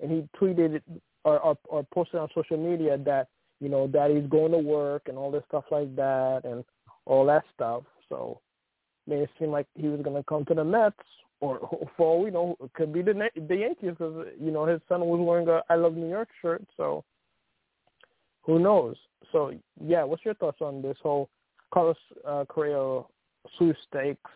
and 0.00 0.10
he 0.10 0.28
tweeted 0.40 0.80
or, 1.24 1.40
or, 1.40 1.58
or 1.64 1.86
posted 1.92 2.20
on 2.20 2.28
social 2.34 2.56
media 2.56 2.96
that 2.98 3.28
you 3.60 3.68
know 3.68 3.88
that 3.88 4.10
he's 4.10 4.28
going 4.30 4.52
to 4.52 4.58
work 4.58 5.02
and 5.06 5.18
all 5.18 5.30
this 5.30 5.42
stuff 5.48 5.64
like 5.70 5.94
that 5.96 6.42
and 6.44 6.64
all 7.04 7.26
that 7.26 7.42
stuff. 7.52 7.82
So 8.08 8.40
made 9.08 9.20
it 9.20 9.30
seem 9.38 9.50
like 9.50 9.66
he 9.74 9.88
was 9.88 10.00
going 10.02 10.16
to 10.16 10.22
come 10.22 10.44
to 10.44 10.54
the 10.54 10.64
Mets, 10.64 10.96
or 11.40 11.86
for 11.96 12.06
all 12.06 12.22
we 12.22 12.30
know, 12.30 12.56
it 12.62 12.72
could 12.74 12.92
be 12.92 13.02
the 13.02 13.28
the 13.48 13.56
Yankees 13.56 13.90
because 13.90 14.26
you 14.40 14.50
know 14.50 14.66
his 14.66 14.80
son 14.88 15.00
was 15.00 15.20
wearing 15.20 15.48
a 15.48 15.62
"I 15.68 15.76
Love 15.76 15.94
New 15.94 16.08
York" 16.08 16.28
shirt. 16.42 16.62
So 16.76 17.04
who 18.42 18.58
knows? 18.58 18.96
So 19.32 19.52
yeah, 19.80 20.04
what's 20.04 20.24
your 20.24 20.34
thoughts 20.34 20.60
on 20.60 20.82
this 20.82 20.96
whole 21.02 21.28
Carlos 21.72 21.96
uh, 22.26 22.44
Correa 22.48 23.02
sweepstakes 23.56 24.30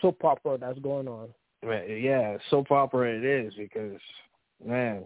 soap 0.00 0.24
opera 0.24 0.58
that's 0.58 0.78
going 0.80 1.08
on? 1.08 1.28
Yeah, 1.62 2.38
soap 2.50 2.70
opera 2.70 3.16
it 3.16 3.24
is 3.24 3.54
because 3.54 4.00
man, 4.64 5.04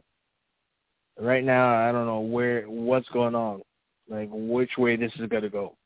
right 1.20 1.44
now 1.44 1.74
I 1.88 1.92
don't 1.92 2.06
know 2.06 2.20
where 2.20 2.62
what's 2.64 3.08
going 3.10 3.34
on, 3.34 3.62
like 4.08 4.28
which 4.32 4.76
way 4.78 4.96
this 4.96 5.12
is 5.18 5.28
gonna 5.28 5.48
go. 5.48 5.76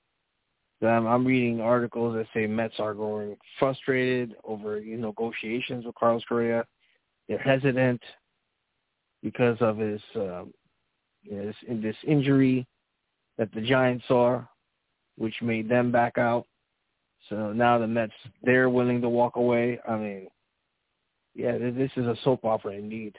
Um, 0.82 1.06
I'm 1.06 1.26
reading 1.26 1.60
articles 1.60 2.14
that 2.14 2.26
say 2.34 2.46
Mets 2.46 2.74
are 2.78 2.92
growing 2.92 3.36
frustrated 3.58 4.34
over 4.44 4.80
negotiations 4.80 5.86
with 5.86 5.94
Carlos 5.94 6.22
Correa. 6.28 6.64
They're 7.28 7.38
hesitant. 7.38 8.02
because 9.22 9.56
of 9.60 9.78
his 9.78 10.00
um, 10.16 10.52
you 11.22 11.36
know, 11.36 11.46
this, 11.46 11.56
this 11.82 11.96
injury 12.06 12.66
that 13.38 13.52
the 13.52 13.62
Giants 13.62 14.04
saw, 14.06 14.42
which 15.16 15.34
made 15.42 15.68
them 15.68 15.90
back 15.90 16.18
out. 16.18 16.46
So 17.30 17.52
now 17.52 17.78
the 17.78 17.86
Mets 17.86 18.12
they're 18.42 18.70
willing 18.70 19.00
to 19.00 19.08
walk 19.08 19.36
away. 19.36 19.80
I 19.88 19.96
mean, 19.96 20.28
yeah, 21.34 21.56
this 21.58 21.90
is 21.96 22.06
a 22.06 22.16
soap 22.22 22.44
opera 22.44 22.74
indeed, 22.74 23.16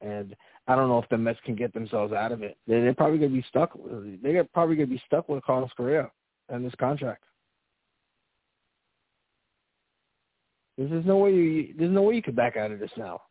and 0.00 0.36
I 0.68 0.76
don't 0.76 0.88
know 0.88 1.02
if 1.02 1.08
the 1.08 1.18
Mets 1.18 1.40
can 1.44 1.56
get 1.56 1.74
themselves 1.74 2.12
out 2.12 2.30
of 2.30 2.42
it. 2.42 2.56
They're, 2.68 2.94
probably 2.94 3.18
gonna 3.18 3.30
be 3.30 3.44
stuck. 3.48 3.76
They're 4.22 4.44
probably 4.44 4.76
gonna 4.76 4.86
be 4.86 5.02
stuck 5.06 5.28
with 5.28 5.42
Carlos 5.42 5.70
Correa 5.76 6.10
and 6.48 6.64
this 6.64 6.74
contract. 6.78 7.24
There's 10.78 11.06
no 11.06 11.16
way 11.18 11.32
you. 11.32 11.74
There's 11.78 11.90
no 11.90 12.02
way 12.02 12.16
you 12.16 12.22
could 12.22 12.36
back 12.36 12.56
out 12.56 12.70
of 12.70 12.78
this 12.78 12.90
now. 12.96 13.22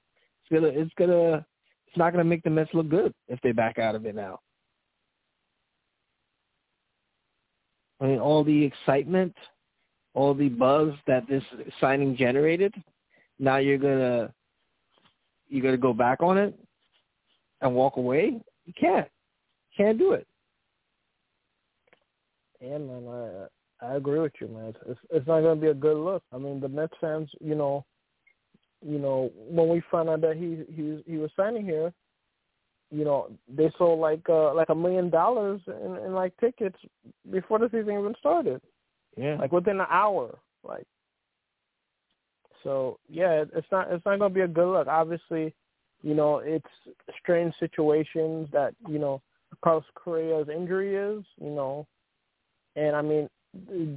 It's 0.42 0.62
gonna. 0.62 0.74
It's 0.74 0.94
gonna. 0.98 1.46
It's 1.88 1.98
not 1.98 2.12
gonna 2.12 2.24
make 2.24 2.44
the 2.44 2.50
Mets 2.50 2.74
look 2.74 2.90
good 2.90 3.14
if 3.28 3.40
they 3.42 3.52
back 3.52 3.78
out 3.78 3.96
of 3.96 4.06
it 4.06 4.16
now. 4.16 4.40
I 8.02 8.08
mean, 8.08 8.20
all 8.20 8.44
the 8.44 8.64
excitement, 8.64 9.36
all 10.14 10.34
the 10.34 10.50
buzz 10.50 10.94
that 11.08 11.28
this 11.30 11.44
signing 11.80 12.18
generated. 12.18 12.74
Now 13.38 13.58
you're 13.58 13.78
gonna. 13.78 14.34
You're 15.48 15.64
gonna 15.64 15.78
go 15.78 15.94
back 15.94 16.24
on 16.24 16.40
it 16.40 16.58
and 17.62 17.76
walk 17.76 17.98
away. 17.98 18.42
You 18.66 18.74
can't. 18.80 19.08
you 19.72 19.86
can't 19.86 20.00
do 20.00 20.14
it. 20.14 20.26
Yeah, 22.66 22.78
man. 22.80 23.08
I 23.82 23.86
I 23.86 23.96
agree 23.96 24.20
with 24.20 24.34
you, 24.40 24.48
man. 24.48 24.74
It's 24.88 25.00
it's 25.10 25.28
not 25.28 25.42
going 25.42 25.58
to 25.58 25.62
be 25.62 25.70
a 25.70 25.74
good 25.74 25.98
look. 25.98 26.24
I 26.32 26.38
mean, 26.38 26.60
the 26.60 26.70
Mets 26.70 26.94
fans, 27.00 27.30
you 27.40 27.56
know, 27.56 27.86
you 28.86 29.00
know, 29.00 29.32
when 29.36 29.70
we 29.70 29.82
found 29.92 30.10
out 30.10 30.22
that 30.22 30.38
he 30.38 30.64
he 30.74 31.04
he 31.06 31.18
was 31.18 31.32
signing 31.36 31.66
here, 31.66 31.94
you 32.92 33.04
know, 33.04 33.30
they 33.48 33.72
sold 33.78 34.00
like 34.00 34.22
uh 34.30 34.54
like 34.54 34.70
a 34.70 34.76
million 34.76 35.10
dollars 35.10 35.62
in, 35.68 35.98
in 36.06 36.14
like 36.14 36.36
tickets 36.38 36.78
before 37.32 37.60
the 37.60 37.68
season 37.68 38.00
even 38.00 38.16
started. 38.20 38.62
Yeah. 39.18 39.38
Like 39.38 39.52
within 39.52 39.80
an 39.80 39.88
hour, 39.90 40.38
like. 40.64 40.88
So 42.64 42.98
yeah, 43.08 43.44
it's 43.54 43.68
not 43.72 43.92
it's 43.92 44.06
not 44.06 44.18
going 44.18 44.32
to 44.32 44.36
be 44.36 44.42
a 44.42 44.48
good 44.48 44.72
look. 44.72 44.88
Obviously, 44.88 45.54
you 46.02 46.16
know, 46.16 46.40
it's 46.40 46.66
strange 47.22 47.54
situations 47.60 48.50
that 48.52 48.74
you 48.90 48.98
know 48.98 49.22
Carlos 49.64 49.84
Correa's 49.94 50.50
injury 50.50 50.96
is, 50.96 51.24
you 51.40 51.52
know, 51.52 51.88
and 52.76 52.96
I 52.96 53.02
mean 53.02 53.30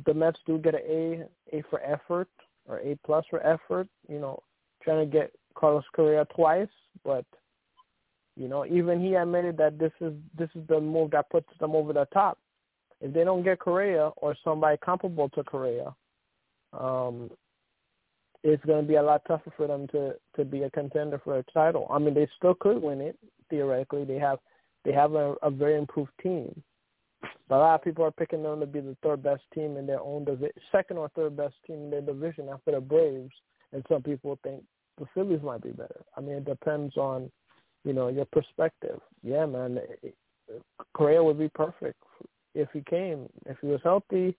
the 0.07 0.14
Mets 0.14 0.38
do 0.47 0.59
get 0.59 0.75
an 0.75 0.83
A 0.88 1.57
A 1.57 1.62
for 1.71 1.81
effort 1.83 2.29
or 2.67 2.79
A 2.81 2.97
plus 3.05 3.25
for 3.31 3.45
effort. 3.45 3.88
You 4.09 4.21
know, 4.21 4.43
trying 4.83 5.09
to 5.09 5.12
get 5.12 5.33
Carlos 5.55 5.85
Correa 5.95 6.27
twice, 6.35 6.69
but 7.05 7.25
you 8.37 8.47
know, 8.49 8.64
even 8.64 9.01
he 9.01 9.14
admitted 9.14 9.57
that 9.57 9.79
this 9.79 9.93
is 10.01 10.12
this 10.37 10.49
is 10.55 10.67
the 10.69 10.81
move 10.81 11.11
that 11.11 11.31
puts 11.31 11.49
them 11.59 11.75
over 11.75 11.93
the 11.93 12.07
top. 12.12 12.38
If 13.01 13.12
they 13.12 13.25
don't 13.25 13.43
get 13.43 13.59
Correa 13.59 14.09
or 14.17 14.37
somebody 14.45 14.77
comparable 14.79 15.29
to 15.31 15.45
Correa, 15.45 15.95
um, 16.73 17.31
it's 18.45 18.64
going 18.64 18.83
to 18.83 18.88
be 18.88 18.97
a 18.97 19.03
lot 19.03 19.23
tougher 19.27 19.53
for 19.57 19.67
them 19.67 19.88
to 19.88 20.14
to 20.37 20.45
be 20.45 20.62
a 20.62 20.71
contender 20.71 21.21
for 21.23 21.38
a 21.38 21.43
title. 21.53 21.88
I 21.91 21.99
mean, 21.99 22.14
they 22.14 22.29
still 22.37 22.55
could 22.55 22.81
win 22.81 23.01
it 23.01 23.19
theoretically. 23.51 24.05
They 24.05 24.19
have 24.19 24.38
they 24.85 24.93
have 24.93 25.14
a, 25.14 25.35
a 25.43 25.51
very 25.51 25.77
improved 25.77 26.12
team. 26.23 26.62
But 27.49 27.57
a 27.57 27.59
lot 27.59 27.75
of 27.77 27.85
people 27.85 28.05
are 28.05 28.11
picking 28.11 28.43
them 28.43 28.61
to 28.61 28.67
be 28.67 28.81
the 28.81 28.97
third 29.03 29.23
best 29.23 29.43
team 29.55 29.77
in 29.77 29.87
their 29.87 30.01
own 30.01 30.25
division, 30.25 30.53
second 30.71 30.99
or 30.99 31.09
third 31.11 31.37
best 31.37 31.55
team 31.67 31.85
in 31.85 31.91
their 31.91 32.01
division 32.03 32.49
after 32.49 32.73
the 32.73 32.81
Braves. 32.81 33.35
And 33.73 33.85
some 33.89 34.03
people 34.03 34.39
think 34.43 34.63
the 34.99 35.07
Phillies 35.15 35.43
might 35.43 35.63
be 35.63 35.71
better. 35.71 36.01
I 36.17 36.21
mean, 36.21 36.37
it 36.37 36.45
depends 36.45 36.97
on, 36.97 37.31
you 37.85 37.93
know, 37.93 38.09
your 38.09 38.27
perspective. 38.27 39.01
Yeah, 39.23 39.47
man, 39.47 39.79
Correa 40.95 41.23
would 41.23 41.39
be 41.39 41.49
perfect 41.49 42.03
if 42.55 42.69
he 42.73 42.83
came, 42.89 43.29
if 43.47 43.57
he 43.61 43.69
was 43.69 43.81
healthy. 43.83 44.37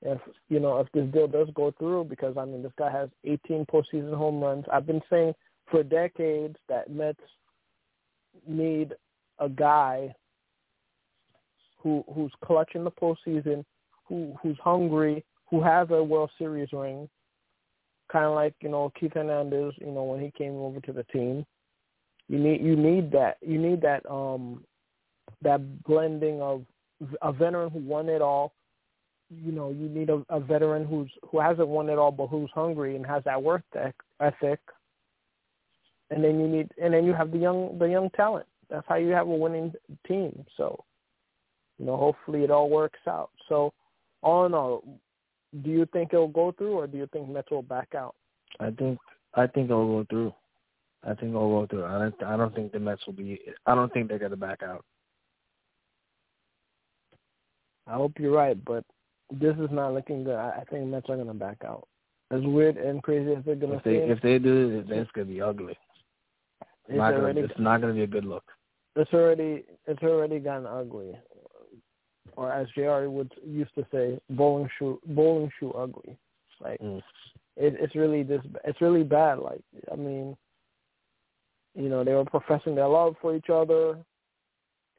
If 0.00 0.20
you 0.48 0.60
know, 0.60 0.78
if 0.78 0.86
this 0.92 1.10
deal 1.12 1.26
does 1.26 1.48
go 1.54 1.72
through, 1.76 2.04
because 2.04 2.36
I 2.36 2.44
mean, 2.44 2.62
this 2.62 2.72
guy 2.78 2.90
has 2.90 3.08
18 3.24 3.66
postseason 3.66 4.16
home 4.16 4.40
runs. 4.40 4.64
I've 4.72 4.86
been 4.86 5.02
saying 5.10 5.34
for 5.70 5.82
decades 5.82 6.56
that 6.68 6.88
Mets 6.88 7.18
need 8.46 8.94
a 9.40 9.48
guy 9.48 10.14
who 11.78 12.04
who's 12.12 12.32
clutching 12.44 12.84
the 12.84 12.90
postseason, 12.90 13.64
who 14.06 14.34
who's 14.42 14.58
hungry, 14.62 15.24
who 15.50 15.62
has 15.62 15.88
a 15.90 16.02
World 16.02 16.30
Series 16.38 16.72
ring, 16.72 17.08
kind 18.10 18.26
of 18.26 18.34
like 18.34 18.54
you 18.60 18.68
know 18.68 18.92
Keith 18.98 19.12
Hernandez, 19.14 19.74
you 19.78 19.90
know 19.90 20.04
when 20.04 20.20
he 20.20 20.32
came 20.36 20.54
over 20.56 20.80
to 20.80 20.92
the 20.92 21.04
team. 21.04 21.44
You 22.28 22.38
need 22.38 22.62
you 22.62 22.76
need 22.76 23.10
that 23.12 23.38
you 23.40 23.58
need 23.58 23.80
that 23.82 24.08
um 24.10 24.64
that 25.42 25.82
blending 25.84 26.40
of 26.42 26.64
a 27.22 27.32
veteran 27.32 27.70
who 27.70 27.78
won 27.78 28.08
it 28.08 28.20
all. 28.20 28.52
You 29.30 29.52
know 29.52 29.70
you 29.70 29.88
need 29.88 30.10
a, 30.10 30.24
a 30.28 30.40
veteran 30.40 30.86
who's 30.86 31.10
who 31.30 31.40
hasn't 31.40 31.68
won 31.68 31.88
it 31.88 31.98
all 31.98 32.10
but 32.10 32.28
who's 32.28 32.50
hungry 32.54 32.96
and 32.96 33.06
has 33.06 33.22
that 33.24 33.42
work 33.42 33.62
ethic. 34.20 34.60
And 36.10 36.24
then 36.24 36.40
you 36.40 36.48
need 36.48 36.70
and 36.82 36.92
then 36.92 37.04
you 37.04 37.12
have 37.12 37.30
the 37.30 37.38
young 37.38 37.78
the 37.78 37.86
young 37.86 38.10
talent. 38.10 38.46
That's 38.70 38.86
how 38.88 38.96
you 38.96 39.10
have 39.10 39.28
a 39.28 39.34
winning 39.34 39.72
team. 40.06 40.44
So 40.56 40.84
you 41.78 41.86
know, 41.86 41.96
hopefully 41.96 42.44
it 42.44 42.50
all 42.50 42.68
works 42.68 43.00
out. 43.06 43.30
So, 43.48 43.72
all 44.22 44.46
in 44.46 44.54
all, 44.54 44.82
do 45.62 45.70
you 45.70 45.86
think 45.92 46.12
it'll 46.12 46.28
go 46.28 46.52
through, 46.52 46.72
or 46.72 46.86
do 46.86 46.98
you 46.98 47.08
think 47.12 47.28
Mets 47.28 47.50
will 47.50 47.62
back 47.62 47.94
out? 47.94 48.14
I 48.60 48.70
think 48.70 48.98
I 49.34 49.46
think 49.46 49.70
it'll 49.70 50.02
go 50.02 50.06
through. 50.10 50.34
I 51.04 51.14
think 51.14 51.30
it'll 51.30 51.60
go 51.60 51.66
through. 51.66 51.84
I 51.84 51.98
don't. 51.98 52.22
I 52.24 52.36
don't 52.36 52.54
think 52.54 52.72
the 52.72 52.80
Mets 52.80 53.06
will 53.06 53.14
be. 53.14 53.40
I 53.66 53.74
don't 53.74 53.92
think 53.92 54.08
they're 54.08 54.18
gonna 54.18 54.36
back 54.36 54.62
out. 54.62 54.84
I 57.86 57.94
hope 57.94 58.12
you're 58.18 58.32
right, 58.32 58.62
but 58.64 58.84
this 59.30 59.56
is 59.56 59.70
not 59.70 59.94
looking 59.94 60.24
good. 60.24 60.36
I, 60.36 60.60
I 60.60 60.64
think 60.64 60.86
Mets 60.86 61.08
are 61.08 61.16
gonna 61.16 61.34
back 61.34 61.58
out. 61.64 61.86
As 62.30 62.42
weird 62.42 62.76
and 62.76 63.02
crazy 63.02 63.32
as 63.32 63.44
they're 63.44 63.54
gonna 63.54 63.76
if 63.76 63.84
they 63.84 63.96
if 63.96 64.20
they 64.20 64.38
do, 64.38 64.84
it's 64.88 65.10
gonna 65.12 65.26
be 65.26 65.40
ugly. 65.40 65.78
It's, 66.88 66.96
not 66.96 67.12
gonna, 67.12 67.40
it's 67.40 67.58
not 67.58 67.80
gonna 67.80 67.94
be 67.94 68.02
a 68.02 68.06
good 68.06 68.24
look. 68.24 68.44
It's 68.96 69.12
already 69.14 69.64
it's 69.86 70.02
already 70.02 70.38
gotten 70.38 70.66
ugly 70.66 71.14
or 72.38 72.52
as 72.52 72.68
Jr. 72.68 73.08
would 73.08 73.32
used 73.44 73.74
to 73.74 73.84
say, 73.90 74.20
bowling 74.30 74.70
shoe 74.78 75.00
bowling 75.06 75.50
shoe 75.58 75.72
ugly. 75.72 76.16
Like 76.60 76.80
mm. 76.80 77.02
it, 77.56 77.74
it's 77.80 77.96
really 77.96 78.22
this 78.22 78.40
it's 78.64 78.80
really 78.80 79.02
bad. 79.02 79.40
Like 79.40 79.60
I 79.92 79.96
mean, 79.96 80.36
you 81.74 81.88
know, 81.88 82.04
they 82.04 82.14
were 82.14 82.24
professing 82.24 82.76
their 82.76 82.86
love 82.86 83.16
for 83.20 83.34
each 83.34 83.50
other, 83.52 83.98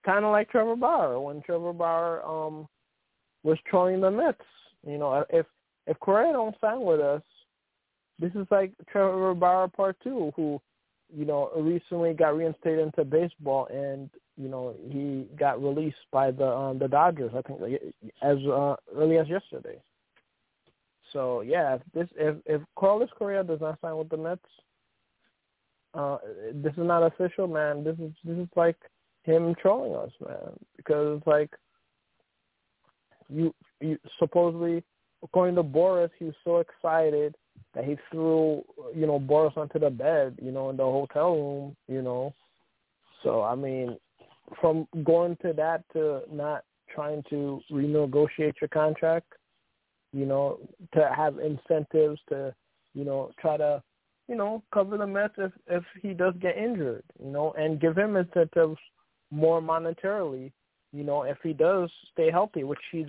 kind 0.05 0.25
of 0.25 0.31
like 0.31 0.49
Trevor 0.49 0.75
Bauer 0.75 1.17
when 1.21 1.41
Trevor 1.41 1.71
Bauer 1.71 2.21
um 2.25 2.67
was 3.43 3.57
trolling 3.69 4.01
the 4.01 4.11
Mets. 4.11 4.41
You 4.85 4.97
know, 4.97 5.23
if 5.29 5.45
if 5.87 5.97
Correa 6.01 6.33
don't 6.33 6.55
sign 6.59 6.81
with 6.81 6.99
us, 6.99 7.21
this 8.19 8.31
is 8.35 8.47
like 8.51 8.73
Trevor 8.91 9.33
Bauer 9.33 9.69
part 9.69 9.95
two, 10.03 10.33
who 10.35 10.59
you 11.15 11.23
know 11.23 11.51
recently 11.55 12.13
got 12.13 12.35
reinstated 12.35 12.79
into 12.79 13.05
baseball 13.05 13.67
and 13.71 14.09
you 14.39 14.47
know, 14.47 14.73
he 14.89 15.27
got 15.37 15.61
released 15.61 15.97
by 16.11 16.31
the 16.31 16.47
um, 16.47 16.79
the 16.79 16.87
Dodgers. 16.87 17.31
I 17.35 17.41
think 17.41 17.59
as 18.21 18.37
uh, 18.47 18.75
early 18.95 19.17
as 19.17 19.27
yesterday. 19.27 19.81
So 21.11 21.41
yeah, 21.41 21.75
if 21.75 21.81
this 21.93 22.07
if 22.15 22.37
if 22.45 22.61
Carlos 22.77 23.09
Correa 23.17 23.43
does 23.43 23.59
not 23.59 23.79
sign 23.81 23.97
with 23.97 24.09
the 24.09 24.17
Mets, 24.17 24.41
uh, 25.93 26.17
this 26.53 26.71
is 26.73 26.79
not 26.85 27.03
official, 27.03 27.47
man. 27.47 27.83
This 27.83 27.97
is 27.99 28.13
this 28.23 28.37
is 28.37 28.47
like 28.55 28.77
him 29.23 29.55
trolling 29.61 29.95
us, 29.95 30.11
man. 30.25 30.53
Because 30.77 31.21
like 31.25 31.51
you 33.27 33.53
you 33.81 33.97
supposedly 34.19 34.83
according 35.21 35.55
to 35.55 35.63
Boras, 35.63 36.11
he 36.17 36.25
was 36.25 36.35
so 36.45 36.57
excited 36.59 37.35
that 37.75 37.83
he 37.83 37.97
threw 38.09 38.63
you 38.95 39.05
know 39.05 39.19
Boras 39.19 39.57
onto 39.57 39.79
the 39.79 39.89
bed, 39.89 40.37
you 40.41 40.51
know, 40.51 40.69
in 40.69 40.77
the 40.77 40.83
hotel 40.83 41.35
room, 41.35 41.75
you 41.87 42.01
know. 42.01 42.33
So 43.23 43.41
I 43.41 43.55
mean, 43.55 43.97
from 44.59 44.87
going 45.03 45.37
to 45.41 45.53
that 45.53 45.83
to 45.93 46.21
not 46.31 46.63
trying 46.93 47.23
to 47.29 47.61
renegotiate 47.71 48.53
your 48.61 48.69
contract, 48.71 49.31
you 50.13 50.25
know, 50.25 50.59
to 50.93 51.09
have 51.15 51.39
incentives 51.39 52.19
to, 52.29 52.53
you 52.93 53.03
know, 53.03 53.31
try 53.39 53.57
to, 53.57 53.81
you 54.27 54.35
know, 54.35 54.63
cover 54.73 54.97
the 54.97 55.07
mess 55.07 55.29
if 55.37 55.51
if 55.67 55.83
he 56.01 56.13
does 56.13 56.33
get 56.41 56.57
injured, 56.57 57.03
you 57.23 57.31
know, 57.31 57.53
and 57.57 57.79
give 57.79 57.97
him 57.97 58.15
incentives 58.15 58.77
more 59.31 59.61
monetarily, 59.61 60.51
you 60.91 61.03
know, 61.03 61.23
if 61.23 61.37
he 61.43 61.53
does 61.53 61.89
stay 62.11 62.31
healthy, 62.31 62.63
which 62.63 62.79
he's 62.91 63.07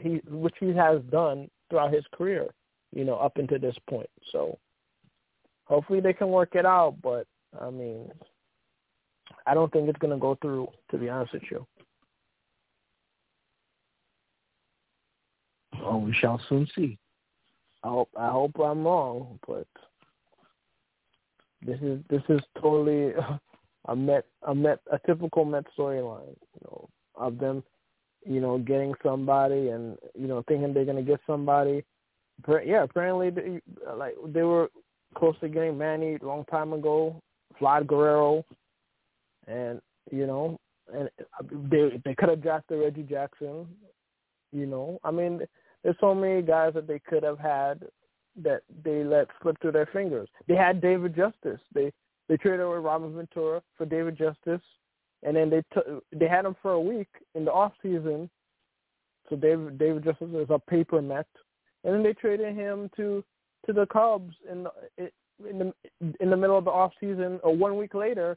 he 0.00 0.20
which 0.28 0.54
he 0.58 0.72
has 0.74 1.00
done 1.10 1.50
throughout 1.68 1.92
his 1.92 2.04
career, 2.14 2.46
you 2.94 3.04
know, 3.04 3.16
up 3.16 3.36
until 3.36 3.58
this 3.58 3.76
point. 3.88 4.08
So 4.32 4.58
hopefully 5.64 6.00
they 6.00 6.12
can 6.12 6.28
work 6.28 6.54
it 6.54 6.64
out, 6.64 6.96
but 7.02 7.26
I 7.60 7.70
mean, 7.70 8.10
I 9.46 9.54
don't 9.54 9.72
think 9.72 9.88
it's 9.88 9.98
going 9.98 10.12
to 10.12 10.20
go 10.20 10.36
through. 10.40 10.68
To 10.90 10.98
be 10.98 11.08
honest 11.08 11.32
with 11.32 11.42
you. 11.50 11.66
Oh, 15.82 15.98
we 15.98 16.12
shall 16.14 16.40
soon 16.48 16.66
see. 16.74 16.98
I 17.84 17.88
hope 17.88 18.08
I 18.18 18.30
hope 18.30 18.58
I'm 18.58 18.84
wrong, 18.84 19.38
but 19.46 19.66
this 21.64 21.78
is 21.80 22.00
this 22.08 22.22
is 22.28 22.40
totally 22.60 23.12
a 23.88 23.96
Met 23.96 24.24
a 24.42 24.54
Met 24.54 24.80
a 24.90 24.98
typical 25.06 25.44
Met 25.44 25.64
storyline, 25.78 26.36
you 26.54 26.60
know, 26.64 26.88
of 27.14 27.38
them, 27.38 27.62
you 28.24 28.40
know, 28.40 28.58
getting 28.58 28.94
somebody 29.02 29.68
and 29.68 29.96
you 30.14 30.26
know 30.26 30.42
thinking 30.48 30.74
they're 30.74 30.84
gonna 30.84 31.02
get 31.02 31.20
somebody. 31.26 31.84
Yeah, 32.64 32.82
apparently, 32.82 33.30
they, 33.30 33.60
like 33.96 34.14
they 34.26 34.42
were 34.42 34.70
close 35.14 35.36
to 35.40 35.48
getting 35.48 35.78
Manny 35.78 36.18
a 36.20 36.26
long 36.26 36.44
time 36.46 36.72
ago, 36.72 37.22
Vlad 37.60 37.86
Guerrero, 37.86 38.44
and 39.46 39.80
you 40.10 40.26
know, 40.26 40.58
and 40.92 41.08
they 41.70 42.00
they 42.04 42.14
could 42.14 42.28
have 42.28 42.42
drafted 42.42 42.80
Reggie 42.80 43.02
Jackson. 43.02 43.66
You 44.52 44.66
know, 44.66 45.00
I 45.04 45.10
mean, 45.10 45.40
there's 45.82 45.96
so 46.00 46.14
many 46.14 46.42
guys 46.42 46.74
that 46.74 46.86
they 46.86 46.98
could 46.98 47.22
have 47.22 47.38
had 47.38 47.84
that 48.42 48.62
they 48.84 49.02
let 49.02 49.28
slip 49.42 49.60
through 49.60 49.72
their 49.72 49.88
fingers. 49.92 50.28
They 50.46 50.56
had 50.56 50.80
David 50.80 51.16
Justice. 51.16 51.60
They 51.74 51.92
they 52.28 52.36
traded 52.36 52.68
with 52.68 52.84
Robin 52.84 53.14
Ventura 53.14 53.62
for 53.76 53.86
David 53.86 54.16
Justice, 54.16 54.62
and 55.22 55.36
then 55.36 55.50
they 55.50 55.62
took 55.72 56.04
they 56.12 56.28
had 56.28 56.44
him 56.44 56.56
for 56.62 56.72
a 56.72 56.80
week 56.80 57.08
in 57.34 57.44
the 57.44 57.52
off 57.52 57.72
season. 57.82 58.30
So 59.28 59.36
David 59.36 59.78
David 59.78 60.04
Justice 60.04 60.28
is 60.32 60.50
a 60.50 60.58
paper 60.58 61.02
Met, 61.02 61.26
and 61.84 61.94
then 61.94 62.02
they 62.02 62.12
traded 62.12 62.54
him 62.54 62.90
to 62.96 63.24
to 63.66 63.72
the 63.72 63.86
Cubs 63.86 64.34
in 64.50 64.64
the 64.64 64.70
in 65.48 65.58
the 65.58 65.72
in 66.20 66.30
the 66.30 66.36
middle 66.36 66.58
of 66.58 66.64
the 66.64 66.70
off 66.70 66.92
season 67.00 67.40
or 67.42 67.54
one 67.54 67.76
week 67.76 67.94
later 67.94 68.36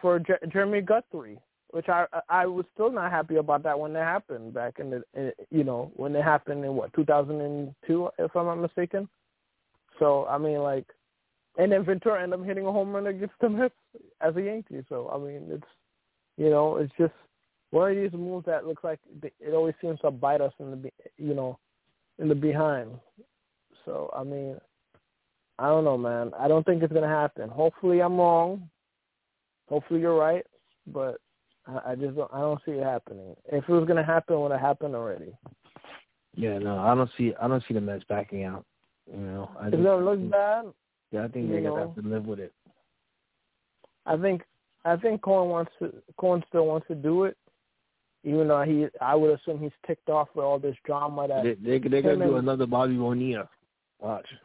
for 0.00 0.18
J- 0.18 0.34
Jeremy 0.52 0.80
Guthrie, 0.80 1.38
which 1.70 1.88
I 1.88 2.06
I 2.28 2.46
was 2.46 2.64
still 2.74 2.90
not 2.90 3.10
happy 3.10 3.36
about 3.36 3.62
that 3.64 3.78
when 3.78 3.92
that 3.94 4.04
happened 4.04 4.54
back 4.54 4.78
in 4.78 4.90
the 4.90 5.32
you 5.50 5.64
know 5.64 5.92
when 5.96 6.14
it 6.14 6.22
happened 6.22 6.64
in 6.64 6.74
what 6.74 6.92
2002 6.94 8.08
if 8.18 8.36
I'm 8.36 8.46
not 8.46 8.56
mistaken. 8.56 9.08
So 9.98 10.26
I 10.26 10.38
mean 10.38 10.58
like, 10.58 10.86
and 11.58 11.70
then 11.70 11.84
Ventura 11.84 12.22
ended 12.22 12.40
up 12.40 12.46
hitting 12.46 12.66
a 12.66 12.72
home 12.72 12.92
run 12.92 13.06
against 13.06 13.34
the 13.40 13.48
Mets 13.48 13.74
as 14.20 14.36
a 14.36 14.42
Yankee. 14.42 14.84
So 14.88 15.10
I 15.12 15.18
mean 15.18 15.48
it's 15.50 15.66
you 16.36 16.50
know 16.50 16.76
it's 16.76 16.92
just 16.98 17.14
one 17.70 17.90
of 17.90 17.96
these 17.96 18.12
moves 18.12 18.46
that 18.46 18.66
looks 18.66 18.84
like 18.84 19.00
it 19.22 19.52
always 19.52 19.74
seems 19.80 19.98
to 20.00 20.10
bite 20.10 20.40
us 20.40 20.52
in 20.60 20.70
the 20.70 20.90
you 21.18 21.34
know 21.34 21.58
in 22.18 22.28
the 22.28 22.34
behind. 22.34 22.90
So 23.84 24.10
I 24.16 24.24
mean, 24.24 24.56
I 25.58 25.68
don't 25.68 25.84
know, 25.84 25.98
man. 25.98 26.32
I 26.38 26.48
don't 26.48 26.64
think 26.64 26.82
it's 26.82 26.92
gonna 26.92 27.08
happen. 27.08 27.48
Hopefully, 27.48 28.00
I'm 28.00 28.16
wrong. 28.16 28.68
Hopefully, 29.68 30.00
you're 30.00 30.16
right, 30.16 30.44
but 30.86 31.20
I, 31.66 31.92
I 31.92 31.94
just 31.94 32.16
don't, 32.16 32.30
I 32.32 32.40
don't 32.40 32.60
see 32.64 32.72
it 32.72 32.84
happening. 32.84 33.34
If 33.46 33.68
it 33.68 33.72
was 33.72 33.86
gonna 33.86 34.04
happen, 34.04 34.36
it 34.36 34.40
would 34.40 34.52
have 34.52 34.60
happened 34.60 34.94
already. 34.94 35.32
Yeah, 36.36 36.58
no, 36.58 36.78
I 36.78 36.94
don't 36.94 37.10
see 37.16 37.32
I 37.40 37.48
don't 37.48 37.62
see 37.66 37.74
the 37.74 37.80
Mets 37.80 38.04
backing 38.08 38.44
out. 38.44 38.64
You 39.10 39.18
know, 39.18 39.50
I 39.60 39.68
it's 39.68 39.76
gonna 39.76 39.96
look 39.96 40.30
bad. 40.30 40.66
Yeah, 41.10 41.24
I 41.24 41.28
think 41.28 41.50
they're 41.50 41.62
gonna 41.62 41.80
have 41.80 41.94
to 41.94 42.02
live 42.02 42.26
with 42.26 42.40
it. 42.40 42.52
I 44.06 44.16
think 44.16 44.42
I 44.84 44.96
think 44.96 45.22
Cohen 45.22 45.48
wants 45.48 45.72
to 45.78 45.92
Cohen 46.16 46.42
still 46.48 46.66
wants 46.66 46.88
to 46.88 46.94
do 46.94 47.24
it, 47.24 47.36
even 48.24 48.48
though 48.48 48.62
he 48.62 48.86
I 49.00 49.14
would 49.14 49.38
assume 49.38 49.60
he's 49.60 49.70
ticked 49.86 50.08
off 50.08 50.28
with 50.34 50.44
all 50.44 50.58
this 50.58 50.76
drama 50.84 51.28
that 51.28 51.44
they, 51.44 51.54
they, 51.54 51.88
they're 51.88 52.02
gonna 52.02 52.26
do 52.26 52.36
another 52.36 52.66
Bobby 52.66 52.96
Bonilla. 52.96 53.48
Watch. 54.00 54.26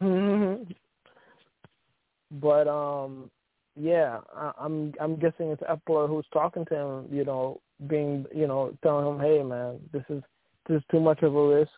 but 2.30 2.68
um, 2.68 3.30
yeah, 3.76 4.20
I, 4.34 4.52
I'm 4.58 4.92
I'm 5.00 5.16
guessing 5.16 5.50
it's 5.50 5.62
Eppler 5.62 6.08
who's 6.08 6.26
talking 6.32 6.64
to 6.66 6.74
him. 6.74 7.06
You 7.10 7.24
know, 7.24 7.60
being 7.88 8.26
you 8.34 8.46
know 8.46 8.76
telling 8.82 9.06
him, 9.06 9.20
hey 9.20 9.42
man, 9.42 9.78
this 9.92 10.04
is 10.08 10.22
this 10.68 10.78
is 10.78 10.84
too 10.90 11.00
much 11.00 11.22
of 11.22 11.34
a 11.34 11.48
risk. 11.48 11.70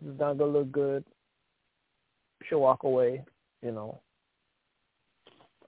This 0.00 0.12
is 0.12 0.18
not 0.18 0.38
gonna 0.38 0.52
look 0.52 0.72
good. 0.72 1.04
You 2.40 2.46
should 2.48 2.58
walk 2.58 2.84
away. 2.84 3.24
You 3.62 3.72
know. 3.72 4.00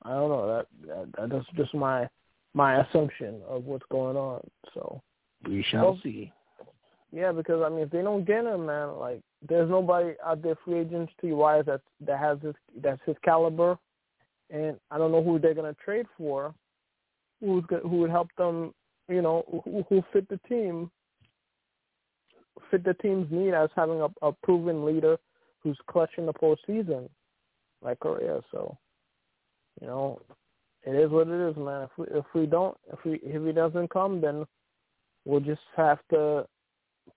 I 0.03 0.11
don't 0.11 0.31
know. 0.31 0.65
That, 0.87 1.13
that 1.17 1.31
that's 1.31 1.47
just 1.57 1.75
my 1.75 2.09
my 2.55 2.81
assumption 2.85 3.41
of 3.47 3.65
what's 3.65 3.85
going 3.91 4.17
on. 4.17 4.41
So 4.75 5.03
we 5.47 5.65
shall 5.71 5.99
see. 6.03 6.33
Yeah, 7.13 7.33
because 7.33 7.63
I 7.65 7.69
mean, 7.69 7.81
if 7.81 7.91
they 7.91 8.03
don't 8.03 8.25
get 8.25 8.45
him, 8.45 8.67
man, 8.67 8.99
like 8.99 9.21
there's 9.47 9.69
nobody 9.69 10.13
out 10.25 10.43
there 10.43 10.57
free 10.65 10.81
agency 10.81 11.33
wise 11.33 11.65
that 11.67 11.81
that 12.07 12.19
has 12.19 12.39
this 12.43 12.55
that's 12.83 13.01
his 13.05 13.17
caliber, 13.25 13.77
and 14.51 14.77
I 14.91 14.99
don't 14.99 15.13
know 15.13 15.23
who 15.23 15.39
they're 15.39 15.55
gonna 15.55 15.77
trade 15.85 16.07
for, 16.17 16.55
who's 17.41 17.65
who 17.83 17.99
would 17.99 18.11
help 18.11 18.29
them, 18.37 18.75
you 19.09 19.23
know, 19.23 19.63
who, 19.65 19.85
who 19.89 20.03
fit 20.13 20.29
the 20.29 20.41
team, 20.49 20.91
fit 22.71 22.85
the 22.85 22.95
team's 22.95 23.31
need 23.31 23.55
as 23.55 23.71
having 23.75 24.01
a, 24.01 24.09
a 24.23 24.33
proven 24.43 24.85
leader 24.85 25.17
who's 25.63 25.79
clutch 25.89 26.11
in 26.19 26.27
the 26.27 26.33
postseason, 26.33 27.09
like 27.83 28.01
Correa. 28.01 28.41
So, 28.51 28.77
you 29.81 29.87
know, 29.87 30.21
it 30.85 30.95
is 30.95 31.11
what 31.11 31.29
it 31.29 31.51
is, 31.51 31.57
man. 31.57 31.83
If 31.83 31.91
we 31.99 32.07
if 32.19 32.25
we 32.35 32.47
don't 32.47 32.77
if 32.93 32.99
we 33.05 33.21
if 33.23 33.45
he 33.45 33.53
doesn't 33.53 33.91
come, 33.91 34.21
then 34.21 34.47
we'll 35.25 35.41
just 35.41 35.61
have 35.77 35.99
to 36.11 36.47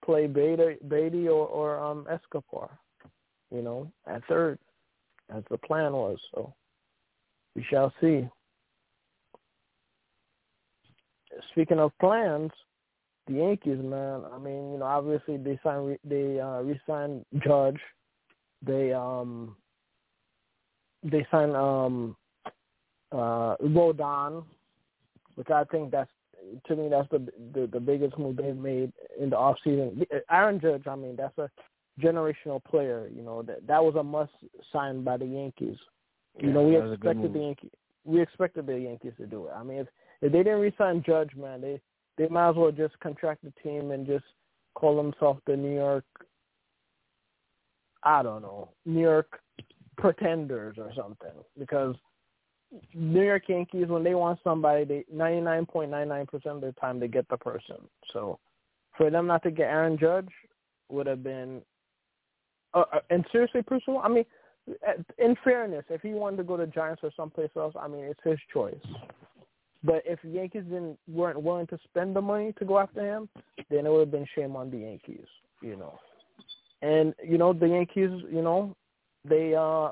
play 0.04 0.28
Baty, 0.28 0.78
Baty 0.88 1.28
or, 1.28 1.48
or 1.48 1.80
um, 1.80 2.06
Escobar, 2.10 2.70
you 3.52 3.62
know, 3.62 3.92
at 4.08 4.26
third, 4.28 4.60
as 5.34 5.44
the 5.50 5.58
plan 5.58 5.94
was. 5.94 6.18
So 6.34 6.54
we 7.56 7.66
shall 7.70 7.94
see. 8.02 8.28
Speaking 11.52 11.80
of 11.80 11.92
plans, 12.00 12.52
the 13.28 13.34
Yankees, 13.34 13.80
man. 13.82 14.22
I 14.34 14.38
mean, 14.38 14.74
you 14.74 14.80
know, 14.80 14.86
obviously 14.86 15.38
they 15.38 15.60
signed, 15.64 15.98
they 16.04 16.40
uh, 16.40 16.62
re-signed 16.62 17.26
Judge. 17.44 17.80
They 18.66 18.94
um, 18.94 19.56
they 21.04 21.26
signed 21.32 21.56
um, 21.56 22.16
uh, 23.12 23.56
Rodon, 23.58 24.44
which 25.36 25.50
I 25.50 25.64
think 25.66 25.92
that's 25.92 26.10
to 26.68 26.76
me, 26.76 26.90
that's 26.90 27.10
the, 27.10 27.26
the 27.54 27.68
the 27.68 27.80
biggest 27.80 28.18
move 28.18 28.38
they've 28.38 28.56
made 28.56 28.92
in 29.20 29.30
the 29.30 29.38
off 29.38 29.58
season. 29.64 30.06
Aaron 30.30 30.60
Judge, 30.60 30.88
I 30.88 30.96
mean, 30.96 31.16
that's 31.16 31.38
a 31.38 31.50
generational 32.02 32.64
player. 32.64 33.10
You 33.14 33.22
know 33.22 33.42
that 33.44 33.66
that 33.68 33.84
was 33.84 33.96
a 33.96 34.04
must 34.04 34.32
sign 34.72 35.04
by 35.04 35.18
the 35.18 35.26
Yankees. 35.26 35.78
You 36.40 36.48
yeah, 36.48 36.54
know, 36.54 36.64
we 36.64 36.78
expected 36.78 37.34
the 37.34 37.40
Yankees. 37.40 37.72
We 38.06 38.22
expected 38.22 38.66
the 38.66 38.80
Yankees 38.80 39.14
to 39.18 39.26
do 39.26 39.48
it. 39.48 39.52
I 39.56 39.64
mean, 39.64 39.80
if 39.80 39.88
if 40.22 40.32
they 40.32 40.40
didn't 40.40 40.62
resign 40.62 41.04
Judge, 41.06 41.32
man, 41.36 41.62
they 41.62 41.82
they 42.18 42.28
might 42.28 42.50
as 42.50 42.56
well 42.56 42.72
just 42.72 43.00
contract 43.00 43.44
the 43.44 43.54
team 43.62 43.92
and 43.92 44.06
just 44.06 44.26
call 44.74 44.96
themselves 44.96 45.42
the 45.46 45.56
New 45.56 45.74
York. 45.74 46.06
I 48.04 48.22
don't 48.22 48.42
know, 48.42 48.70
New 48.86 49.02
York 49.02 49.40
Pretenders 49.98 50.76
or 50.78 50.92
something, 50.96 51.32
because 51.58 51.96
New 52.94 53.24
York 53.24 53.44
Yankees, 53.48 53.88
when 53.88 54.04
they 54.04 54.16
want 54.16 54.40
somebody, 54.44 54.84
they 54.84 55.06
ninety 55.12 55.42
nine 55.42 55.66
point 55.66 55.92
nine 55.92 56.08
nine 56.08 56.26
percent 56.26 56.56
of 56.56 56.62
the 56.62 56.74
time 56.74 57.00
they 57.00 57.08
get 57.08 57.28
the 57.30 57.38
person. 57.38 57.78
So 58.12 58.40
for 58.98 59.10
them 59.10 59.28
not 59.28 59.44
to 59.44 59.52
get 59.52 59.70
Aaron 59.70 59.98
Judge 59.98 60.30
would 60.90 61.08
have 61.08 61.24
been, 61.24 61.62
uh, 62.74 62.84
uh 62.92 63.00
and 63.10 63.26
seriously, 63.32 63.62
personal. 63.62 64.00
I 64.00 64.10
mean, 64.10 64.26
in 65.18 65.36
fairness, 65.44 65.86
if 65.90 66.02
he 66.02 66.10
wanted 66.10 66.38
to 66.38 66.44
go 66.44 66.58
to 66.58 66.68
Giants 66.68 67.02
or 67.04 67.12
someplace 67.16 67.50
else, 67.56 67.74
I 67.80 67.88
mean, 67.88 68.06
it's 68.06 68.20
his 68.24 68.40
choice. 68.52 68.76
But 69.84 70.02
if 70.06 70.20
Yankees 70.24 70.64
didn't 70.64 70.98
weren't 71.08 71.42
willing 71.42 71.68
to 71.68 71.80
spend 71.84 72.16
the 72.16 72.22
money 72.22 72.54
to 72.58 72.66
go 72.66 72.80
after 72.80 73.02
him, 73.02 73.28
then 73.70 73.86
it 73.86 73.92
would 73.92 74.00
have 74.00 74.12
been 74.12 74.28
shame 74.34 74.56
on 74.56 74.72
the 74.72 74.78
Yankees, 74.78 75.28
you 75.62 75.76
know. 75.76 76.00
And 76.82 77.14
you 77.24 77.38
know 77.38 77.52
the 77.52 77.68
Yankees, 77.68 78.12
you 78.32 78.42
know, 78.42 78.76
they 79.26 79.56
uh 79.56 79.90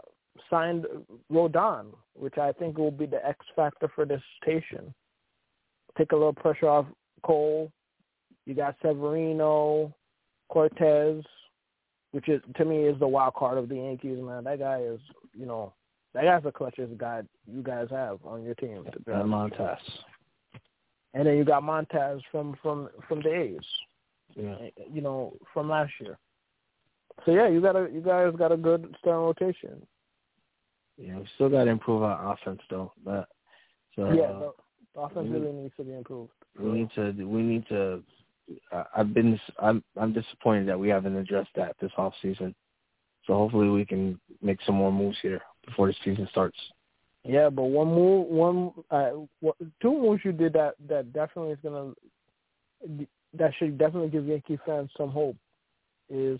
signed 0.49 0.85
Rodon, 1.31 1.87
which 2.13 2.37
I 2.37 2.53
think 2.53 2.77
will 2.77 2.91
be 2.91 3.05
the 3.05 3.25
X 3.25 3.45
factor 3.55 3.91
for 3.93 4.05
this 4.05 4.21
station. 4.41 4.93
Take 5.97 6.13
a 6.13 6.15
little 6.15 6.33
pressure 6.33 6.69
off 6.69 6.85
Cole. 7.23 7.69
You 8.45 8.55
got 8.55 8.75
Severino, 8.81 9.93
Cortes, 10.49 11.25
which 12.11 12.27
is 12.29 12.41
to 12.55 12.65
me 12.65 12.83
is 12.83 12.99
the 12.99 13.07
wild 13.07 13.33
card 13.35 13.57
of 13.57 13.69
the 13.69 13.75
Yankees, 13.75 14.19
man. 14.21 14.43
That 14.43 14.59
guy 14.59 14.81
is, 14.81 14.99
you 15.33 15.45
know, 15.45 15.73
that 16.13 16.23
guy's 16.23 16.43
the 16.43 16.51
clutchest 16.51 16.97
guy 16.97 17.23
you 17.47 17.63
guys 17.63 17.87
have 17.89 18.19
on 18.25 18.43
your 18.43 18.55
team. 18.55 18.85
And 18.85 19.05
Montas. 19.05 19.77
And 21.13 21.27
then 21.27 21.37
you 21.37 21.45
got 21.45 21.63
Montas 21.63 22.21
from 22.31 22.57
from 22.61 22.89
from 23.07 23.21
the 23.21 23.33
A's. 23.33 23.59
Yeah. 24.35 24.55
Eh, 24.61 24.69
eh, 24.77 24.83
you 24.91 25.01
know, 25.01 25.33
from 25.53 25.69
last 25.69 25.91
year. 25.99 26.17
So 27.25 27.31
yeah, 27.31 27.47
you 27.47 27.61
got 27.61 27.75
a 27.75 27.89
you 27.91 28.01
guys 28.01 28.33
got 28.37 28.51
a 28.51 28.57
good 28.57 28.95
starting 28.99 29.25
rotation. 29.25 29.85
Yeah, 30.97 31.17
we 31.17 31.25
still 31.35 31.49
got 31.49 31.65
to 31.65 31.69
improve 31.69 32.03
our 32.03 32.33
offense 32.33 32.61
though. 32.69 32.93
But 33.03 33.27
so 33.95 34.11
yeah, 34.11 34.27
the, 34.27 34.51
the 34.95 35.01
offense 35.01 35.27
we, 35.29 35.39
really 35.39 35.53
needs 35.53 35.73
to 35.77 35.83
be 35.83 35.93
improved. 35.93 36.31
We 36.59 36.71
need 36.71 36.89
to. 36.95 37.11
We 37.11 37.41
need 37.41 37.67
to. 37.69 38.03
I've 38.95 39.13
been. 39.13 39.39
I'm. 39.59 39.83
I'm 39.97 40.13
disappointed 40.13 40.67
that 40.67 40.79
we 40.79 40.89
haven't 40.89 41.15
addressed 41.15 41.51
that 41.55 41.75
this 41.81 41.91
off 41.97 42.13
season. 42.21 42.55
So 43.27 43.33
hopefully 43.33 43.69
we 43.69 43.85
can 43.85 44.19
make 44.41 44.59
some 44.65 44.75
more 44.75 44.91
moves 44.91 45.17
here 45.21 45.41
before 45.65 45.87
the 45.87 45.95
season 46.03 46.27
starts. 46.31 46.57
Yeah, 47.23 47.49
but 47.49 47.65
one 47.65 47.87
move, 47.87 48.27
one, 48.27 48.71
uh, 48.89 49.11
two 49.81 49.91
moves 49.91 50.21
you 50.25 50.31
did 50.31 50.53
that 50.53 50.73
that 50.89 51.13
definitely 51.13 51.51
is 51.51 51.59
gonna 51.61 51.93
that 53.37 53.51
should 53.57 53.77
definitely 53.77 54.09
give 54.09 54.25
Yankee 54.25 54.59
fans 54.65 54.89
some 54.97 55.11
hope. 55.11 55.35
Is 56.09 56.39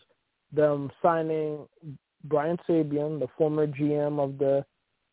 them 0.52 0.92
signing 1.02 1.68
Brian 2.26 2.58
Sabean, 2.68 3.20
the 3.20 3.28
former 3.38 3.68
GM 3.68 4.20
of 4.20 4.38
the 4.38 4.66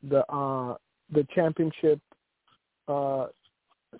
the 0.02 0.24
uh, 0.32 0.76
the 1.12 1.26
championship 1.34 2.00
uh, 2.88 3.26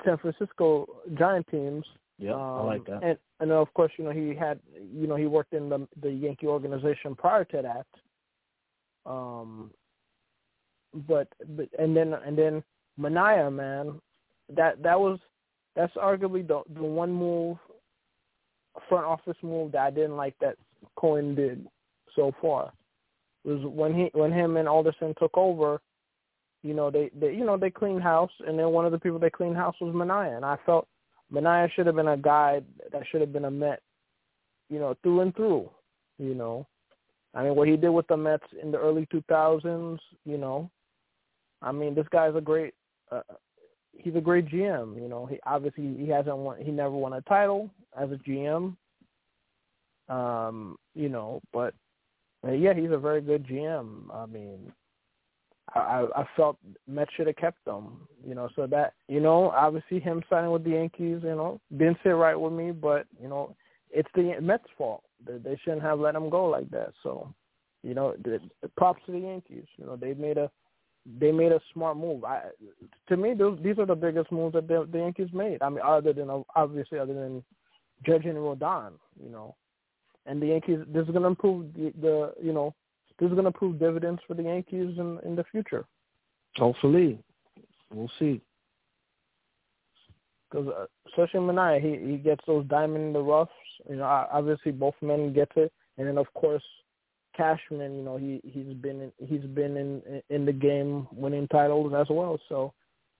San 0.05 0.19
Francisco 0.19 0.87
Giant 1.19 1.47
teams. 1.49 1.85
Yeah, 2.19 2.35
um, 2.35 2.41
I 2.41 2.63
like 2.63 2.85
that. 2.87 3.03
And 3.03 3.19
and 3.41 3.53
of 3.53 3.73
course, 3.75 3.93
you 3.97 4.05
know, 4.05 4.11
he 4.11 4.35
had 4.35 4.59
you 4.75 5.07
know, 5.07 5.17
he 5.17 5.27
worked 5.27 5.55
in 5.55 5.69
the 5.69 5.87
the 6.03 6.11
Yankee 6.11 6.47
organization 6.47 7.15
prior 7.15 7.45
to 7.45 7.63
that. 7.63 9.11
Um 9.11 9.71
but 11.07 11.29
but 11.57 11.69
and 11.79 11.97
then 11.97 12.15
and 12.15 12.37
then 12.37 12.63
Minaya, 12.97 13.51
man, 13.51 14.01
that 14.55 14.83
that 14.83 14.99
was 14.99 15.19
that's 15.77 15.95
arguably 15.95 16.47
the 16.47 16.63
the 16.75 16.83
one 16.83 17.13
move 17.13 17.57
front 18.89 19.05
office 19.05 19.37
move 19.43 19.73
that 19.73 19.83
I 19.83 19.91
didn't 19.91 20.17
like 20.17 20.35
that 20.41 20.57
Cohen 20.97 21.35
did 21.35 21.67
so 22.15 22.33
far. 22.41 22.73
Was 23.45 23.61
when 23.65 23.95
he 23.95 24.11
when 24.13 24.33
him 24.33 24.57
and 24.57 24.69
Alderson 24.69 25.15
took 25.19 25.37
over, 25.37 25.81
you 26.63 26.75
know, 26.75 26.91
they, 26.91 27.11
they 27.19 27.33
you 27.33 27.45
know, 27.45 27.57
they 27.57 27.71
cleaned 27.71 28.03
house 28.03 28.33
and 28.47 28.59
then 28.59 28.71
one 28.71 28.85
of 28.85 28.93
the 28.93 28.99
people 28.99 29.19
they 29.19 29.31
cleaned 29.31 29.57
house 29.57 29.77
was 29.81 29.95
Minaya 29.95 30.35
and 30.35 30.45
I 30.45 30.57
felt 30.67 30.89
Minaya 31.31 31.69
should 31.75 31.87
have 31.87 31.97
been 31.97 32.09
a 32.09 32.17
guy 32.17 32.63
that 32.93 33.03
should 33.11 33.21
have 33.21 33.33
been 33.33 33.45
a 33.45 33.51
Met, 33.51 33.81
you 34.71 34.79
know, 34.79 34.97
through 35.03 35.21
and 35.21 35.35
through, 35.35 35.71
you 36.19 36.35
know. 36.35 36.67
I 37.35 37.43
mean, 37.43 37.55
what 37.55 37.69
he 37.69 37.77
did 37.77 37.91
with 37.91 38.07
the 38.07 38.17
Mets 38.17 38.47
in 38.61 38.71
the 38.71 38.79
early 38.79 39.07
2000s, 39.13 39.99
you 40.25 40.39
know, 40.39 40.71
I 41.61 41.73
mean, 41.73 41.95
this 41.95 42.07
guy's 42.11 42.35
a 42.35 42.41
great, 42.41 42.75
uh, 43.11 43.21
he's 43.93 44.15
a 44.15 44.21
great 44.21 44.47
GM. 44.47 45.01
You 45.01 45.09
know, 45.09 45.27
he 45.27 45.39
obviously 45.45 45.95
he 45.97 46.09
hasn't 46.09 46.37
won, 46.37 46.61
he 46.61 46.71
never 46.71 46.91
won 46.91 47.15
a 47.15 47.21
title 47.23 47.71
as 47.99 48.11
a 48.11 48.17
GM. 48.17 48.77
Um, 50.09 50.79
you 50.95 51.09
know, 51.09 51.41
but 51.53 51.75
uh, 52.47 52.53
yeah, 52.53 52.73
he's 52.73 52.93
a 52.93 52.99
very 52.99 53.21
good 53.21 53.47
GM. 53.47 54.15
I 54.15 54.27
mean, 54.27 54.73
I, 55.79 56.07
I 56.21 56.25
felt 56.37 56.59
Mets 56.87 57.11
should 57.17 57.27
have 57.27 57.37
kept 57.37 57.65
them, 57.65 58.09
you 58.27 58.35
know, 58.35 58.49
so 58.55 58.67
that, 58.67 58.95
you 59.09 59.21
know, 59.21 59.51
obviously 59.51 60.01
him 60.01 60.23
signing 60.29 60.51
with 60.51 60.65
the 60.65 60.71
Yankees, 60.71 61.21
you 61.23 61.35
know, 61.35 61.61
didn't 61.77 61.99
sit 62.03 62.11
right 62.11 62.39
with 62.39 62.53
me, 62.53 62.71
but, 62.71 63.07
you 63.21 63.29
know, 63.29 63.55
it's 63.91 64.09
the 64.15 64.39
Mets' 64.41 64.65
fault. 64.77 65.03
They, 65.27 65.39
they 65.39 65.59
shouldn't 65.63 65.83
have 65.83 65.99
let 65.99 66.15
him 66.15 66.31
go 66.31 66.47
like 66.47 66.71
that. 66.71 66.93
So, 67.03 67.33
you 67.83 67.95
know, 67.95 68.15
the, 68.23 68.41
the 68.63 68.69
props 68.77 69.03
to 69.07 69.13
the 69.13 69.19
Yankees. 69.19 69.67
You 69.77 69.87
know, 69.87 69.97
they 69.97 70.15
made 70.15 70.39
a 70.39 70.51
they 71.21 71.33
made 71.33 71.53
a 71.53 71.61
smart 71.73 71.97
move. 71.97 72.25
I, 72.25 72.43
to 73.09 73.17
me, 73.17 73.33
those, 73.33 73.59
these 73.63 73.79
are 73.79 73.87
the 73.87 73.95
biggest 73.95 74.31
moves 74.31 74.53
that 74.53 74.69
the, 74.69 74.87
the 74.93 74.99
Yankees 74.99 75.31
made. 75.33 75.63
I 75.63 75.71
mean, 75.71 75.81
other 75.83 76.13
than 76.13 76.29
obviously 76.55 76.99
other 76.99 77.15
than 77.15 77.43
Judge 78.05 78.27
and 78.27 78.37
Rodon, 78.37 78.93
you 79.23 79.31
know, 79.31 79.55
and 80.27 80.41
the 80.41 80.47
Yankees. 80.49 80.79
This 80.87 81.05
is 81.05 81.11
going 81.11 81.23
to 81.23 81.29
improve 81.29 81.73
the, 81.75 81.93
the 82.01 82.33
you 82.43 82.53
know 82.53 82.75
this 83.19 83.29
is 83.29 83.33
going 83.33 83.45
to 83.45 83.53
prove 83.53 83.79
dividends 83.79 84.21
for 84.27 84.35
the 84.35 84.45
Yankees 84.45 84.99
in 84.99 85.19
in 85.25 85.37
the 85.37 85.45
future. 85.51 85.85
Hopefully, 86.57 87.19
we'll 87.93 88.11
see. 88.19 88.41
Because 90.51 90.69
uh, 90.69 90.87
especially 91.09 91.41
Minaya, 91.41 91.81
he 91.81 92.11
he 92.11 92.17
gets 92.17 92.45
those 92.47 92.67
diamond 92.67 93.07
in 93.09 93.13
the 93.13 93.21
roughs. 93.21 93.49
You 93.89 93.97
know, 93.97 94.05
obviously 94.05 94.73
both 94.73 94.95
men 95.03 95.33
get 95.33 95.51
it, 95.57 95.73
and 95.97 96.07
then 96.07 96.19
of 96.19 96.33
course 96.35 96.63
Cashman. 97.37 97.97
You 97.97 98.03
know, 98.03 98.17
he 98.17 98.41
he's 98.45 98.75
been 98.75 99.03
in, 99.03 99.13
he's 99.19 99.49
been 99.51 99.77
in 99.77 100.23
in 100.31 100.45
the 100.45 100.53
game 100.53 101.07
winning 101.13 101.49
titles 101.49 101.93
as 101.95 102.07
well. 102.11 102.39
So, 102.49 102.73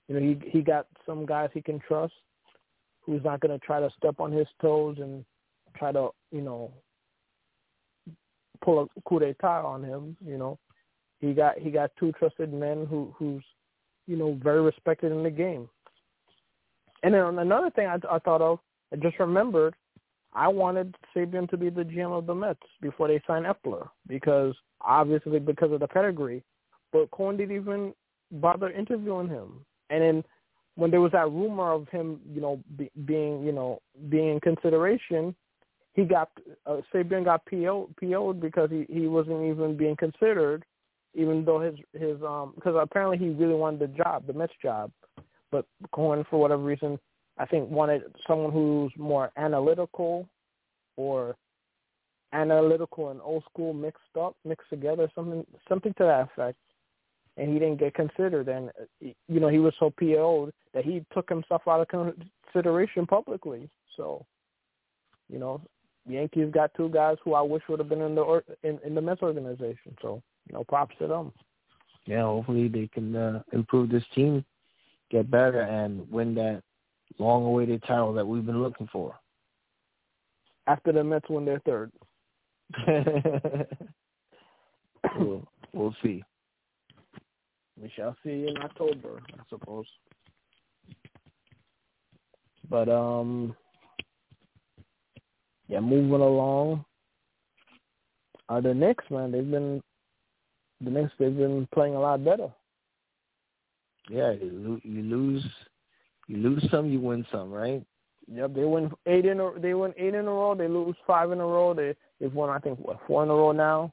you 0.09 0.15
know, 0.15 0.21
he 0.21 0.51
he 0.51 0.63
got 0.63 0.87
some 1.07 1.27
guys 1.27 1.51
he 1.53 1.61
can 1.63 1.81
trust, 1.81 2.15
who's 3.03 3.25
not 3.25 3.41
going 3.41 3.59
to 3.59 3.65
try 3.65 3.81
to 3.81 3.91
step 3.97 4.21
on 4.21 4.33
his 4.33 4.49
toes 4.61 4.97
and 5.01 5.25
try 5.77 5.93
to 5.93 6.09
you 6.33 6.41
know 6.41 6.73
pull 8.63 8.81
a 8.81 9.01
coup 9.09 9.21
d'état 9.21 9.65
on 9.65 9.83
him. 9.83 10.17
You 10.25 10.39
know, 10.39 10.59
he 11.21 11.33
got 11.33 11.59
he 11.59 11.71
got 11.71 11.91
two 11.99 12.13
trusted 12.13 12.53
men 12.53 12.87
who 12.87 13.15
who's 13.17 13.43
you 14.07 14.17
know 14.17 14.39
very 14.43 14.63
respected 14.63 15.13
in 15.13 15.23
the 15.23 15.31
game. 15.31 15.69
And 17.03 17.15
then 17.15 17.39
another 17.39 17.71
thing 17.71 17.87
I, 17.87 17.97
I 18.11 18.19
thought 18.19 18.43
of, 18.43 18.59
I 18.93 18.97
just 18.97 19.19
remembered, 19.21 19.75
I 20.33 20.49
wanted 20.49 20.97
Sabean 21.15 21.49
to 21.51 21.57
be 21.57 21.71
the 21.71 21.85
GM 21.85 22.17
of 22.17 22.27
the 22.27 22.35
Mets 22.35 22.61
before 22.81 23.09
they 23.09 23.23
signed 23.27 23.47
Eppler 23.47 23.89
because 24.09 24.55
obviously 24.81 25.39
because 25.39 25.73
of 25.73 25.81
the 25.81 25.87
pedigree, 25.87 26.43
but 26.93 27.11
Cohen 27.11 27.37
didn't 27.37 27.57
even 27.57 27.95
bother 28.33 28.71
interviewing 28.71 29.29
him. 29.29 29.65
And 29.91 30.03
then 30.03 30.25
when 30.75 30.91
there 30.91 31.01
was 31.01 31.13
that 31.13 31.31
rumor 31.31 31.73
of 31.73 31.89
him, 31.89 32.21
you 32.33 32.41
know, 32.41 32.61
be, 32.77 32.91
being 33.05 33.43
you 33.43 33.53
know 33.53 33.81
being 34.09 34.29
in 34.29 34.41
consideration, 34.41 35.35
he 35.99 36.05
got 36.05 36.31
uh, 36.65 36.77
Sabean 36.95 37.25
got 37.25 37.45
PO 37.47 37.91
PO'd 38.01 38.41
because 38.41 38.71
he 38.71 38.87
he 38.89 39.09
wasn't 39.09 39.43
even 39.43 39.77
being 39.77 39.97
considered, 39.97 40.65
even 41.15 41.45
though 41.45 41.61
his 41.61 41.75
his 41.93 42.23
um 42.23 42.53
because 42.55 42.77
apparently 42.81 43.19
he 43.19 43.31
really 43.31 43.55
wanted 43.55 43.81
the 43.81 43.89
job, 43.89 44.25
the 44.25 44.33
Mets 44.33 44.53
job, 44.63 44.93
but 45.51 45.67
Cohen 45.91 46.25
for 46.31 46.41
whatever 46.41 46.63
reason 46.63 47.01
I 47.37 47.47
think 47.47 47.69
wanted 47.69 48.03
someone 48.29 48.53
who's 48.53 48.93
more 48.97 49.33
analytical, 49.37 50.29
or 50.97 51.35
analytical 52.33 53.11
and 53.11 53.21
old 53.21 53.43
school 53.51 53.75
mixed 53.75 54.17
up, 54.21 54.37
mixed 54.45 54.71
together, 54.71 55.11
something 55.17 55.45
something 55.69 55.95
to 55.95 56.05
that 56.05 56.29
effect. 56.33 56.59
And 57.37 57.53
he 57.53 57.59
didn't 57.59 57.81
get 57.81 57.95
considered, 57.95 58.47
and 58.47 58.71
you 59.01 59.41
know 59.41 59.49
he 59.49 59.59
was 59.59 59.75
so 59.81 59.91
PO'd 59.91 60.53
that 60.75 60.85
he 60.85 61.05
took 61.13 61.29
himself 61.29 61.63
out 61.67 61.81
of 61.81 61.89
consideration 62.53 63.05
publicly. 63.05 63.69
So, 63.97 64.25
you 65.29 65.41
know, 65.41 65.61
Yankees 66.09 66.51
got 66.53 66.73
two 66.75 66.89
guys 66.89 67.17
who 67.25 67.35
I 67.35 67.43
wish 67.43 67.63
would 67.69 67.79
have 67.79 67.89
been 67.89 68.01
in 68.01 68.15
the 68.15 68.23
or, 68.23 68.43
in, 68.63 68.79
in 68.85 68.95
the 68.95 69.01
Mets 69.01 69.23
organization. 69.23 69.97
So, 70.01 70.23
you 70.49 70.55
know, 70.55 70.65
props 70.65 70.95
to 70.99 71.07
them. 71.07 71.33
Yeah, 72.07 72.23
hopefully 72.23 72.69
they 72.69 72.89
can 72.89 73.15
uh, 73.15 73.43
improve 73.53 73.91
this 73.91 74.05
team, 74.15 74.45
get 75.11 75.31
better, 75.31 75.61
and 75.61 76.11
win 76.11 76.35
that 76.37 76.63
long-awaited 77.19 77.83
title 77.83 78.15
that 78.15 78.27
we've 78.27 78.47
been 78.47 78.63
looking 78.63 78.89
for. 78.91 79.15
After 80.67 80.93
the 80.93 81.05
Mets 81.05 81.29
win 81.29 81.45
their 81.45 81.61
third. 81.61 81.93
we'll, 85.19 85.47
we'll 85.73 85.95
see. 86.03 86.23
We 87.81 87.93
shall 87.95 88.17
see 88.25 88.47
in 88.49 88.57
October, 88.59 89.21
I 89.33 89.43
suppose. 89.49 89.87
But 92.69 92.89
um 92.89 93.57
yeah, 95.69 95.81
moving 95.81 96.21
along. 96.21 96.85
Uh, 98.49 98.61
the 98.61 98.73
Knicks, 98.73 99.05
man, 99.11 99.31
they've 99.31 99.51
been 99.51 99.83
the 100.81 100.91
Knicks. 100.91 101.13
They've 101.19 101.37
been 101.37 101.69
playing 101.73 101.95
a 101.95 102.01
lot 102.01 102.25
better. 102.25 102.49
Yeah, 104.11 104.33
you, 104.33 104.81
you 104.85 105.03
lose, 105.03 105.45
you 106.29 106.39
lose 106.39 106.67
some, 106.71 106.91
you 106.91 106.99
win 106.99 107.27
some, 107.31 107.51
right? 107.51 107.85
Yep, 108.33 108.55
they 108.55 108.65
win 108.65 108.91
eight 109.07 109.27
in 109.27 109.41
a 109.41 109.59
they 109.59 109.75
win 109.75 109.95
eight 109.97 110.15
in 110.15 110.27
a 110.27 110.31
row. 110.31 110.55
They 110.55 110.69
lose 110.69 110.97
five 111.07 111.31
in 111.33 111.41
a 111.41 111.47
row. 111.47 111.73
They 111.75 111.95
they've 112.21 112.33
won 112.33 112.51
I 112.51 112.59
think 112.59 112.79
what 112.79 112.99
four 113.07 113.23
in 113.23 113.31
a 113.31 113.35
row 113.35 113.53
now. 113.53 113.93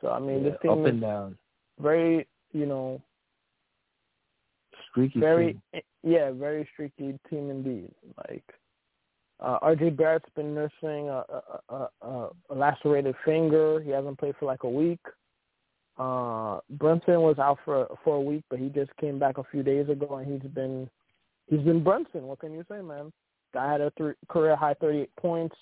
So 0.00 0.08
I 0.10 0.20
mean, 0.20 0.44
yeah, 0.44 0.50
this 0.50 0.58
team 0.62 0.70
up 0.70 0.86
and 0.86 1.00
down, 1.00 1.38
very 1.80 2.28
you 2.52 2.66
know 2.66 3.02
streaky. 4.90 5.18
Very 5.18 5.58
team. 5.72 5.82
yeah, 6.04 6.30
very 6.30 6.68
streaky 6.72 7.18
team 7.28 7.50
indeed. 7.50 7.90
Like 8.28 8.44
uh, 9.44 9.58
RJ 9.60 9.96
Barrett's 9.96 10.28
been 10.34 10.54
nursing 10.54 11.08
a, 11.10 11.22
a, 11.68 11.88
a, 12.00 12.28
a 12.48 12.54
lacerated 12.54 13.14
finger. 13.26 13.80
He 13.80 13.90
hasn't 13.90 14.18
played 14.18 14.34
for 14.40 14.46
like 14.46 14.62
a 14.62 14.68
week. 14.68 15.00
Uh, 15.98 16.60
Brunson 16.70 17.20
was 17.20 17.38
out 17.38 17.58
for 17.64 17.86
for 18.02 18.16
a 18.16 18.20
week, 18.20 18.42
but 18.48 18.58
he 18.58 18.68
just 18.68 18.90
came 18.96 19.18
back 19.18 19.36
a 19.36 19.44
few 19.44 19.62
days 19.62 19.88
ago, 19.88 20.16
and 20.16 20.26
he's 20.40 20.50
been 20.50 20.88
he's 21.46 21.60
been 21.60 21.84
Brunson. 21.84 22.22
What 22.22 22.40
can 22.40 22.52
you 22.52 22.64
say, 22.70 22.80
man? 22.80 23.12
Guy 23.52 23.70
had 23.70 23.80
a 23.82 23.92
th- 23.98 24.16
career 24.28 24.56
high 24.56 24.74
38 24.80 25.14
points 25.16 25.56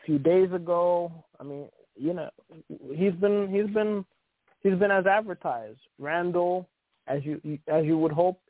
a 0.00 0.06
few 0.06 0.18
days 0.18 0.50
ago. 0.52 1.12
I 1.40 1.42
mean, 1.42 1.68
you 1.96 2.14
know, 2.14 2.30
he's 2.94 3.12
been 3.14 3.48
he's 3.50 3.74
been 3.74 4.04
he's 4.62 4.78
been 4.78 4.92
as 4.92 5.06
advertised. 5.06 5.80
Randle, 5.98 6.68
as 7.08 7.24
you 7.24 7.40
as 7.66 7.84
you 7.84 7.98
would 7.98 8.12
hope, 8.12 8.40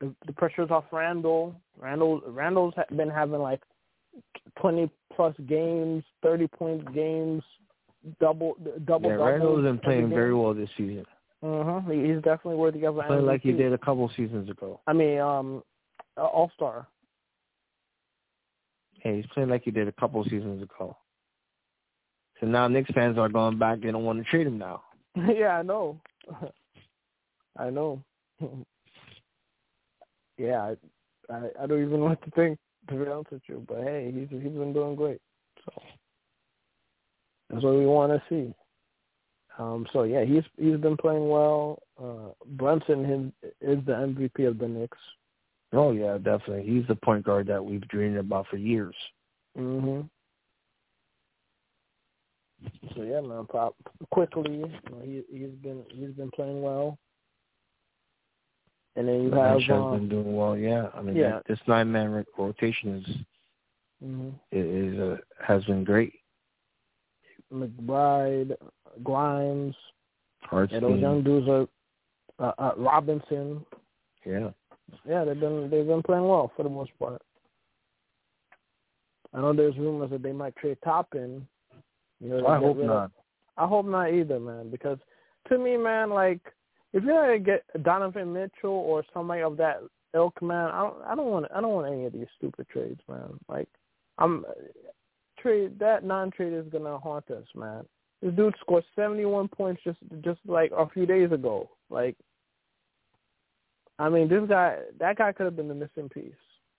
the, 0.00 0.14
the 0.24 0.32
pressure's 0.32 0.70
off 0.70 0.84
Randle. 0.92 1.60
Randle 1.76 2.22
Randle's 2.26 2.74
been 2.96 3.10
having 3.10 3.40
like 3.40 3.60
20 4.60 4.90
plus 5.14 5.34
games, 5.46 6.04
30 6.22 6.46
point 6.48 6.94
games, 6.94 7.42
double 8.20 8.56
double. 8.84 9.10
Yeah, 9.10 9.16
Randle's 9.16 9.62
been 9.62 9.78
playing 9.78 10.08
game. 10.08 10.10
very 10.10 10.34
well 10.34 10.54
this 10.54 10.70
season. 10.76 11.04
Uh 11.42 11.64
huh. 11.64 11.80
He's 11.90 12.16
definitely 12.16 12.56
worthy 12.56 12.84
of 12.84 12.98
an 12.98 13.06
Playing 13.06 13.26
like 13.26 13.42
he 13.42 13.52
did 13.52 13.72
a 13.72 13.78
couple 13.78 14.10
seasons 14.16 14.50
ago. 14.50 14.80
I 14.86 14.92
mean, 14.92 15.18
um, 15.18 15.62
All 16.16 16.50
Star. 16.54 16.86
Hey, 19.00 19.16
he's 19.16 19.26
playing 19.32 19.48
like 19.48 19.62
he 19.64 19.70
did 19.70 19.88
a 19.88 19.92
couple 19.92 20.22
seasons 20.24 20.62
ago. 20.62 20.96
So 22.38 22.46
now 22.46 22.68
Knicks 22.68 22.90
fans 22.92 23.18
are 23.18 23.28
going 23.28 23.58
back. 23.58 23.80
They 23.80 23.90
don't 23.90 24.04
want 24.04 24.22
to 24.22 24.30
trade 24.30 24.46
him 24.46 24.58
now. 24.58 24.82
yeah, 25.16 25.58
I 25.58 25.62
know. 25.62 26.00
I 27.58 27.70
know. 27.70 28.02
yeah, 30.38 30.60
I, 30.60 30.76
I 31.32 31.48
I 31.62 31.66
don't 31.66 31.82
even 31.82 32.00
know 32.00 32.06
what 32.06 32.22
to 32.24 32.30
think 32.30 32.58
to 32.88 32.94
be 32.94 33.10
honest 33.10 33.32
with 33.32 33.42
you. 33.46 33.64
But 33.66 33.82
hey, 33.82 34.12
he's 34.14 34.28
he's 34.30 34.52
been 34.52 34.72
doing 34.72 34.96
great. 34.96 35.20
So 35.64 35.82
that's 37.50 37.62
what 37.62 37.74
we 37.74 37.86
want 37.86 38.12
to 38.12 38.22
see. 38.28 38.54
Um, 39.58 39.86
so 39.92 40.04
yeah, 40.04 40.24
he's 40.24 40.44
he's 40.56 40.78
been 40.78 40.96
playing 40.96 41.28
well. 41.28 41.82
Uh, 42.02 42.32
Brunson 42.46 43.04
his, 43.04 43.50
is 43.60 43.84
the 43.84 43.92
MVP 43.92 44.48
of 44.48 44.58
the 44.58 44.68
Knicks. 44.68 44.98
Oh 45.72 45.92
yeah, 45.92 46.16
definitely. 46.16 46.62
He's 46.62 46.86
the 46.88 46.96
point 46.96 47.24
guard 47.24 47.46
that 47.48 47.64
we've 47.64 47.86
dreamed 47.88 48.16
about 48.16 48.46
for 48.48 48.56
years. 48.56 48.94
Mhm. 49.58 50.08
So 52.94 53.02
yeah, 53.02 53.20
man. 53.20 53.46
Pop 53.46 53.74
quickly. 54.10 54.58
You 54.58 54.68
know, 54.90 55.00
he 55.02 55.22
he's 55.30 55.54
been 55.62 55.84
he's 55.90 56.10
been 56.10 56.30
playing 56.30 56.62
well. 56.62 56.98
And 58.96 59.08
then 59.08 59.22
you 59.22 59.30
have 59.32 59.60
has 59.60 59.70
um, 59.70 59.92
been 59.92 60.08
doing 60.08 60.36
well. 60.36 60.56
Yeah, 60.56 60.88
I 60.94 61.02
mean, 61.02 61.16
yeah. 61.16 61.40
this 61.48 61.58
nine 61.68 61.90
man 61.90 62.24
rotation 62.36 62.96
is 62.96 63.16
mhm. 64.04 64.34
is 64.50 64.98
uh, 64.98 65.16
has 65.44 65.64
been 65.64 65.84
great. 65.84 66.12
McBride, 67.52 68.54
Grimes, 69.02 69.74
Hartenstein, 70.40 70.82
yeah, 70.82 70.88
those 70.88 71.00
young 71.00 71.22
dudes 71.22 71.48
are 71.48 71.66
uh, 72.40 72.52
uh, 72.58 72.72
Robinson. 72.76 73.64
yeah, 74.24 74.50
Yeah, 75.06 75.24
they've 75.24 75.38
been 75.38 75.70
they've 75.70 75.86
been 75.86 76.02
playing 76.02 76.26
well 76.26 76.50
for 76.56 76.62
the 76.62 76.68
most 76.68 76.90
part. 76.98 77.22
I 79.32 79.40
know 79.40 79.52
there's 79.52 79.76
rumors 79.76 80.10
that 80.10 80.22
they 80.22 80.32
might 80.32 80.56
trade 80.56 80.78
Toppin. 80.82 81.46
You 82.20 82.30
know, 82.30 82.46
I 82.46 82.58
hope 82.58 82.76
rid 82.76 82.86
of- 82.86 82.90
not. 82.90 83.10
I 83.56 83.66
hope 83.66 83.86
not 83.86 84.12
either, 84.12 84.40
man. 84.40 84.70
Because 84.70 84.98
to 85.48 85.58
me, 85.58 85.76
man, 85.76 86.10
like 86.10 86.40
if 86.92 87.04
you're 87.04 87.20
gonna 87.20 87.38
get 87.38 87.64
Donovan 87.82 88.32
Mitchell 88.32 88.70
or 88.70 89.04
somebody 89.12 89.42
of 89.42 89.56
that 89.58 89.80
ilk, 90.14 90.40
man, 90.42 90.70
I 90.70 90.82
don't, 90.82 91.02
I 91.06 91.14
don't 91.14 91.30
want, 91.30 91.46
I 91.54 91.60
don't 91.60 91.72
want 91.72 91.92
any 91.92 92.04
of 92.06 92.12
these 92.12 92.26
stupid 92.36 92.68
trades, 92.68 93.00
man. 93.08 93.38
Like, 93.48 93.68
I'm 94.18 94.44
trade 95.40 95.78
that 95.78 96.04
non-trade 96.04 96.52
is 96.52 96.66
gonna 96.72 96.98
haunt 96.98 97.30
us, 97.30 97.46
man. 97.54 97.84
This 98.22 98.34
dude 98.34 98.54
scored 98.60 98.84
71 98.96 99.48
points 99.48 99.82
just, 99.82 99.98
just 100.22 100.40
like 100.46 100.70
a 100.76 100.88
few 100.90 101.06
days 101.06 101.32
ago. 101.32 101.70
Like, 101.88 102.16
I 103.98 104.08
mean, 104.08 104.28
this 104.28 104.46
guy, 104.48 104.78
that 104.98 105.16
guy 105.16 105.32
could 105.32 105.44
have 105.44 105.56
been 105.56 105.68
the 105.68 105.74
missing 105.74 106.08
piece. 106.08 106.32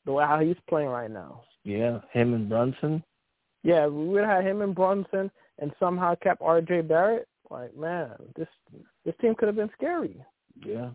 The 0.05 0.11
way 0.11 0.23
how 0.23 0.39
he's 0.39 0.55
playing 0.67 0.89
right 0.89 1.09
now. 1.09 1.43
Yeah, 1.63 1.99
him 2.11 2.33
and 2.33 2.49
Brunson. 2.49 3.03
Yeah, 3.63 3.87
we 3.87 4.07
would 4.07 4.23
have 4.23 4.43
had 4.43 4.45
him 4.45 4.61
and 4.61 4.73
Brunson 4.73 5.29
and 5.59 5.71
somehow 5.79 6.15
kept 6.15 6.41
R.J. 6.41 6.81
Barrett. 6.81 7.27
Like, 7.51 7.75
man, 7.75 8.11
this 8.37 8.47
this 9.05 9.13
team 9.21 9.35
could 9.35 9.47
have 9.47 9.55
been 9.57 9.69
scary. 9.77 10.15
Yeah, 10.65 10.91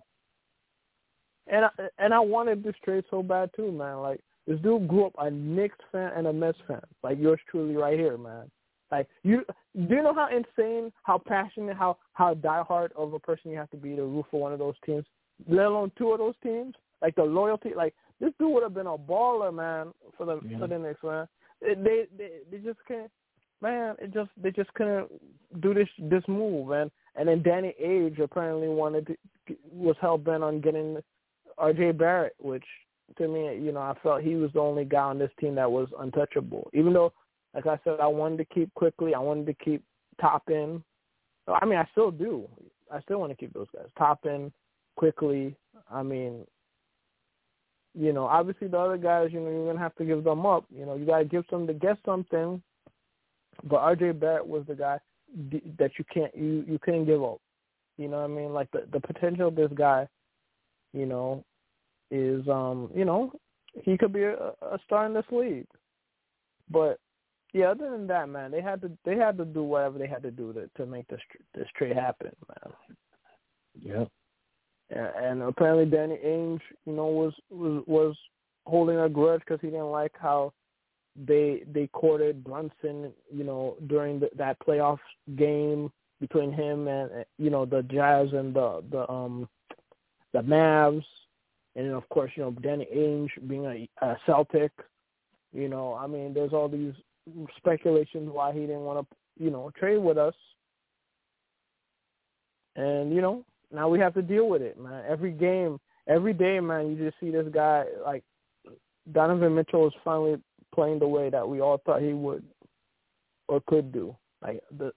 And 1.47 1.65
I, 1.67 1.71
and 1.99 2.15
I 2.15 2.21
wanted 2.21 2.63
this 2.63 2.75
trade 2.85 3.05
so 3.11 3.23
bad 3.23 3.51
too, 3.55 3.71
man. 3.73 3.99
Like 4.01 4.21
this 4.47 4.61
dude 4.61 4.89
grew 4.89 5.07
up 5.07 5.13
a 5.19 5.31
Knicks 5.31 5.79
fan 5.93 6.13
and 6.17 6.27
a 6.27 6.33
Mets 6.33 6.59
fan, 6.67 6.81
like 7.03 7.19
yours 7.19 7.41
truly 7.51 7.77
right 7.77 7.99
here, 7.99 8.17
man. 8.17 8.51
Like 8.91 9.09
you, 9.25 9.45
do 9.75 9.95
you 9.95 10.03
know 10.03 10.15
how 10.15 10.29
insane, 10.29 10.93
how 11.03 11.19
passionate, 11.19 11.77
how 11.77 11.99
how 12.13 12.35
diehard 12.35 12.93
of 12.97 13.13
a 13.13 13.19
person 13.19 13.51
you 13.51 13.59
have 13.59 13.71
to 13.71 13.77
be 13.77 13.97
to 13.97 14.05
root 14.05 14.27
for 14.31 14.41
one 14.41 14.53
of 14.53 14.59
those 14.59 14.77
teams, 14.85 15.05
let 15.49 15.67
alone 15.67 15.91
two 15.99 16.13
of 16.13 16.19
those 16.19 16.35
teams? 16.43 16.75
Like 17.03 17.15
the 17.17 17.25
loyalty, 17.25 17.73
like 17.77 17.95
this 18.21 18.33
dude 18.39 18.53
would 18.53 18.63
have 18.63 18.75
been 18.75 18.87
a 18.87 18.97
baller, 18.97 19.53
man, 19.53 19.93
for 20.17 20.25
the 20.27 20.41
Yeah. 20.49 20.59
for 20.59 20.69
the 20.69 20.79
Knicks, 20.79 21.03
man. 21.03 21.27
It, 21.61 21.83
they 21.83 22.07
they 22.17 22.31
they 22.51 22.59
just 22.59 22.79
can't, 22.87 23.11
man. 23.63 23.97
It 23.99 24.13
just 24.13 24.31
they 24.41 24.51
just 24.51 24.73
couldn't 24.75 25.09
do 25.61 25.75
this 25.75 25.89
this 25.99 26.23
move, 26.29 26.69
man. 26.69 26.91
And 27.15 27.29
then 27.29 27.43
Danny 27.43 27.75
Ainge 27.83 28.21
apparently 28.21 28.69
wanted 28.69 29.07
to 29.07 29.57
was 29.71 29.97
hell 30.01 30.19
bent 30.19 30.43
on 30.43 30.61
getting 30.61 30.99
R.J. 31.59 31.93
Barrett, 31.93 32.35
which 32.39 32.65
to 33.17 33.29
me, 33.29 33.57
you 33.65 33.73
know, 33.73 33.81
I 33.81 33.95
felt 34.03 34.23
he 34.23 34.35
was 34.35 34.51
the 34.53 34.61
only 34.61 34.85
guy 34.85 35.03
on 35.03 35.19
this 35.19 35.31
team 35.41 35.55
that 35.55 35.71
was 35.71 35.89
untouchable. 35.99 36.69
Even 36.75 36.93
though, 36.93 37.13
like 37.55 37.67
I 37.67 37.79
said, 37.85 38.01
I 38.01 38.07
wanted 38.07 38.39
to 38.39 38.55
keep 38.55 38.73
Quickley, 38.75 39.15
I 39.15 39.21
wanted 39.21 39.47
to 39.47 39.65
keep 39.65 39.83
Toppin. 40.21 40.83
I 41.49 41.65
mean, 41.65 41.79
I 41.79 41.87
still 41.93 42.11
do. 42.11 42.49
I 42.93 43.01
still 43.03 43.19
want 43.19 43.31
to 43.31 43.37
keep 43.37 43.53
those 43.55 43.69
guys 43.75 43.87
Toppin, 43.97 44.53
Quickley. 44.97 45.55
I 45.91 46.03
mean, 46.03 46.47
you 47.95 48.13
know, 48.13 48.27
obviously 48.27 48.69
the 48.69 48.79
other 48.79 48.99
guys, 48.99 49.31
you 49.33 49.41
know, 49.41 49.51
you're 49.51 49.67
gonna 49.67 49.79
have 49.79 49.95
to 49.97 50.05
give 50.05 50.25
them 50.25 50.45
up. 50.45 50.65
You 50.71 50.85
know, 50.85 50.97
you 50.97 51.07
gotta 51.07 51.25
give 51.25 51.45
some 51.49 51.67
to 51.67 51.73
get 51.73 51.97
something. 52.05 52.63
But 53.65 53.77
R.J. 53.77 54.13
Barrett 54.13 54.47
was 54.47 54.65
the 54.67 54.75
guy 54.75 54.99
that 55.79 55.91
you 55.99 56.05
can't 56.13 56.35
you 56.37 56.65
you 56.67 56.79
couldn't 56.81 57.07
give 57.07 57.23
up. 57.23 57.41
You 57.99 58.09
know 58.09 58.19
what 58.19 58.31
I 58.31 58.35
mean? 58.35 58.53
Like 58.53 58.71
the 58.71 58.87
the 58.93 59.01
potential 59.01 59.49
of 59.49 59.57
this 59.57 59.71
guy, 59.75 60.09
you 60.93 61.07
know, 61.07 61.45
is 62.11 62.47
um 62.49 62.91
you 62.95 63.05
know 63.05 63.33
he 63.83 63.99
could 63.99 64.13
be 64.13 64.23
a, 64.23 64.53
a 64.63 64.79
star 64.85 65.07
in 65.07 65.15
this 65.15 65.25
league. 65.31 65.67
But 66.71 66.99
yeah, 67.53 67.71
other 67.71 67.91
than 67.91 68.07
that, 68.09 68.29
man, 68.29 68.51
they 68.51 68.61
had 68.61 68.81
to 68.83 68.91
they 69.05 69.17
had 69.17 69.39
to 69.39 69.45
do 69.45 69.63
whatever 69.63 69.99
they 69.99 70.07
had 70.07 70.23
to 70.23 70.31
do 70.31 70.53
to 70.53 70.69
to 70.77 70.87
make 70.87 71.09
this 71.09 71.21
tr- 71.31 71.59
this 71.59 71.69
trade 71.77 71.97
happen, 71.97 72.33
man. 72.49 72.75
yeah. 73.81 74.05
And, 74.89 75.25
and 75.25 75.43
apparently 75.43 75.87
Danny 75.87 76.19
Ainge, 76.25 76.61
you 76.85 76.93
know, 76.93 77.07
was 77.07 77.33
was 77.51 77.83
was 77.87 78.17
holding 78.67 78.99
a 78.99 79.09
grudge 79.09 79.41
because 79.41 79.61
he 79.61 79.69
didn't 79.69 79.91
like 79.91 80.13
how 80.19 80.53
they 81.25 81.63
they 81.73 81.87
courted 81.89 82.45
Brunson, 82.45 83.13
you 83.33 83.45
know, 83.45 83.77
during 83.87 84.21
the, 84.21 84.31
that 84.37 84.59
playoff 84.61 84.99
game 85.37 85.91
between 86.21 86.53
him 86.53 86.89
and 86.89 87.25
you 87.39 87.51
know 87.51 87.65
the 87.65 87.83
Jazz 87.83 88.29
and 88.33 88.55
the 88.55 88.83
the 88.91 89.11
um 89.11 89.49
the 90.33 90.41
Mavs, 90.41 91.05
and 91.75 91.87
then 91.87 91.95
of 91.95 92.09
course 92.09 92.31
you 92.35 92.43
know 92.43 92.51
Danny 92.51 92.87
Ainge 92.95 93.31
being 93.49 93.67
a, 93.67 93.89
a 94.05 94.17
Celtic, 94.27 94.73
you 95.53 95.69
know, 95.69 95.95
I 95.95 96.07
mean 96.07 96.35
there's 96.35 96.53
all 96.53 96.69
these 96.69 96.95
speculations 97.57 98.31
why 98.31 98.53
he 98.53 98.61
didn't 98.61 98.85
want 98.85 99.09
to 99.09 99.17
you 99.43 99.51
know 99.51 99.71
trade 99.79 99.99
with 99.99 100.19
us, 100.19 100.35
and 102.77 103.15
you 103.15 103.21
know 103.21 103.45
now 103.73 103.89
we 103.89 103.99
have 103.99 104.15
to 104.15 104.23
deal 104.23 104.49
with 104.49 104.63
it, 104.63 104.79
man. 104.79 105.05
Every 105.09 105.33
game, 105.33 105.81
every 106.07 106.33
day, 106.33 106.61
man, 106.61 106.89
you 106.89 106.97
just 106.97 107.19
see 107.21 107.31
this 107.31 107.49
guy 107.53 107.85
like 108.05 108.23
Donovan 109.13 109.55
Mitchell 109.55 109.87
is 109.87 109.93
finally 110.05 110.41
playing 110.77 111.01
the 111.01 111.09
way 111.09 111.31
that 111.31 111.49
we 111.49 111.61
all 111.61 111.81
thought 111.85 112.03
he 112.03 112.13
would 112.13 112.45
or 113.49 113.61
could 113.67 113.91
do. 113.91 114.15
Like 114.43 114.63
the 114.79 114.93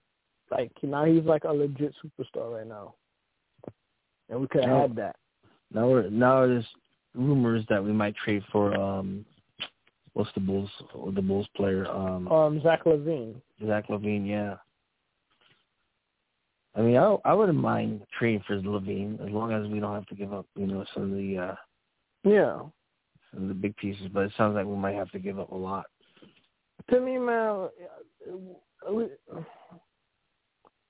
like 0.52 0.70
now 0.82 1.04
he's 1.04 1.24
like 1.24 1.44
a 1.44 1.52
legit 1.52 1.94
superstar 2.04 2.54
right 2.58 2.66
now. 2.66 2.94
And 4.28 4.40
we 4.40 4.46
could 4.46 4.64
have 4.64 4.80
had 4.82 4.96
that. 4.96 5.16
Now 5.72 5.88
we're 5.88 6.08
now 6.10 6.46
there's 6.46 6.66
rumors 7.14 7.64
that 7.68 7.82
we 7.82 7.92
might 7.92 8.14
trade 8.16 8.44
for 8.52 8.76
um, 8.76 9.24
what's 10.12 10.30
the 10.34 10.40
Bulls 10.40 10.70
or 10.94 11.10
the 11.10 11.22
Bulls 11.22 11.48
player 11.56 11.86
um 11.88 12.28
Um 12.28 12.62
Zach 12.62 12.84
LaVine. 12.84 13.34
Zach 13.66 13.88
LaVine. 13.88 14.28
Yeah. 14.28 14.56
I 16.76 16.82
mean, 16.82 16.96
I 16.96 17.16
I 17.24 17.32
wouldn't 17.32 17.58
mind 17.58 18.02
trading 18.16 18.44
for 18.46 18.60
LaVine 18.60 19.20
as 19.26 19.32
long 19.32 19.52
as 19.52 19.68
we 19.68 19.80
don't 19.80 19.94
have 19.94 20.06
to 20.06 20.14
give 20.14 20.32
up, 20.32 20.46
you 20.54 20.66
know, 20.66 20.84
some 20.94 21.04
of 21.04 21.10
the 21.10 21.38
uh, 21.38 21.54
Yeah. 22.22 22.60
The 23.32 23.54
big 23.54 23.76
pieces. 23.76 24.08
But 24.12 24.24
it 24.24 24.32
sounds 24.36 24.54
like 24.54 24.66
we 24.66 24.76
might 24.76 24.94
have 24.94 25.10
to 25.12 25.18
give 25.18 25.38
up 25.38 25.52
a 25.52 25.56
lot. 25.56 25.86
To 26.90 27.00
me, 27.00 27.18
man, 27.18 27.68
uh, 28.88 28.96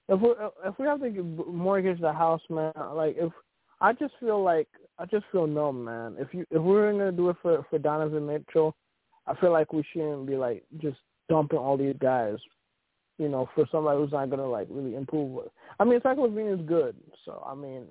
if 0.09 0.21
we 0.21 0.31
if 0.65 0.79
we 0.79 0.87
have 0.87 1.01
to 1.01 1.45
mortgage 1.49 2.01
the 2.01 2.13
house, 2.13 2.43
man, 2.49 2.73
like 2.95 3.17
if 3.19 3.33
I 3.81 3.93
just 3.93 4.15
feel 4.21 4.43
like 4.43 4.69
I 4.99 5.07
just 5.07 5.25
feel 5.33 5.47
numb, 5.47 5.85
man. 5.85 6.17
If 6.19 6.35
you 6.35 6.45
if 6.51 6.61
we're 6.61 6.93
gonna 6.93 7.13
do 7.13 7.31
it 7.31 7.37
for 7.43 7.65
for 7.71 7.79
Donovan 7.79 8.27
Mitchell, 8.27 8.75
I 9.27 9.35
feel 9.37 9.53
like 9.53 9.73
we 9.73 9.85
shouldn't 9.93 10.27
be 10.27 10.37
like 10.37 10.65
just 10.79 10.99
dumping 11.29 11.59
all 11.59 11.77
these 11.77 11.95
guys, 12.01 12.37
you 13.19 13.29
know, 13.29 13.49
for 13.55 13.67
somebody 13.71 13.99
who's 13.99 14.13
not 14.13 14.31
gonna 14.31 14.49
like 14.49 14.67
really 14.71 14.95
improve. 14.95 15.49
I 15.79 15.85
mean, 15.85 16.01
Zach 16.03 16.17
LaVine 16.17 16.61
is 16.61 16.67
good, 16.67 16.97
so 17.25 17.43
I 17.47 17.55
mean, 17.55 17.85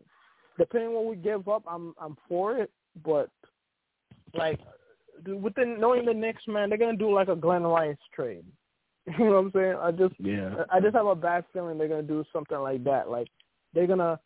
depending 0.57 0.89
on 0.89 0.95
what 0.95 1.05
we 1.05 1.15
give 1.15 1.47
up, 1.47 1.63
I'm 1.67 1.93
I'm 1.99 2.17
for 2.27 2.57
it. 2.57 2.71
But 3.05 3.29
like 4.33 4.59
within 5.25 5.79
knowing 5.79 6.05
the 6.05 6.13
Knicks, 6.13 6.43
man, 6.47 6.69
they're 6.69 6.77
gonna 6.77 6.97
do 6.97 7.13
like 7.13 7.27
a 7.27 7.35
Glen 7.35 7.63
Rice 7.63 7.97
trade. 8.13 8.45
You 9.17 9.25
know 9.25 9.31
what 9.31 9.37
I'm 9.37 9.51
saying? 9.53 9.75
I 9.81 9.91
just 9.91 10.13
Yeah. 10.19 10.65
I 10.71 10.79
just 10.79 10.95
have 10.95 11.07
a 11.07 11.15
bad 11.15 11.43
feeling 11.51 11.77
they're 11.77 11.87
gonna 11.87 12.03
do 12.03 12.23
something 12.31 12.59
like 12.59 12.83
that. 12.83 13.09
Like 13.09 13.27
they're 13.73 13.87
gonna 13.87 14.19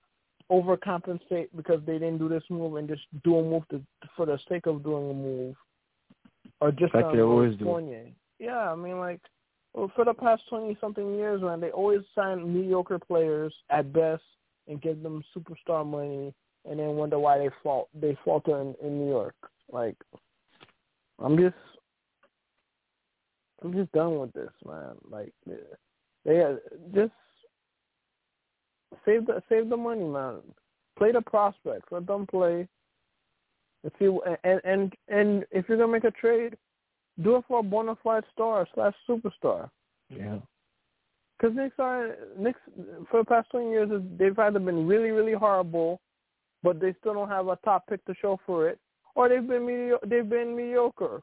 overcompensate 0.52 1.48
because 1.56 1.80
they 1.86 1.94
didn't 1.94 2.18
do 2.18 2.28
this 2.28 2.44
move 2.50 2.76
and 2.76 2.88
just 2.88 3.04
do 3.24 3.38
a 3.38 3.44
move 3.44 3.64
to, 3.70 3.82
for 4.16 4.26
the 4.26 4.38
sake 4.50 4.66
of 4.66 4.84
doing 4.84 5.10
a 5.10 5.14
move, 5.14 5.56
or 6.60 6.72
just 6.72 6.94
Like 6.94 7.14
they 7.14 7.22
always 7.22 7.58
do. 7.58 7.66
Yeah, 8.40 8.72
I 8.72 8.76
mean 8.76 9.00
like 9.00 9.22
well, 9.74 9.92
for 9.96 10.06
the 10.06 10.14
past 10.14 10.44
twenty 10.50 10.78
something 10.82 11.16
years, 11.16 11.42
man, 11.42 11.62
they 11.62 11.72
always 11.72 12.02
sign 12.14 12.54
mediocre 12.54 13.00
players 13.00 13.54
at 13.70 13.94
best 13.94 14.24
and 14.68 14.82
give 14.82 15.02
them 15.02 15.24
superstar 15.36 15.86
money, 15.86 16.34
and 16.70 16.80
then 16.80 16.96
wonder 16.96 17.20
why 17.20 17.38
they 17.38 17.50
fall 17.64 17.90
they 17.94 18.18
falter 18.26 18.60
in, 18.60 18.76
in 18.84 19.00
New 19.00 19.10
York. 19.10 19.36
Like 19.72 19.96
I'm 21.20 21.38
just 21.38 21.56
I'm 23.64 23.74
just 23.74 23.92
done 23.94 24.20
with 24.20 24.34
this, 24.34 24.52
man. 24.66 24.96
Like, 25.10 25.34
they 26.26 26.44
just 26.94 27.12
save 29.06 29.26
the 29.26 29.42
save 29.50 29.70
the 29.70 29.78
money, 29.78 30.04
man. 30.04 30.40
Play 30.98 31.12
the 31.12 31.22
prospects. 31.22 31.88
Let 31.92 32.06
them 32.06 32.28
play. 32.28 32.68
And 33.84 33.92
see, 34.00 34.10
and 34.44 34.62
and 34.64 34.94
and 35.08 35.46
if 35.52 35.68
you're 35.68 35.78
gonna 35.78 35.92
make 35.92 36.04
a 36.04 36.12
trade, 36.12 36.56
do 37.22 37.38
it 37.38 37.46
for 37.48 37.60
a 37.60 37.64
bona 37.64 37.96
fide 38.04 38.24
star 38.32 38.68
slash 38.74 38.94
superstar. 39.10 39.70
Yeah. 40.10 40.38
Because 41.38 41.56
Knicks 41.56 41.76
are 41.80 42.16
Knicks 42.38 42.60
for 43.10 43.22
the 43.22 43.26
past 43.26 43.50
twenty 43.50 43.72
years, 43.72 43.90
they've 44.18 44.38
either 44.38 44.60
been 44.60 44.88
really 44.88 45.12
really 45.12 45.34
horrible, 45.34 46.00
but 46.64 46.80
they 46.80 46.94
still 47.00 47.14
don't 47.14 47.30
have 47.30 47.48
a 47.48 47.58
top 47.58 47.88
pick 47.88 48.04
to 48.06 48.16
show 48.22 48.40
for 48.46 48.70
it, 48.70 48.80
or 49.16 49.30
they've 49.30 49.48
been 49.48 49.66
medio- 49.66 50.00
they've 50.06 50.30
been 50.30 50.56
mediocre. 50.56 51.22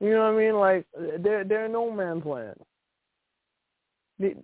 You 0.00 0.10
know 0.10 0.32
what 0.32 0.34
I 0.34 0.36
mean? 0.36 0.54
Like 0.56 0.86
they're 1.22 1.44
they're 1.44 1.68
no 1.68 1.90
man's 1.90 2.24
land. 2.24 2.56
The, 4.18 4.34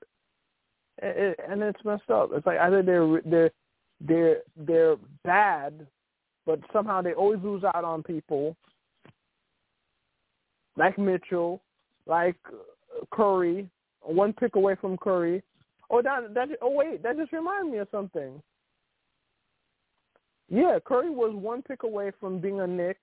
it, 1.03 1.39
and 1.49 1.63
it's 1.63 1.85
messed 1.85 2.11
up. 2.11 2.31
It's 2.33 2.47
like 2.47 2.59
either 2.59 2.83
they're 2.83 3.21
they're 3.25 3.51
they're 4.01 4.37
they're 4.57 4.97
bad, 5.25 5.87
but 6.47 6.61
somehow 6.73 7.03
they 7.03 7.13
always 7.13 7.41
lose 7.43 7.65
out 7.65 7.85
on 7.85 8.03
people, 8.03 8.57
like 10.77 10.99
Mitchell, 10.99 11.61
like 12.07 12.37
uh, 12.49 13.05
Curry, 13.13 13.69
one 14.01 14.33
pick 14.33 14.57
away 14.57 14.75
from 14.81 14.97
Curry. 14.97 15.43
Oh, 15.91 16.01
that 16.03 16.33
that 16.35 16.49
oh 16.63 16.71
wait, 16.73 17.03
that 17.03 17.17
just 17.19 17.33
reminded 17.33 17.73
me 17.73 17.79
of 17.79 17.89
something. 17.91 18.43
Yeah, 20.53 20.79
Curry 20.85 21.09
was 21.09 21.35
one 21.35 21.63
pick 21.63 21.83
away 21.83 22.13
from 22.21 22.39
being 22.39 22.61
a 22.61 22.67
Knick, 22.67 22.99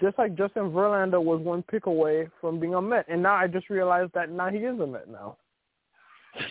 just 0.00 0.16
like 0.16 0.34
Justin 0.36 0.70
Verlander 0.70 1.22
was 1.22 1.38
one 1.42 1.62
pick 1.62 1.84
away 1.84 2.30
from 2.40 2.58
being 2.58 2.72
a 2.72 2.80
Met. 2.80 3.04
And 3.08 3.22
now 3.22 3.34
I 3.34 3.46
just 3.46 3.68
realized 3.68 4.12
that 4.14 4.30
now 4.30 4.48
he 4.48 4.60
is 4.60 4.80
a 4.80 4.86
Met 4.86 5.06
now. 5.06 5.36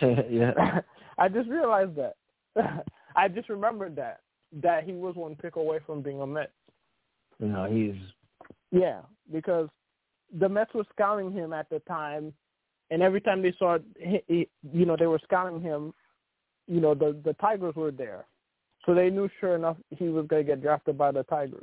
yeah. 0.30 0.80
I 1.18 1.28
just 1.28 1.48
realized 1.48 1.96
that. 1.96 2.14
I 3.16 3.26
just 3.26 3.48
remembered 3.48 3.96
that 3.96 4.20
that 4.62 4.84
he 4.84 4.92
was 4.92 5.16
one 5.16 5.34
pick 5.34 5.56
away 5.56 5.80
from 5.84 6.02
being 6.02 6.20
a 6.20 6.26
Met. 6.26 6.52
No, 7.40 7.64
he's 7.68 7.96
Yeah, 8.70 9.00
because 9.32 9.68
the 10.38 10.48
Mets 10.48 10.72
were 10.72 10.86
scouting 10.92 11.32
him 11.32 11.52
at 11.52 11.68
the 11.68 11.80
time, 11.80 12.32
and 12.90 13.02
every 13.02 13.20
time 13.20 13.42
they 13.42 13.54
saw, 13.58 13.78
he, 13.98 14.48
you 14.72 14.86
know, 14.86 14.96
they 14.96 15.06
were 15.08 15.20
scouting 15.24 15.60
him. 15.60 15.92
You 16.68 16.80
know, 16.80 16.94
the 16.94 17.16
the 17.24 17.32
Tigers 17.34 17.74
were 17.74 17.90
there, 17.90 18.24
so 18.88 18.94
they 18.94 19.10
knew 19.10 19.28
sure 19.38 19.54
enough 19.54 19.76
he 19.90 20.08
was 20.08 20.26
going 20.28 20.46
to 20.46 20.50
get 20.50 20.62
drafted 20.62 20.96
by 20.96 21.12
the 21.12 21.22
Tigers, 21.24 21.60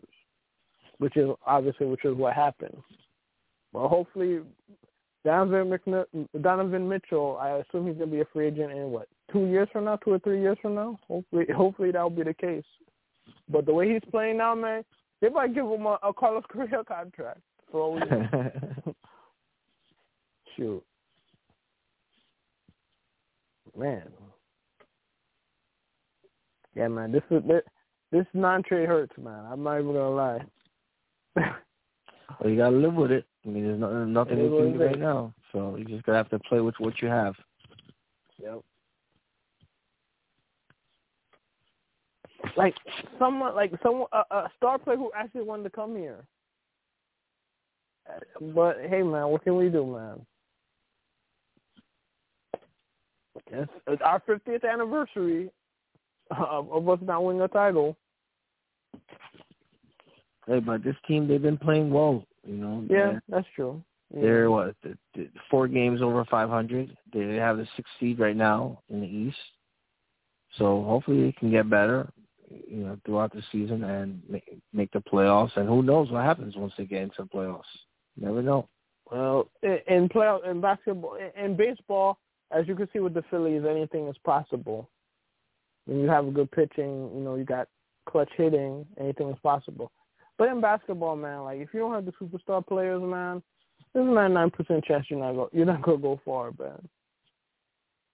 which 0.99 1.17
is 1.17 1.27
obviously 1.43 1.87
which 1.87 2.05
is 2.05 2.15
what 2.15 2.35
happened. 2.35 2.77
Well, 3.73 3.87
hopefully, 3.87 4.41
Donovan 5.25 5.75
McN- 5.75 6.27
Donovan 6.43 6.87
Mitchell. 6.87 7.39
I 7.41 7.49
assume 7.49 7.87
he's 7.87 7.97
going 7.97 8.11
to 8.11 8.15
be 8.15 8.21
a 8.21 8.25
free 8.31 8.49
agent 8.49 8.71
in 8.71 8.91
what 8.91 9.07
two 9.31 9.47
years 9.47 9.67
from 9.73 9.85
now, 9.85 9.95
two 9.95 10.11
or 10.11 10.19
three 10.19 10.39
years 10.39 10.59
from 10.61 10.75
now. 10.75 10.99
Hopefully, 11.07 11.45
hopefully 11.55 11.91
that'll 11.91 12.11
be 12.11 12.21
the 12.21 12.33
case. 12.35 12.63
But 13.49 13.65
the 13.65 13.73
way 13.73 13.91
he's 13.91 14.11
playing 14.11 14.37
now, 14.37 14.53
man, 14.53 14.83
they 15.19 15.29
might 15.29 15.55
give 15.55 15.65
him 15.65 15.87
a, 15.87 15.97
a 16.03 16.13
Carlos 16.13 16.43
Correa 16.51 16.83
contract 16.87 17.39
for 17.71 17.81
all 17.81 17.93
we 17.95 18.01
know. 18.01 18.51
Shoot. 20.55 20.83
Man. 23.75 24.03
Yeah, 26.75 26.89
man. 26.89 27.11
This 27.11 27.23
is 27.31 27.41
this, 27.47 27.61
this 28.11 28.25
non-trade 28.33 28.87
hurts, 28.87 29.13
man. 29.17 29.45
I'm 29.49 29.63
not 29.63 29.79
even 29.79 29.93
gonna 29.93 30.09
lie. 30.09 30.45
well, 31.35 32.49
you 32.49 32.57
gotta 32.57 32.75
live 32.75 32.93
with 32.93 33.11
it. 33.11 33.25
I 33.45 33.49
mean, 33.49 33.63
there's 33.63 33.79
no, 33.79 34.05
nothing 34.05 34.39
you 34.39 34.49
can 34.49 34.73
do 34.73 34.83
right 34.83 34.99
now. 34.99 35.33
So 35.51 35.75
you 35.77 35.85
just 35.85 36.03
gotta 36.03 36.17
have 36.17 36.29
to 36.29 36.39
play 36.39 36.59
with 36.59 36.75
what 36.79 37.01
you 37.01 37.07
have. 37.07 37.35
Yep. 38.41 38.61
Like 42.57 42.75
someone, 43.17 43.55
like 43.55 43.71
someone, 43.81 44.07
a, 44.11 44.35
a 44.35 44.51
star 44.57 44.77
player 44.77 44.97
who 44.97 45.11
actually 45.15 45.43
wanted 45.43 45.63
to 45.63 45.69
come 45.69 45.95
here. 45.95 46.25
But 48.53 48.77
hey, 48.87 49.01
man, 49.01 49.29
what 49.29 49.43
can 49.43 49.55
we 49.55 49.69
do, 49.69 49.85
man? 49.85 50.25
It's, 53.47 53.71
it's 53.87 54.01
our 54.03 54.21
50th 54.27 54.69
anniversary 54.69 55.49
of, 56.31 56.71
of 56.71 56.89
us 56.89 56.99
not 57.01 57.23
winning 57.23 57.41
a 57.41 57.47
title. 57.47 57.97
Hey, 60.47 60.59
but 60.59 60.83
this 60.83 60.95
team 61.07 61.27
they've 61.27 61.41
been 61.41 61.57
playing 61.57 61.91
well. 61.91 62.25
You 62.45 62.55
know. 62.55 62.85
Yeah, 62.89 63.19
that's 63.27 63.47
true. 63.55 63.83
Yeah. 64.13 64.21
They're 64.21 64.51
what 64.51 64.75
th- 64.83 64.97
th- 65.15 65.31
four 65.49 65.67
games 65.67 66.01
over 66.01 66.23
500. 66.25 66.95
They 67.13 67.35
have 67.35 67.57
the 67.57 67.67
sixth 67.75 67.91
seed 67.99 68.19
right 68.19 68.35
now 68.35 68.81
in 68.89 69.01
the 69.01 69.07
East. 69.07 69.37
So 70.57 70.83
hopefully 70.83 71.23
they 71.23 71.31
can 71.33 71.51
get 71.51 71.69
better, 71.69 72.07
you 72.49 72.77
know, 72.77 72.97
throughout 73.05 73.33
the 73.33 73.43
season 73.51 73.83
and 73.83 74.21
make, 74.29 74.59
make 74.73 74.91
the 74.91 74.99
playoffs. 74.99 75.57
And 75.57 75.67
who 75.67 75.81
knows 75.81 76.11
what 76.11 76.23
happens 76.23 76.55
once 76.55 76.73
they 76.77 76.85
get 76.85 77.01
into 77.01 77.23
the 77.23 77.27
playoffs? 77.27 77.63
You 78.15 78.27
never 78.27 78.41
know. 78.41 78.69
Well, 79.11 79.49
in, 79.63 79.79
in 79.87 80.09
play 80.09 80.31
in 80.49 80.61
basketball, 80.61 81.15
in, 81.15 81.43
in 81.43 81.57
baseball, 81.57 82.19
as 82.51 82.67
you 82.67 82.75
can 82.75 82.87
see 82.93 82.99
with 82.99 83.13
the 83.13 83.23
Phillies, 83.29 83.63
anything 83.69 84.07
is 84.07 84.15
possible. 84.23 84.89
When 85.85 85.99
you 85.99 86.07
have 86.09 86.27
a 86.27 86.31
good 86.31 86.51
pitching, 86.51 87.11
you 87.13 87.21
know, 87.21 87.35
you 87.35 87.43
got 87.43 87.67
clutch 88.07 88.29
hitting, 88.37 88.85
anything 88.99 89.29
is 89.29 89.39
possible. 89.43 89.91
But 90.37 90.49
in 90.49 90.61
basketball, 90.61 91.15
man, 91.15 91.43
like 91.43 91.59
if 91.59 91.69
you 91.73 91.79
don't 91.79 91.93
have 91.93 92.05
the 92.05 92.11
superstar 92.13 92.65
players, 92.65 93.01
man, 93.01 93.41
there's 93.93 94.07
a 94.07 94.11
ninety 94.11 94.33
nine 94.33 94.51
percent 94.51 94.83
chance 94.83 95.05
you're 95.09 95.19
not 95.19 95.33
go 95.33 95.49
you're 95.53 95.65
not 95.65 95.81
gonna 95.81 95.97
go 95.97 96.19
far, 96.25 96.51
man. 96.59 96.87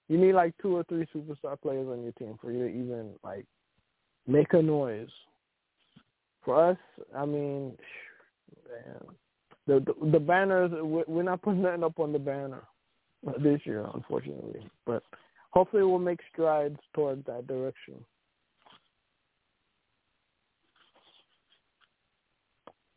You 0.07 0.17
need 0.17 0.33
like 0.33 0.53
two 0.61 0.75
or 0.75 0.83
three 0.83 1.07
superstar 1.15 1.59
players 1.59 1.87
on 1.87 2.03
your 2.03 2.11
team 2.13 2.37
for 2.41 2.51
you 2.51 2.59
to 2.59 2.67
even 2.67 3.11
like 3.23 3.45
make 4.27 4.53
a 4.53 4.61
noise. 4.61 5.09
For 6.43 6.71
us, 6.71 6.77
I 7.15 7.25
mean, 7.25 7.77
man, 8.69 9.01
the 9.67 9.79
the, 9.79 10.11
the 10.11 10.19
banners 10.19 10.71
we- 10.71 11.05
we're 11.07 11.23
not 11.23 11.41
putting 11.41 11.61
nothing 11.61 11.83
up 11.83 11.99
on 11.99 12.11
the 12.11 12.19
banner 12.19 12.63
this 13.39 13.61
year, 13.65 13.87
unfortunately. 13.93 14.67
But 14.85 15.03
hopefully, 15.51 15.83
we'll 15.83 15.99
make 15.99 16.19
strides 16.31 16.79
toward 16.93 17.23
that 17.25 17.47
direction. 17.47 18.03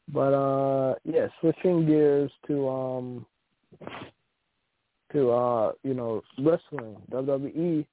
But 0.08 0.32
uh, 0.34 0.94
yeah, 1.04 1.26
switching 1.40 1.86
gears 1.86 2.30
to 2.46 2.68
um 2.68 3.26
to 5.12 5.30
uh 5.30 5.72
you 5.82 5.94
know 5.94 6.22
wrestling 6.38 6.96
WWE. 7.10 7.86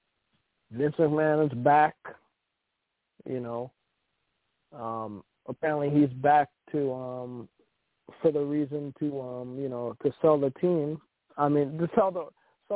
Vince 0.72 0.96
McMahon 0.98 1.52
is 1.52 1.58
back. 1.60 1.96
You 3.28 3.40
know, 3.40 3.72
um, 4.78 5.24
apparently 5.48 5.90
he's 5.90 6.10
back 6.22 6.50
to 6.72 6.94
um 6.94 7.50
for 8.22 8.32
the 8.32 8.40
reason 8.40 8.94
to 9.00 9.22
um 9.22 9.58
you 9.60 9.70
know 9.70 9.96
to 10.04 10.14
sell 10.22 10.38
the 10.38 10.52
team. 10.62 11.00
I 11.38 11.48
mean 11.50 11.78
to 11.78 11.90
sell 11.96 12.12
the 12.12 12.26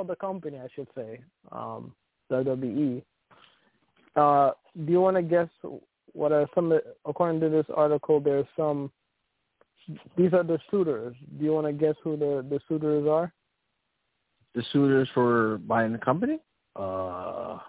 the 0.03 0.15
company, 0.15 0.57
I 0.57 0.67
should 0.75 0.87
say. 0.95 1.19
Um, 1.51 1.93
WWE. 2.31 3.03
Uh, 4.15 4.51
do 4.85 4.91
you 4.91 5.01
want 5.01 5.17
to 5.17 5.21
guess 5.21 5.47
what 6.13 6.31
are 6.31 6.47
some? 6.55 6.79
According 7.05 7.41
to 7.41 7.49
this 7.49 7.65
article, 7.75 8.19
there's 8.19 8.47
some. 8.55 8.91
These 10.17 10.33
are 10.33 10.43
the 10.43 10.59
suitors. 10.71 11.15
Do 11.37 11.45
you 11.45 11.53
want 11.53 11.67
to 11.67 11.73
guess 11.73 11.95
who 12.03 12.17
the 12.17 12.45
the 12.49 12.59
suitors 12.67 13.07
are? 13.07 13.31
The 14.55 14.63
suitors 14.71 15.09
for 15.13 15.59
buying 15.59 15.91
the 15.91 15.97
company? 15.97 16.39
Uh, 16.75 17.59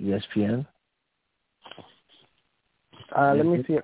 ESPN. 0.00 0.66
Uh, 3.16 3.34
let 3.34 3.46
me 3.46 3.64
see. 3.66 3.78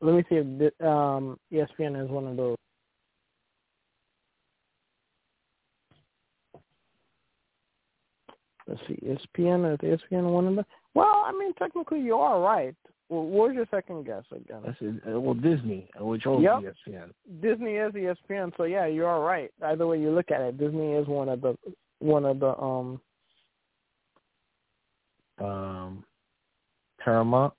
Let 0.00 0.14
me 0.16 0.24
see 0.28 0.36
if 0.36 0.46
thi- 0.58 0.86
um, 0.86 1.38
ESPN 1.52 2.02
is 2.04 2.10
one 2.10 2.26
of 2.26 2.36
those. 2.36 2.56
Let's 8.66 8.80
see, 8.88 8.94
ESPN 9.04 9.74
is 9.74 9.78
ESPN 9.80 10.24
one 10.32 10.46
of 10.46 10.56
them? 10.56 10.64
Well, 10.94 11.22
I 11.26 11.32
mean, 11.32 11.52
technically 11.54 12.00
you 12.00 12.14
are 12.16 12.40
right. 12.40 12.74
Well, 13.10 13.24
what 13.24 13.48
was 13.48 13.54
your 13.54 13.66
second 13.70 14.06
guess 14.06 14.24
again? 14.32 14.62
That's 14.64 14.78
it. 14.80 15.02
Uh, 15.06 15.20
Well, 15.20 15.34
Disney, 15.34 15.90
uh, 16.00 16.04
which 16.04 16.26
owns 16.26 16.42
Yep. 16.42 16.62
ESPN. 16.62 17.12
Disney 17.40 17.74
is 17.76 17.92
ESPN, 17.94 18.52
so 18.56 18.64
yeah, 18.64 18.86
you 18.86 19.04
are 19.04 19.20
right. 19.20 19.52
Either 19.62 19.86
way 19.86 20.00
you 20.00 20.10
look 20.10 20.30
at 20.30 20.40
it, 20.40 20.56
Disney 20.58 20.92
is 20.94 21.06
one 21.06 21.28
of 21.28 21.40
the 21.42 21.56
one 22.00 22.24
of 22.24 22.40
the 22.40 22.58
um 22.60 23.00
Um, 25.38 26.04
Paramount. 26.98 27.52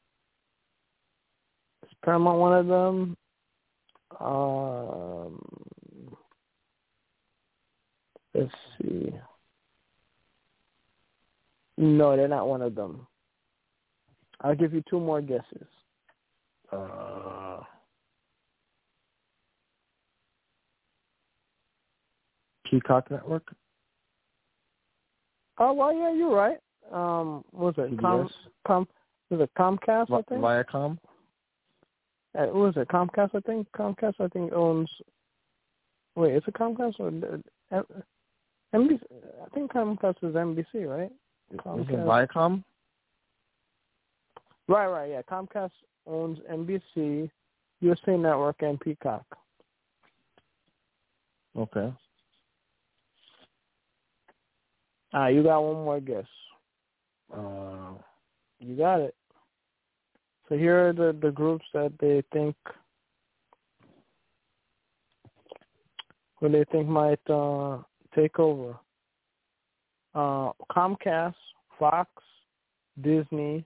Paramount 2.05 2.37
one 2.37 2.53
of 2.53 2.67
them. 2.67 3.17
Um, 4.19 5.41
let's 8.35 8.51
see. 8.77 9.11
No, 11.77 12.15
they're 12.15 12.27
not 12.27 12.47
one 12.47 12.61
of 12.61 12.75
them. 12.75 13.07
I'll 14.41 14.55
give 14.55 14.73
you 14.73 14.83
two 14.87 14.99
more 14.99 15.19
guesses. 15.19 15.67
Uh, 16.71 17.61
Peacock 22.69 23.09
Network. 23.09 23.47
Oh 25.57 25.73
well, 25.73 25.93
yeah, 25.93 26.13
you're 26.13 26.35
right. 26.35 26.57
Um, 26.91 27.43
what 27.51 27.77
was 27.77 27.89
it 27.89 27.99
Com 27.99 28.27
CBS. 28.27 28.31
Com? 28.67 28.87
Was 29.31 29.39
it 29.41 29.49
Comcast? 29.57 30.11
I 30.11 30.21
think. 30.29 30.41
Viacom. 30.41 30.97
Uh, 32.37 32.47
what 32.47 32.55
was 32.55 32.77
it 32.77 32.87
Comcast? 32.89 33.31
I 33.33 33.39
think 33.41 33.67
Comcast. 33.77 34.15
I 34.19 34.27
think 34.27 34.51
owns. 34.53 34.89
Wait, 36.15 36.35
is 36.35 36.43
it 36.47 36.53
Comcast 36.53 36.99
or 36.99 37.11
uh, 37.71 37.81
NBC? 38.73 38.99
I 39.45 39.49
think 39.53 39.71
Comcast 39.71 40.17
is 40.23 40.35
NBC, 40.35 40.87
right? 40.87 41.11
Is 41.51 41.59
it 41.89 42.05
Viacom? 42.05 42.63
Right, 44.67 44.87
right, 44.87 45.09
yeah. 45.11 45.21
Comcast 45.29 45.71
owns 46.07 46.39
NBC, 46.51 47.29
USA 47.81 48.17
Network, 48.17 48.61
and 48.61 48.79
Peacock. 48.79 49.25
Okay. 51.57 51.93
Ah, 55.13 55.27
you 55.27 55.43
got 55.43 55.61
one 55.61 55.85
more 55.85 55.99
guess. 56.01 56.25
Uh, 57.33 57.93
You 58.59 58.75
got 58.75 58.99
it. 58.99 59.15
So 60.47 60.55
here 60.55 60.89
are 60.89 60.93
the, 60.93 61.17
the 61.19 61.31
groups 61.31 61.65
that 61.73 61.93
they 61.99 62.23
think 62.31 62.55
who 66.39 66.49
they 66.49 66.65
think 66.71 66.87
might 66.87 67.19
uh, 67.29 67.79
take 68.15 68.39
over. 68.39 68.77
Uh, 70.13 70.51
Comcast, 70.71 71.33
Fox, 71.79 72.09
Disney, 73.01 73.65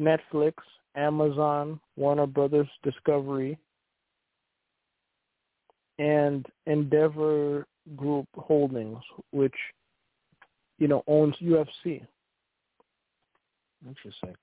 Netflix, 0.00 0.54
Amazon, 0.96 1.78
Warner 1.96 2.26
Brothers 2.26 2.68
Discovery, 2.82 3.58
and 5.98 6.46
Endeavor 6.66 7.66
Group 7.96 8.26
Holdings, 8.34 8.98
which 9.30 9.54
you 10.78 10.88
know 10.88 11.04
owns 11.06 11.36
UFC. 11.42 12.02
interesting. 13.86 14.34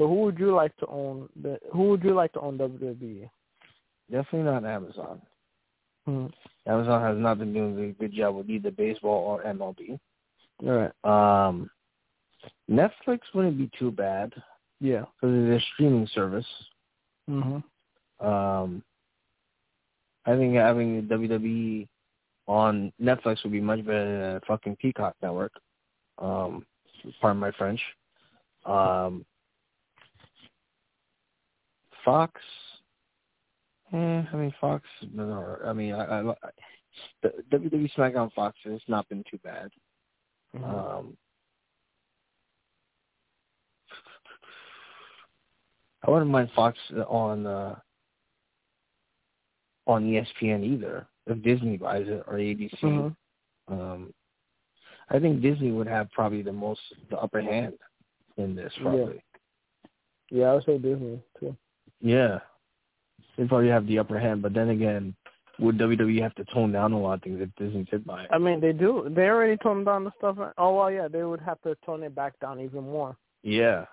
So 0.00 0.08
who 0.08 0.14
would 0.22 0.38
you 0.38 0.54
like 0.54 0.74
to 0.78 0.86
own? 0.86 1.28
The, 1.42 1.58
who 1.74 1.90
would 1.90 2.02
you 2.02 2.14
like 2.14 2.32
to 2.32 2.40
own 2.40 2.56
WWE? 2.56 3.28
Definitely 4.10 4.50
not 4.50 4.64
Amazon. 4.64 5.20
Hmm. 6.06 6.26
Amazon 6.66 7.02
has 7.02 7.18
not 7.18 7.38
been 7.38 7.52
doing 7.52 7.78
a 7.78 7.92
good 7.92 8.14
job 8.14 8.34
with 8.36 8.48
either 8.48 8.70
baseball 8.70 9.22
or 9.22 9.42
MLB. 9.42 10.00
All 10.64 10.90
right. 11.04 11.48
Um, 11.48 11.68
Netflix 12.70 13.18
wouldn't 13.34 13.58
be 13.58 13.68
too 13.78 13.90
bad 13.90 14.32
Yeah. 14.80 15.00
because 15.20 15.36
it's 15.36 15.62
a 15.62 15.66
streaming 15.74 16.08
service. 16.14 16.46
Mm-hmm. 17.28 18.26
Um, 18.26 18.82
I 20.24 20.34
think 20.34 20.54
having 20.54 21.02
WWE 21.08 21.86
on 22.48 22.90
Netflix 22.98 23.42
would 23.42 23.52
be 23.52 23.60
much 23.60 23.84
better 23.84 24.18
than 24.18 24.36
a 24.36 24.40
fucking 24.46 24.76
Peacock 24.76 25.14
network. 25.20 25.52
Um, 26.16 26.64
pardon 27.20 27.38
my 27.38 27.50
French. 27.50 27.82
Um, 28.64 29.26
Fox. 32.04 32.40
Eh, 33.92 33.96
I 34.32 34.36
mean 34.36 34.54
Fox. 34.60 34.84
No, 35.12 35.56
I 35.64 35.72
mean 35.72 35.94
I, 35.94 36.04
I, 36.20 36.30
I 36.30 36.34
the 37.22 37.32
WWE 37.52 37.90
SmackDown 37.96 38.32
Fox 38.32 38.56
has 38.64 38.80
not 38.88 39.08
been 39.08 39.24
too 39.30 39.38
bad. 39.42 39.70
Mhm. 40.56 40.64
Um, 40.64 41.16
I 46.06 46.10
wouldn't 46.10 46.30
mind 46.30 46.50
Fox 46.54 46.78
on 47.08 47.46
uh, 47.46 47.76
on 49.86 50.04
ESPN 50.04 50.64
either 50.64 51.06
if 51.26 51.42
Disney 51.42 51.76
buys 51.76 52.06
it 52.08 52.24
or 52.26 52.34
ABC. 52.34 52.80
Mhm. 52.82 53.16
Um, 53.68 54.14
I 55.10 55.18
think 55.18 55.42
Disney 55.42 55.72
would 55.72 55.86
have 55.86 56.10
probably 56.12 56.42
the 56.42 56.52
most 56.52 56.80
the 57.10 57.18
upper 57.18 57.40
hand 57.40 57.74
in 58.36 58.54
this 58.54 58.72
probably. 58.80 59.22
Yeah, 60.30 60.46
I 60.46 60.54
would 60.54 60.64
say 60.64 60.78
Disney 60.78 61.20
too. 61.38 61.56
Yeah, 62.00 62.38
they 63.36 63.44
probably 63.46 63.68
have 63.68 63.86
the 63.86 63.98
upper 63.98 64.18
hand. 64.18 64.42
But 64.42 64.54
then 64.54 64.70
again, 64.70 65.14
would 65.58 65.78
WWE 65.78 66.22
have 66.22 66.34
to 66.36 66.44
tone 66.46 66.72
down 66.72 66.92
a 66.92 66.98
lot 67.00 67.14
of 67.14 67.22
things 67.22 67.40
if 67.40 67.50
Disney 67.56 67.84
did 67.84 68.06
buy 68.06 68.24
it? 68.24 68.30
I 68.32 68.38
mean, 68.38 68.60
they 68.60 68.72
do. 68.72 69.10
They 69.14 69.28
already 69.28 69.56
toned 69.58 69.86
down 69.86 70.04
the 70.04 70.12
stuff. 70.18 70.36
Oh 70.56 70.76
well, 70.76 70.90
yeah, 70.90 71.08
they 71.08 71.22
would 71.22 71.40
have 71.40 71.60
to 71.62 71.76
tone 71.84 72.02
it 72.02 72.14
back 72.14 72.38
down 72.40 72.60
even 72.60 72.84
more. 72.84 73.16
Yeah, 73.42 73.84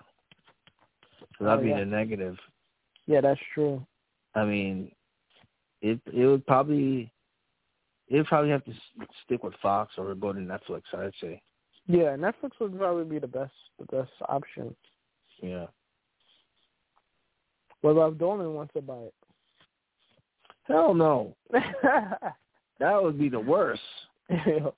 so 1.38 1.44
that'd 1.44 1.60
Oh, 1.60 1.62
be 1.62 1.70
yeah. 1.70 1.80
the 1.80 1.84
negative. 1.86 2.36
Yeah, 3.06 3.20
that's 3.20 3.40
true. 3.54 3.84
I 4.34 4.44
mean, 4.44 4.90
it 5.82 6.00
it 6.12 6.26
would 6.26 6.46
probably 6.46 7.10
it 8.08 8.16
would 8.16 8.26
probably 8.26 8.50
have 8.50 8.64
to 8.64 8.72
stick 9.24 9.42
with 9.42 9.54
Fox 9.62 9.92
or 9.98 10.14
go 10.14 10.32
to 10.32 10.38
Netflix. 10.40 10.82
I'd 10.94 11.12
say. 11.20 11.42
Yeah, 11.86 12.16
Netflix 12.16 12.50
would 12.60 12.76
probably 12.78 13.04
be 13.04 13.18
the 13.18 13.26
best, 13.26 13.52
the 13.78 13.86
best 13.86 14.10
option. 14.28 14.76
Yeah. 15.42 15.66
What 17.80 17.90
about 17.90 18.12
if 18.12 18.18
Dolan 18.18 18.54
wants 18.54 18.72
to 18.74 18.82
buy 18.82 18.98
it? 18.98 19.14
Hell 20.64 20.94
no. 20.94 21.34
That 22.80 23.02
would 23.02 23.18
be 23.18 23.28
the 23.28 23.40
worst. 23.40 23.80
That 24.28 24.72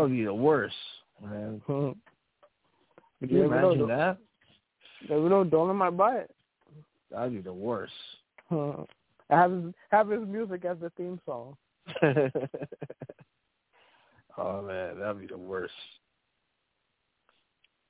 would 0.00 0.12
be 0.12 0.24
the 0.24 0.32
worst, 0.32 0.76
man. 1.20 1.60
Could 1.66 1.96
you 3.28 3.42
imagine 3.42 3.78
know. 3.78 3.86
that? 3.88 4.18
we 5.08 5.28
know 5.28 5.42
Dolan 5.42 5.76
might 5.76 5.96
buy 5.96 6.18
it. 6.18 6.30
That'd 7.10 7.32
be 7.32 7.40
the 7.40 7.52
worst. 7.52 7.92
Have 9.30 9.50
his, 9.52 9.74
have 9.92 10.08
his 10.08 10.26
music 10.26 10.64
as 10.64 10.76
the 10.80 10.90
theme 10.96 11.20
song. 11.24 11.56
oh 14.38 14.62
man, 14.62 14.98
that'd 14.98 15.20
be 15.20 15.26
the 15.28 15.38
worst. 15.38 15.72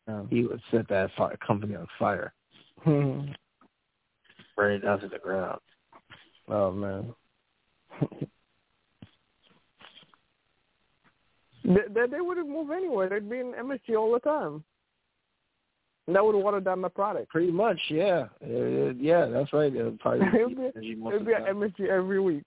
Um, 0.06 0.26
He 0.30 0.44
would 0.44 0.60
set 0.70 0.86
that 0.88 1.10
fi- 1.16 1.34
company 1.36 1.76
on 1.76 1.86
fire, 1.98 2.32
hmm. 2.82 3.28
Burn 4.56 4.72
it 4.74 4.80
down 4.80 5.00
to 5.00 5.08
the 5.08 5.18
ground. 5.18 5.60
oh 6.48 6.70
man. 6.72 7.14
they, 11.64 11.74
they, 11.92 12.06
they 12.10 12.20
wouldn't 12.20 12.48
move 12.48 12.70
anywhere. 12.70 13.08
They'd 13.08 13.28
be 13.28 13.38
in 13.38 13.52
MSG 13.52 13.96
all 13.96 14.12
the 14.12 14.20
time. 14.20 14.64
And 16.06 16.16
that 16.16 16.24
would 16.24 16.34
water 16.34 16.60
down 16.60 16.80
the 16.82 16.88
product. 16.88 17.28
Pretty 17.28 17.52
much, 17.52 17.78
yeah, 17.88 18.26
Uh, 18.42 18.92
yeah, 18.98 19.26
that's 19.26 19.52
right. 19.52 19.74
It 19.74 19.84
would 19.84 20.00
probably 20.00 20.26
It'd 20.34 20.48
be 20.48 20.54
be- 20.54 20.62
energy 20.74 20.98
It'd 21.06 21.26
be 21.26 21.34
at. 21.34 21.42
MSG 21.44 21.88
every 21.88 22.20
week. 22.20 22.44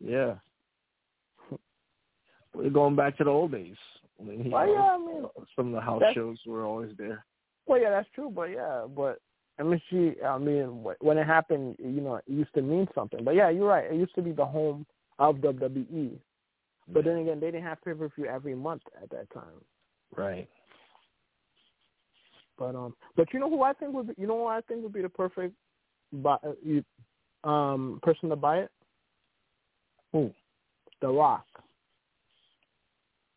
Yeah. 0.00 0.34
We're 2.54 2.70
going 2.70 2.96
back 2.96 3.16
to 3.18 3.24
the 3.24 3.30
old 3.30 3.52
days. 3.52 3.76
When, 4.18 4.50
Well, 4.50 4.66
know, 4.66 4.72
yeah, 4.72 4.80
I 4.80 4.98
mean, 4.98 5.24
some 5.56 5.68
of 5.68 5.72
the 5.72 5.80
house 5.80 6.02
shows 6.14 6.38
were 6.46 6.64
always 6.64 6.92
there. 6.96 7.24
well, 7.66 7.80
yeah, 7.80 7.90
that's 7.90 8.08
true. 8.14 8.30
But 8.34 8.50
yeah, 8.50 8.84
but 8.94 9.18
MSG, 9.60 10.24
I 10.24 10.38
mean, 10.38 10.84
when 11.00 11.18
it 11.18 11.26
happened, 11.26 11.76
you 11.78 12.00
know, 12.00 12.16
it 12.16 12.24
used 12.26 12.54
to 12.54 12.62
mean 12.62 12.88
something. 12.94 13.22
But 13.22 13.34
yeah, 13.34 13.50
you're 13.50 13.68
right. 13.68 13.84
It 13.84 13.96
used 13.96 14.14
to 14.14 14.22
be 14.22 14.32
the 14.32 14.44
home 14.44 14.86
of 15.18 15.36
WWE. 15.36 16.18
But 16.88 17.04
then 17.04 17.18
again, 17.18 17.38
they 17.38 17.50
didn't 17.50 17.64
have 17.64 17.82
pay 17.84 17.92
per 17.92 18.08
view 18.08 18.26
every 18.26 18.54
month 18.54 18.82
at 19.00 19.10
that 19.10 19.32
time. 19.32 19.62
Right. 20.16 20.48
But 22.58 22.74
um, 22.74 22.94
but 23.16 23.32
you 23.32 23.40
know 23.40 23.50
who 23.50 23.62
I 23.62 23.72
think 23.72 23.94
would 23.94 24.08
be, 24.08 24.14
you 24.18 24.26
know 24.26 24.38
who 24.38 24.46
I 24.46 24.60
think 24.62 24.82
would 24.82 24.92
be 24.92 25.02
the 25.02 25.08
perfect, 25.08 25.54
buy, 26.12 26.36
um, 27.44 27.98
person 28.02 28.28
to 28.28 28.36
buy 28.36 28.58
it. 28.58 28.70
Who? 30.12 30.30
The 31.00 31.08
Rock. 31.08 31.46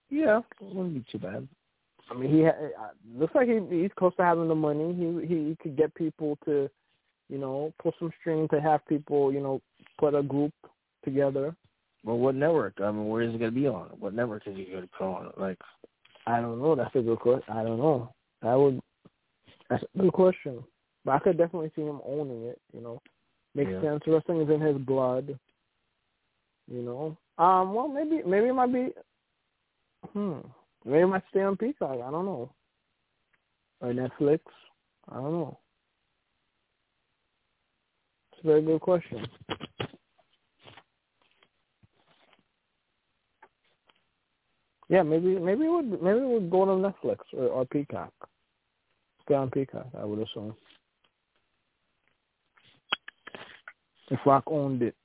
Yeah, 0.10 0.40
it 0.62 0.76
wouldn't 0.76 0.94
be 0.94 1.06
too 1.12 1.20
bad. 1.20 1.48
I 2.10 2.14
mean, 2.14 2.32
he 2.32 2.44
ha- 2.44 2.92
looks 3.18 3.34
like 3.34 3.48
he 3.48 3.60
he's 3.70 3.92
close 3.98 4.16
to 4.18 4.24
having 4.24 4.48
the 4.48 4.56
money. 4.56 4.94
He 4.94 5.26
he 5.28 5.58
could 5.62 5.76
get 5.76 5.94
people 5.96 6.38
to, 6.46 6.70
you 7.30 7.38
know, 7.38 7.74
pull 7.82 7.94
some 7.98 8.12
string 8.20 8.48
to 8.50 8.62
have 8.62 8.86
people, 8.88 9.34
you 9.34 9.40
know, 9.42 9.62
put 10.00 10.14
a 10.14 10.22
group 10.22 10.54
together. 11.04 11.56
Well, 12.04 12.18
what 12.20 12.36
network? 12.36 12.76
I 12.80 12.92
mean, 12.92 13.08
where 13.08 13.24
is 13.24 13.34
it 13.34 13.40
going 13.40 13.52
to 13.52 13.60
be 13.60 13.68
on? 13.68 13.90
What 14.00 14.14
network 14.14 14.46
is 14.46 14.56
he 14.56 14.66
going 14.66 14.84
to 14.84 14.90
put 14.96 15.06
on? 15.06 15.32
Like, 15.38 15.58
I 16.28 16.40
don't 16.40 16.62
know. 16.62 16.76
That's 16.76 16.96
a 16.96 17.02
good 17.02 17.20
question. 17.20 17.52
I 17.52 17.64
don't 17.64 17.80
know. 17.80 18.14
That 18.44 18.54
would. 18.54 18.80
That's 19.70 19.84
a 19.84 19.98
good 20.00 20.14
question. 20.14 20.64
But 21.04 21.14
I 21.14 21.20
could 21.20 21.38
definitely 21.38 21.72
see 21.76 21.82
him 21.82 22.02
owning 22.06 22.44
it. 22.44 22.62
You 22.74 22.82
know, 22.82 23.02
makes 23.56 23.72
Yeah. 23.72 23.82
sense. 23.82 24.04
Wrestling 24.06 24.42
is 24.42 24.50
in 24.50 24.62
his 24.62 24.78
blood. 24.78 25.40
You 26.72 26.82
know. 26.84 27.18
Um. 27.44 27.74
Well, 27.74 27.88
maybe 27.88 28.22
maybe 28.24 28.48
it 28.48 28.54
might 28.54 28.72
be. 28.72 28.94
Hmm. 30.14 30.40
Maybe 30.86 31.06
might 31.06 31.24
stay 31.32 31.42
on 31.42 31.58
Peacock. 31.58 32.00
I 32.06 32.12
don't 32.12 32.26
know. 32.26 32.54
Or 33.82 33.92
Netflix. 33.92 34.40
I 35.10 35.16
don't 35.16 35.32
know. 35.32 35.60
It's 38.32 38.44
a 38.44 38.48
very 38.48 38.62
good 38.62 38.82
question. 38.82 39.26
Yeah, 44.88 45.02
maybe 45.02 45.40
maybe 45.40 45.66
it 45.66 45.70
would 45.70 46.02
maybe 46.02 46.20
it 46.20 46.28
would 46.28 46.52
go 46.52 46.66
to 46.66 46.72
Netflix 46.72 47.18
or, 47.34 47.48
or 47.48 47.66
Peacock. 47.66 48.14
Stay 49.24 49.34
on 49.34 49.50
Peacock, 49.50 49.88
I 49.98 50.06
would 50.06 50.20
assume. 50.20 50.56
If 54.12 54.20
Rock 54.26 54.44
owned 54.46 54.84
it. 54.84 54.96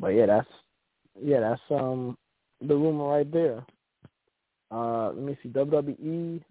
But 0.00 0.08
yeah, 0.08 0.26
that's 0.26 0.48
yeah, 1.22 1.40
that's 1.40 1.60
um 1.70 2.16
the 2.60 2.74
rumor 2.74 3.08
right 3.08 3.30
there. 3.30 3.64
Uh 4.70 5.08
let 5.08 5.22
me 5.22 5.38
see, 5.42 5.48
WWE 5.50 6.42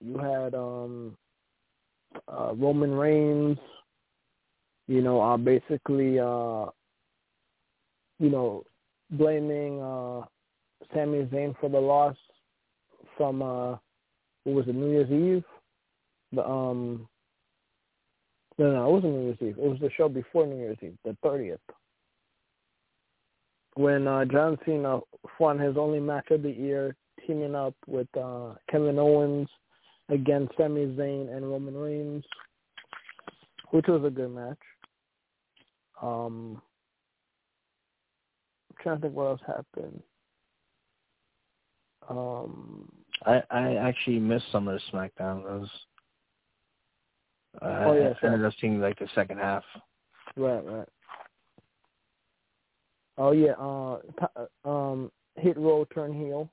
you 0.00 0.18
had 0.18 0.54
um 0.54 1.16
uh 2.28 2.52
Roman 2.54 2.92
Reigns, 2.92 3.58
you 4.88 5.02
know, 5.02 5.20
uh 5.20 5.36
basically 5.36 6.18
uh 6.18 6.66
you 8.18 8.28
know, 8.28 8.64
blaming 9.10 9.80
uh 9.80 10.22
Sami 10.94 11.24
Zayn 11.26 11.54
for 11.60 11.70
the 11.70 11.78
loss 11.80 12.16
from 13.16 13.42
uh 13.42 13.76
what 14.44 14.56
was 14.56 14.68
it, 14.68 14.74
New 14.74 14.90
Year's 14.90 15.10
Eve? 15.10 15.44
The 16.32 16.46
um 16.46 17.08
no 18.58 18.72
no, 18.72 18.88
it 18.88 18.92
wasn't 18.92 19.12
New 19.14 19.24
Year's 19.24 19.38
Eve. 19.40 19.58
It 19.58 19.68
was 19.68 19.80
the 19.80 19.90
show 19.96 20.08
before 20.08 20.46
New 20.46 20.56
Year's 20.56 20.78
Eve, 20.82 20.96
the 21.04 21.16
thirtieth. 21.22 21.60
When 23.74 24.06
uh 24.06 24.24
John 24.24 24.58
Cena 24.64 25.00
won 25.38 25.58
his 25.58 25.76
only 25.76 26.00
match 26.00 26.30
of 26.30 26.42
the 26.42 26.50
year, 26.50 26.96
teaming 27.26 27.54
up 27.54 27.74
with 27.86 28.08
uh 28.16 28.54
Kevin 28.70 28.98
Owens 28.98 29.48
against 30.08 30.56
Sami 30.56 30.86
Zayn 30.86 31.34
and 31.34 31.48
Roman 31.48 31.76
Reigns, 31.76 32.24
which 33.70 33.86
was 33.86 34.04
a 34.04 34.10
good 34.10 34.34
match. 34.34 34.58
Um 36.02 36.60
I'm 38.70 38.82
trying 38.82 38.96
to 38.96 39.02
think 39.02 39.14
what 39.14 39.26
else 39.26 39.40
happened. 39.46 40.02
Um 42.08 42.90
I 43.24 43.42
I 43.50 43.74
actually 43.76 44.18
missed 44.18 44.50
some 44.50 44.66
of 44.66 44.74
the 44.74 44.96
SmackDown. 44.96 45.44
Those. 45.44 45.68
Uh, 47.60 47.84
Oh, 47.86 47.92
yeah, 47.94 48.12
I 48.22 48.26
ended 48.26 48.44
up 48.44 48.52
seeing 48.60 48.80
like 48.80 48.98
the 48.98 49.08
second 49.14 49.38
half. 49.38 49.64
Right, 50.36 50.64
right. 50.64 50.88
Oh 53.20 53.32
yeah, 53.32 53.52
uh, 53.52 53.98
um, 54.66 55.12
Hit 55.36 55.58
Row 55.58 55.84
turn 55.94 56.14
heel. 56.14 56.48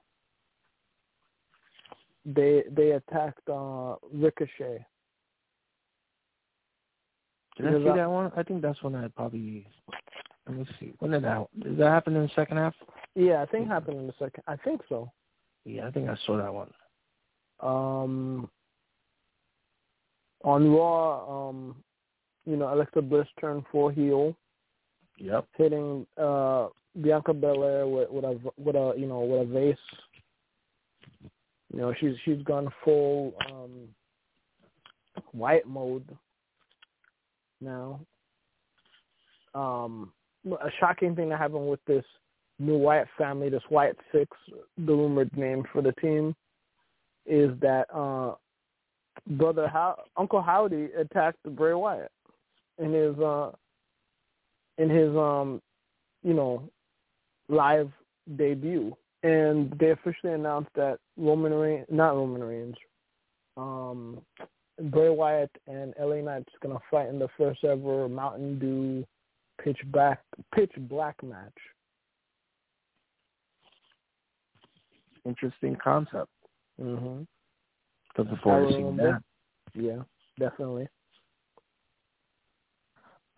They 2.25 2.63
they 2.69 2.91
attacked 2.91 3.47
uh 3.49 3.95
Ricochet. 4.13 4.85
Did 7.55 7.67
I 7.67 7.71
see 7.79 7.89
I- 7.89 7.95
that 7.95 8.09
one? 8.11 8.33
I 8.35 8.43
think 8.43 8.61
that's 8.61 8.83
when 8.83 8.95
I 8.95 9.07
probably. 9.07 9.65
Let 10.45 10.57
me 10.57 10.65
see. 10.77 10.93
When 10.99 11.11
did 11.11 11.23
that? 11.23 11.47
Did 11.57 11.77
that 11.77 11.87
happen 11.89 12.17
in 12.17 12.23
the 12.23 12.31
second 12.35 12.57
half? 12.57 12.75
Yeah, 13.15 13.41
I 13.41 13.45
think 13.45 13.65
it 13.65 13.69
happened 13.69 13.99
in 13.99 14.07
the 14.07 14.13
second. 14.19 14.43
I 14.45 14.57
think 14.57 14.81
so. 14.89 15.09
Yeah, 15.63 15.87
I 15.87 15.91
think 15.91 16.09
I 16.09 16.17
saw 16.25 16.35
that 16.37 16.53
one. 16.53 16.71
Um, 17.61 18.49
on 20.43 20.69
Raw, 20.69 21.49
um, 21.49 21.75
you 22.45 22.57
know, 22.57 22.73
Alexa 22.73 23.01
Bliss 23.01 23.27
turned 23.39 23.63
full 23.71 23.89
heel, 23.89 24.35
Yep. 25.17 25.45
hitting 25.57 26.05
uh 26.17 26.67
Bianca 27.01 27.33
Belair 27.33 27.87
with 27.87 28.09
with 28.09 28.23
a 28.23 28.39
with 28.57 28.75
a 28.75 28.93
you 28.97 29.07
know 29.07 29.19
with 29.21 29.41
a 29.41 29.45
vase. 29.45 29.77
You 31.73 31.79
know, 31.79 31.93
she's 31.99 32.15
she's 32.23 32.41
gone 32.43 32.69
full 32.83 33.33
um 33.49 33.89
Wyatt 35.33 35.67
mode 35.67 36.05
now. 37.61 37.99
Um, 39.53 40.11
a 40.45 40.69
shocking 40.79 41.15
thing 41.15 41.29
that 41.29 41.39
happened 41.39 41.67
with 41.67 41.83
this 41.85 42.05
new 42.59 42.77
Wyatt 42.77 43.07
family, 43.17 43.49
this 43.49 43.63
Wyatt 43.69 43.97
Six, 44.11 44.29
the 44.77 44.93
rumored 44.93 45.35
name 45.35 45.63
for 45.73 45.81
the 45.81 45.93
team, 45.93 46.35
is 47.25 47.51
that 47.61 47.85
uh 47.93 48.35
brother 49.35 49.67
How 49.67 50.03
Uncle 50.15 50.41
Howdy 50.41 50.89
attacked 50.97 51.43
Bray 51.43 51.73
Wyatt 51.73 52.11
in 52.77 52.93
his 52.93 53.17
uh 53.19 53.51
in 54.77 54.89
his 54.89 55.15
um 55.15 55.61
you 56.23 56.33
know 56.33 56.69
live 57.49 57.91
debut, 58.35 58.95
and 59.23 59.71
they 59.79 59.91
officially 59.91 60.33
announced 60.33 60.69
that 60.75 60.99
Roman 61.15 61.53
Reigns, 61.53 61.85
not 61.89 62.15
Roman 62.15 62.43
Reigns, 62.43 62.75
um 63.55 64.21
Bray 64.79 65.09
Wyatt 65.09 65.51
and 65.67 65.93
LA 65.99 66.17
Knight's 66.17 66.53
gonna 66.61 66.79
fight 66.91 67.09
in 67.09 67.19
the 67.19 67.29
first 67.37 67.63
ever 67.63 68.07
Mountain 68.07 68.59
Dew 68.59 69.05
pitch 69.63 69.79
black 69.87 70.21
pitch 70.53 70.71
black 70.77 71.21
match. 71.23 71.51
Interesting 75.25 75.75
concept. 75.83 76.29
hmm 76.79 77.23
Looking 78.17 78.37
forward 78.41 78.69
to 78.69 78.73
seeing 78.73 78.97
that. 78.97 79.21
Yeah, 79.75 80.01
definitely. 80.39 80.87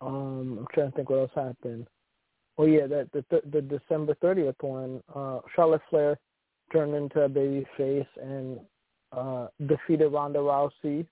Um, 0.00 0.58
I'm 0.60 0.66
trying 0.72 0.90
to 0.90 0.96
think 0.96 1.10
what 1.10 1.18
else 1.18 1.30
happened. 1.34 1.86
Oh 2.58 2.66
yeah, 2.66 2.86
that 2.86 3.10
the 3.12 3.24
the 3.50 3.62
December 3.62 4.14
30th 4.22 4.62
one, 4.62 5.02
uh, 5.14 5.40
Charlotte 5.54 5.82
Flair 5.88 6.18
turned 6.72 6.94
into 6.94 7.22
a 7.22 7.28
baby 7.28 7.66
face 7.76 8.06
and 8.20 8.60
uh, 9.12 9.48
defeated 9.66 10.08
Ronda 10.08 10.38
Rousey 10.38 11.06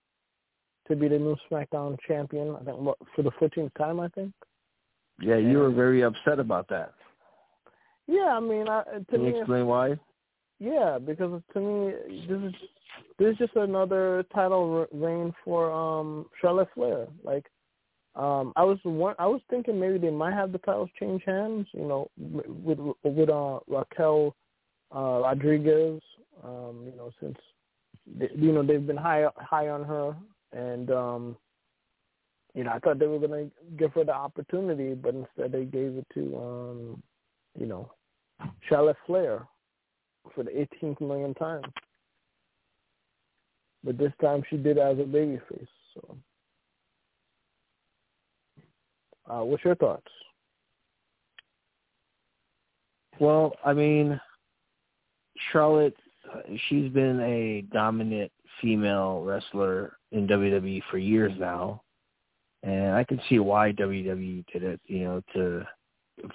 to 0.86 0.96
be 0.96 1.08
the 1.08 1.18
new 1.18 1.36
SmackDown 1.50 1.96
champion. 2.06 2.56
I 2.56 2.64
think 2.64 2.78
what, 2.78 2.98
for 3.14 3.22
the 3.22 3.32
14th 3.32 3.72
time. 3.76 4.00
I 4.00 4.08
think. 4.08 4.32
Yeah, 5.20 5.36
you 5.36 5.58
were 5.58 5.70
very 5.70 6.02
upset 6.02 6.38
about 6.38 6.68
that. 6.68 6.92
Yeah, 8.06 8.36
I 8.36 8.40
mean, 8.40 8.68
I, 8.68 8.82
to 8.84 9.04
Can 9.10 9.24
me, 9.24 9.30
you 9.30 9.38
explain 9.38 9.66
why? 9.66 9.98
Yeah, 10.60 10.98
because 10.98 11.42
to 11.52 11.60
me, 11.60 11.92
this 12.28 12.40
is 12.40 12.54
this 13.18 13.32
is 13.32 13.38
just 13.38 13.56
another 13.56 14.24
title 14.34 14.86
reign 14.92 15.32
for 15.44 15.70
um 15.70 16.26
Charlotte 16.40 16.68
Flair. 16.74 17.06
Like, 17.22 17.46
um, 18.18 18.52
I 18.56 18.64
was 18.64 18.78
one, 18.82 19.14
I 19.18 19.26
was 19.26 19.40
thinking 19.48 19.78
maybe 19.78 19.98
they 19.98 20.10
might 20.10 20.34
have 20.34 20.50
the 20.50 20.58
titles 20.58 20.90
change 20.98 21.22
hands. 21.24 21.68
You 21.72 21.86
know, 21.86 22.10
with 22.18 22.78
with 23.04 23.30
uh, 23.30 23.60
Raquel 23.68 24.34
uh, 24.94 25.20
Rodriguez. 25.22 26.00
Um, 26.42 26.82
you 26.84 26.96
know, 26.96 27.10
since 27.20 27.36
they, 28.18 28.28
you 28.36 28.52
know 28.52 28.64
they've 28.64 28.86
been 28.86 28.96
high 28.96 29.26
high 29.36 29.68
on 29.68 29.84
her, 29.84 30.16
and 30.52 30.90
um, 30.90 31.36
you 32.54 32.64
know 32.64 32.72
I 32.72 32.80
thought 32.80 32.98
they 32.98 33.06
were 33.06 33.20
gonna 33.20 33.46
give 33.78 33.92
her 33.92 34.04
the 34.04 34.14
opportunity, 34.14 34.94
but 34.94 35.14
instead 35.14 35.52
they 35.52 35.64
gave 35.64 35.96
it 35.96 36.06
to 36.14 36.36
um, 36.36 37.02
you 37.56 37.66
know 37.66 37.92
Charlotte 38.68 38.96
Flair 39.06 39.46
for 40.34 40.42
the 40.42 40.50
18th 40.50 41.00
million 41.00 41.34
time. 41.34 41.62
But 43.84 43.96
this 43.96 44.12
time 44.20 44.42
she 44.50 44.56
did 44.56 44.76
as 44.78 44.98
a 44.98 45.02
babyface. 45.02 45.68
So, 45.94 46.16
uh, 49.28 49.40
what's 49.40 49.64
your 49.64 49.74
thoughts? 49.74 50.06
Well, 53.20 53.52
I 53.64 53.72
mean, 53.72 54.20
Charlotte, 55.52 55.96
she's 56.68 56.90
been 56.92 57.20
a 57.20 57.62
dominant 57.72 58.30
female 58.60 59.22
wrestler 59.22 59.96
in 60.12 60.26
WWE 60.26 60.82
for 60.90 60.98
years 60.98 61.32
now, 61.38 61.82
and 62.62 62.92
I 62.94 63.04
can 63.04 63.20
see 63.28 63.38
why 63.38 63.72
WWE 63.72 64.44
did 64.52 64.62
it. 64.62 64.80
You 64.86 65.04
know, 65.04 65.22
to 65.34 65.66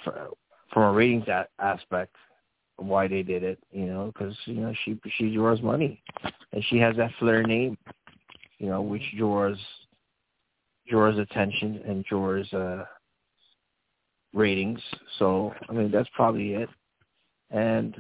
for, 0.04 0.30
from 0.72 0.84
a 0.84 0.92
ratings 0.92 1.28
a- 1.28 1.48
aspect, 1.60 2.16
why 2.78 3.08
they 3.08 3.24
did 3.24 3.44
it. 3.44 3.60
You 3.72 3.86
know, 3.86 4.12
because 4.14 4.36
you 4.46 4.56
know 4.56 4.74
she 4.84 5.00
she 5.18 5.34
draws 5.36 5.62
money, 5.62 6.02
and 6.52 6.64
she 6.70 6.78
has 6.80 6.96
that 6.98 7.12
Flair 7.20 7.44
name. 7.44 7.78
You 8.60 8.68
know, 8.68 8.82
which 8.82 9.04
draws 9.18 9.58
draws 10.88 11.18
attention 11.18 11.82
and 11.86 12.04
draws 12.06 12.52
uh 12.54 12.86
ratings. 14.34 14.82
So 15.20 15.54
I 15.70 15.74
mean 15.74 15.92
that's 15.92 16.10
probably 16.14 16.54
it. 16.54 16.70
And 17.50 17.96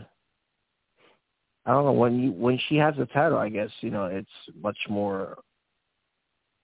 I 1.65 1.71
don't 1.71 1.85
know 1.85 1.93
when 1.93 2.19
you 2.19 2.31
when 2.31 2.59
she 2.67 2.75
has 2.77 2.95
a 2.97 3.05
title, 3.05 3.37
I 3.37 3.49
guess 3.49 3.69
you 3.81 3.91
know 3.91 4.05
it's 4.05 4.29
much 4.61 4.77
more 4.89 5.37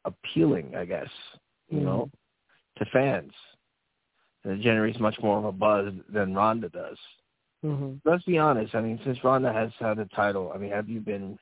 appealing. 0.05 0.75
I 0.75 0.85
guess 0.85 1.09
you 1.69 1.81
know 1.81 2.09
to 2.77 2.85
fans. 2.91 3.31
And 4.43 4.53
it 4.53 4.63
generates 4.63 4.99
much 4.99 5.17
more 5.21 5.37
of 5.37 5.45
a 5.45 5.51
buzz 5.51 5.93
than 6.07 6.33
Ronda 6.33 6.69
does. 6.69 6.97
Mm-hmm. 7.63 7.95
Let's 8.05 8.23
be 8.23 8.37
honest. 8.37 8.73
I 8.73 8.81
mean, 8.81 8.99
since 9.03 9.21
Ronda 9.21 9.51
has 9.51 9.69
had 9.79 9.99
a 9.99 10.05
title, 10.05 10.53
I 10.55 10.57
mean, 10.57 10.71
have 10.71 10.87
you 10.87 11.01
been 11.01 11.37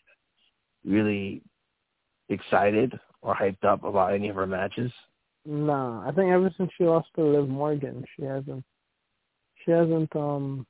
really 0.84 1.44
excited 2.30 3.00
or 3.22 3.36
hyped 3.36 3.64
up 3.64 3.84
about 3.84 4.14
any 4.14 4.30
of 4.30 4.36
her 4.36 4.48
matches? 4.48 4.92
Nah, 5.46 6.08
I 6.08 6.12
think 6.12 6.32
ever 6.32 6.54
since 6.58 6.72
she 6.78 6.84
lost 6.84 7.08
to 7.16 7.24
Liv 7.24 7.48
Morgan, 7.48 8.04
she 8.16 8.24
hasn't, 8.24 8.64
she 9.64 9.72
hasn't 9.72 10.14
um 10.16 10.66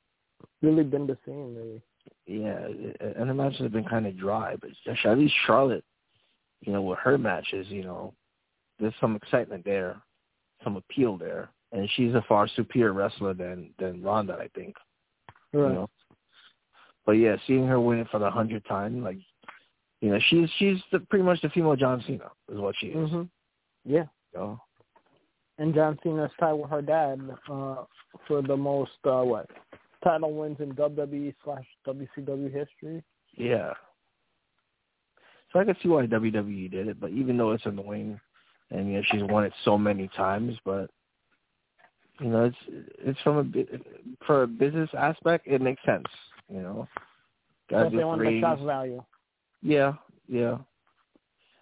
really 0.62 0.84
been 0.84 1.06
the 1.06 1.18
same. 1.26 1.56
Really. 1.56 1.82
Yeah, 2.26 2.68
and 3.16 3.28
the 3.28 3.34
matches 3.34 3.60
have 3.60 3.72
been 3.72 3.84
kind 3.84 4.06
of 4.06 4.18
dry, 4.18 4.56
but 4.60 4.70
at 5.04 5.18
least 5.18 5.34
Charlotte, 5.46 5.84
you 6.60 6.72
know, 6.72 6.82
with 6.82 6.98
her 7.00 7.18
matches, 7.18 7.66
you 7.68 7.82
know, 7.82 8.14
there's 8.78 8.94
some 9.00 9.16
excitement 9.16 9.64
there, 9.64 10.00
some 10.62 10.76
appeal 10.76 11.16
there, 11.16 11.50
and 11.72 11.88
she's 11.94 12.14
a 12.14 12.24
far 12.28 12.48
superior 12.48 12.92
wrestler 12.92 13.34
than 13.34 13.70
than 13.78 14.02
Ronda, 14.02 14.34
I 14.34 14.48
think. 14.54 14.76
Right. 15.52 15.68
You 15.68 15.74
know? 15.74 15.90
But 17.04 17.12
yeah, 17.12 17.36
seeing 17.46 17.66
her 17.66 17.80
win 17.80 18.00
it 18.00 18.08
for 18.10 18.18
the 18.18 18.30
hundredth 18.30 18.68
time, 18.68 19.02
like, 19.02 19.18
you 20.00 20.10
know, 20.10 20.18
she's 20.28 20.48
she's 20.58 20.78
the, 20.92 21.00
pretty 21.00 21.24
much 21.24 21.40
the 21.42 21.48
female 21.50 21.76
John 21.76 22.02
Cena 22.06 22.30
is 22.52 22.58
what 22.58 22.74
she 22.78 22.88
is. 22.88 23.10
hmm 23.10 23.22
Yeah. 23.84 24.04
Know? 24.34 24.60
And 25.58 25.74
John 25.74 25.98
Cena's 26.02 26.30
tied 26.38 26.52
with 26.52 26.70
her 26.70 26.82
dad 26.82 27.20
uh, 27.50 27.84
for 28.26 28.42
the 28.42 28.56
most 28.56 28.92
uh, 29.04 29.22
what 29.22 29.50
title 30.04 30.32
wins 30.32 30.58
in 30.60 30.72
WWE 30.72 31.34
slash 31.44 31.64
WCW 31.86 32.52
history. 32.52 33.02
Yeah. 33.36 33.72
So 35.52 35.58
I 35.58 35.64
can 35.64 35.76
see 35.82 35.88
why 35.88 36.06
WWE 36.06 36.70
did 36.70 36.88
it, 36.88 37.00
but 37.00 37.10
even 37.10 37.36
though 37.36 37.52
it's 37.52 37.66
annoying, 37.66 38.20
and 38.70 38.86
you 38.88 38.94
know 38.94 39.02
she's 39.10 39.22
won 39.24 39.44
it 39.44 39.52
so 39.64 39.78
many 39.78 40.08
times, 40.08 40.56
but 40.64 40.90
you 42.20 42.28
know 42.28 42.44
it's 42.44 42.56
it's 42.98 43.20
from 43.22 43.52
a 43.54 44.24
for 44.26 44.42
a 44.42 44.46
business 44.46 44.90
aspect, 44.96 45.46
it 45.46 45.62
makes 45.62 45.82
sense. 45.86 46.04
You 46.52 46.60
know, 46.60 46.88
gotta 47.70 47.90
do 47.90 47.96
want 48.06 48.20
the 48.20 48.40
shock 48.40 48.60
value. 48.60 49.02
Yeah, 49.62 49.94
yeah. 50.28 50.58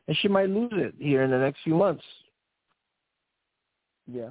And 0.09 0.17
she 0.19 0.29
might 0.29 0.49
lose 0.49 0.73
it 0.73 0.95
here 0.99 1.23
in 1.23 1.31
the 1.31 1.39
next 1.39 1.61
few 1.65 1.75
months. 1.75 2.05
Yeah. 4.11 4.31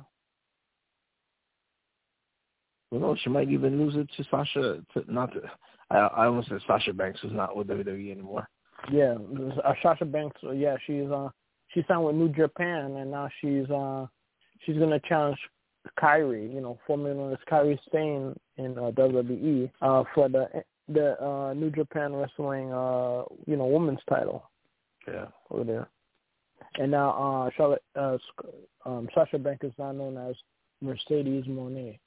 Well, 2.91 3.01
no, 3.01 3.15
she 3.21 3.29
might 3.29 3.49
even 3.49 3.77
lose 3.77 3.95
it 3.95 4.07
to 4.15 4.29
Sasha. 4.29 4.81
To, 4.93 5.03
not 5.11 5.33
to, 5.33 5.41
I, 5.89 5.97
I 5.97 6.25
almost 6.27 6.49
said 6.49 6.59
Sasha 6.65 6.93
Banks 6.93 7.19
is 7.23 7.31
not 7.33 7.55
with 7.55 7.67
WWE 7.67 8.11
anymore. 8.11 8.47
Yeah, 8.91 9.15
uh, 9.65 9.73
Sasha 9.81 10.05
Banks. 10.05 10.39
Uh, 10.43 10.51
yeah, 10.51 10.77
she's 10.85 11.09
uh 11.09 11.29
she 11.69 11.83
signed 11.87 12.05
with 12.05 12.15
New 12.15 12.29
Japan, 12.29 12.95
and 12.97 13.11
now 13.11 13.29
she's 13.41 13.69
uh 13.69 14.05
she's 14.61 14.77
gonna 14.77 14.99
challenge 15.07 15.37
Kairi. 15.99 16.53
You 16.53 16.61
know, 16.61 16.79
formerly 16.85 17.15
known 17.15 17.33
as 17.33 17.39
Kairi 17.51 17.77
Sane 17.91 18.35
in 18.57 18.77
uh, 18.77 18.91
WWE 18.91 19.71
uh 19.81 20.03
for 20.13 20.29
the 20.29 20.47
the 20.87 21.21
uh 21.23 21.53
New 21.53 21.71
Japan 21.71 22.13
Wrestling 22.13 22.71
uh 22.71 23.23
you 23.45 23.55
know 23.55 23.65
women's 23.65 23.99
title. 24.09 24.49
Yeah, 25.07 25.27
over 25.51 25.63
there. 25.63 25.87
And 26.77 26.91
now 26.91 27.11
uh 27.11 27.49
Charlotte 27.55 27.83
uh 27.95 28.17
um 28.85 29.07
Sasha 29.13 29.37
Banks 29.37 29.65
is 29.65 29.73
now 29.77 29.91
known 29.91 30.17
as 30.17 30.35
Mercedes 30.81 31.45
Monet. 31.47 31.99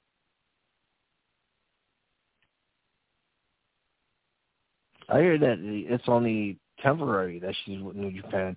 I 5.09 5.19
hear 5.19 5.37
that 5.39 5.57
it's 5.59 6.03
only 6.07 6.59
temporary 6.81 7.39
that 7.39 7.55
she's 7.65 7.81
with 7.81 7.95
New 7.95 8.11
Japan. 8.11 8.55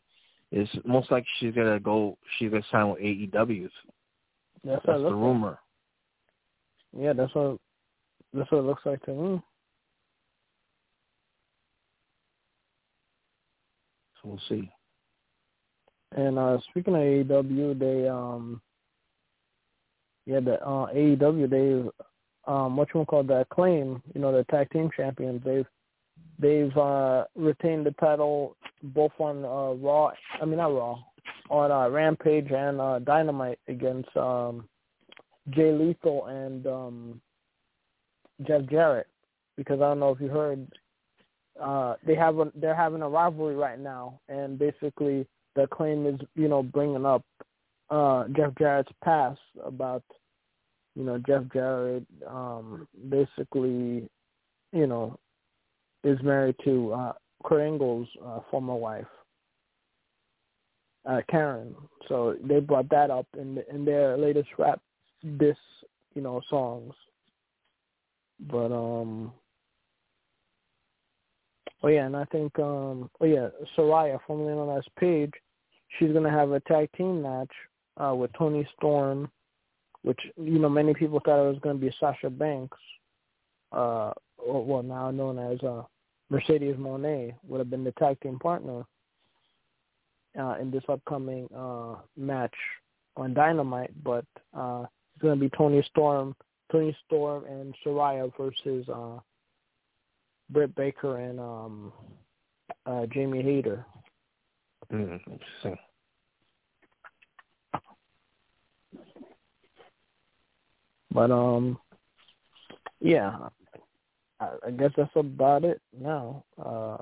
It's 0.51 0.71
most 0.85 1.11
like 1.11 1.25
she's 1.41 1.55
gonna 1.55 1.81
go. 1.81 2.19
She's 2.39 2.51
gonna 2.51 2.63
sign 2.71 2.91
with 2.91 3.01
AEW. 3.01 3.71
That's, 4.65 4.83
that's 4.87 4.99
the 5.03 5.15
rumor. 5.15 5.59
Like. 6.93 7.05
Yeah, 7.05 7.13
that's 7.15 7.35
what 7.35 7.59
that's 8.35 8.51
what 8.53 8.59
it 8.59 8.65
looks 8.65 8.85
like 8.85 9.03
to 9.07 9.13
me. 9.13 9.43
So 14.23 14.29
we'll 14.29 14.41
see. 14.49 14.71
And 16.17 16.39
uh 16.39 16.59
speaking 16.71 16.95
of 16.95 17.01
AEW, 17.01 17.79
they 17.79 18.09
um 18.09 18.61
yeah, 20.27 20.41
the 20.41 20.63
uh 20.63 20.93
AEW 20.93 21.51
they 21.51 22.53
um 22.53 22.77
what 22.77 22.89
you 22.95 23.05
call 23.05 23.23
that 23.25 23.49
claim, 23.51 24.03
you 24.15 24.21
know, 24.21 24.33
the 24.33 24.45
tag 24.45 24.71
team 24.71 24.91
champions, 24.97 25.43
they've 25.45 25.67
They've 26.39 26.77
uh, 26.77 27.25
retained 27.37 27.87
the 27.87 27.93
title 27.93 28.57
both 28.83 29.13
on 29.19 29.45
uh, 29.45 29.75
Raw. 29.75 30.11
I 30.41 30.45
mean 30.45 30.57
not 30.57 30.75
Raw, 30.75 30.99
on 31.51 31.71
uh, 31.71 31.89
Rampage 31.89 32.51
and 32.51 32.81
uh, 32.81 32.99
Dynamite 32.99 33.61
against 33.69 34.15
um, 34.17 34.69
Jay 35.51 35.73
Lethal 35.73 36.27
and 36.27 36.67
um, 36.67 37.21
Jeff 38.47 38.63
Jarrett. 38.69 39.07
Because 39.57 39.81
I 39.81 39.85
don't 39.85 40.01
know 40.01 40.11
if 40.11 40.21
you 40.21 40.29
heard, 40.29 40.67
uh, 41.61 41.95
they 42.07 42.15
have 42.15 42.39
a, 42.39 42.51
they're 42.55 42.75
having 42.75 43.03
a 43.03 43.09
rivalry 43.09 43.55
right 43.55 43.79
now, 43.79 44.21
and 44.29 44.59
basically 44.59 45.27
the 45.55 45.67
claim 45.67 46.07
is 46.07 46.21
you 46.35 46.49
know 46.49 46.63
bringing 46.63 47.05
up 47.05 47.25
uh, 47.91 48.25
Jeff 48.37 48.55
Jarrett's 48.59 48.93
past 49.05 49.41
about 49.65 50.03
you 50.95 51.05
know 51.05 51.19
Jeff 51.27 51.43
Jarrett 51.53 52.05
um, 52.27 52.89
basically 53.09 54.09
you 54.73 54.87
know 54.87 55.19
is 56.05 56.19
married 56.23 56.57
to 56.65 56.93
uh, 56.93 57.13
Kurt 57.45 57.61
Angle's 57.61 58.09
uh, 58.25 58.41
former 58.51 58.75
wife, 58.75 59.07
uh, 61.09 61.21
Karen. 61.31 61.75
So 62.09 62.37
they 62.43 62.61
brought 62.61 62.89
that 62.91 63.11
up 63.11 63.27
in 63.39 63.63
in 63.71 63.85
their 63.85 64.17
latest 64.17 64.49
rap 64.59 64.81
this 65.23 65.57
you 66.15 66.23
know 66.23 66.41
songs. 66.49 66.95
But 68.41 68.73
um 68.73 69.33
oh 71.83 71.89
yeah, 71.89 72.07
and 72.07 72.17
I 72.17 72.25
think 72.27 72.59
um 72.59 73.11
oh 73.21 73.25
yeah, 73.27 73.49
Soraya, 73.77 74.19
formerly 74.27 74.55
known 74.55 74.77
as 74.77 74.85
Paige, 74.99 75.33
she's 75.99 76.13
gonna 76.13 76.31
have 76.31 76.53
a 76.53 76.61
tag 76.61 76.89
team 76.97 77.23
match 77.23 77.53
uh 78.01 78.15
with 78.15 78.33
Tony 78.39 78.67
Storm, 78.77 79.31
which 80.03 80.21
you 80.37 80.59
know 80.59 80.69
many 80.69 80.95
people 80.95 81.21
thought 81.25 81.45
it 81.45 81.53
was 81.53 81.61
gonna 81.63 81.79
be 81.79 81.95
Sasha 81.99 82.31
Banks, 82.31 82.79
uh 83.73 84.13
well 84.45 84.83
now 84.83 85.11
known 85.11 85.39
as 85.39 85.63
uh 85.63 85.83
Mercedes 86.31 86.77
Monet 86.79 87.37
would 87.47 87.59
have 87.59 87.69
been 87.69 87.85
the 87.85 87.93
tag 87.93 88.19
team 88.21 88.39
partner 88.39 88.85
uh, 90.39 90.57
in 90.61 90.71
this 90.71 90.85
upcoming 90.89 91.47
uh, 91.55 91.97
match 92.17 92.55
on 93.17 93.35
Dynamite, 93.35 93.91
but 94.03 94.25
uh, 94.57 94.87
it's 95.15 95.23
to 95.23 95.37
be 95.37 95.51
Tony 95.51 95.83
Storm, 95.91 96.35
Toni 96.71 96.97
Storm 97.07 97.45
and 97.45 97.75
Soraya 97.85 98.33
versus 98.39 98.89
uh, 98.89 99.19
Britt 100.53 100.75
Baker 100.75 101.19
and 101.19 101.41
um, 101.41 101.93
uh, 102.87 103.07
Jamie 103.07 103.43
Hayter. 103.43 103.85
Mm, 104.93 105.21
interesting. 105.27 105.77
But 111.13 111.31
um, 111.31 111.79
yeah, 113.01 113.37
I, 114.41 114.49
I 114.67 114.71
guess 114.71 114.91
that's 114.97 115.11
about 115.15 115.65
it 115.65 115.81
now. 115.99 116.45
Uh, 116.63 116.97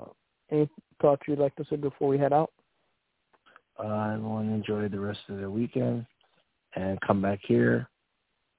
any 0.51 0.69
thoughts 1.01 1.23
you'd 1.27 1.39
like 1.39 1.55
to 1.55 1.65
say 1.69 1.77
before 1.77 2.09
we 2.09 2.17
head 2.17 2.33
out? 2.33 2.51
I 3.79 4.17
want 4.17 4.49
to 4.49 4.53
enjoy 4.53 4.89
the 4.89 4.99
rest 4.99 5.21
of 5.29 5.39
the 5.39 5.49
weekend 5.49 6.05
and 6.75 6.99
come 7.01 7.21
back 7.21 7.39
here. 7.41 7.89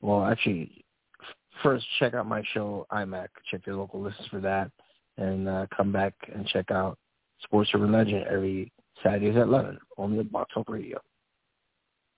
Well, 0.01 0.25
actually, 0.25 0.85
first 1.63 1.85
check 1.99 2.15
out 2.15 2.27
my 2.27 2.43
show, 2.55 2.87
IMAC. 2.91 3.29
Check 3.51 3.67
your 3.67 3.77
local 3.77 4.01
lists 4.01 4.27
for 4.31 4.41
that. 4.41 4.71
And 5.19 5.49
uh, 5.49 5.67
come 5.77 5.93
back 5.93 6.15
and 6.35 6.47
check 6.47 6.71
out 6.71 6.99
Sports 7.43 7.71
Urban 7.75 7.93
Legend 7.93 8.25
every 8.25 8.73
Saturdays 9.03 9.37
at 9.37 9.43
11 9.43 9.79
on 9.99 10.17
the 10.17 10.25
Box 10.25 10.53
Talk 10.55 10.69
Radio. 10.69 10.99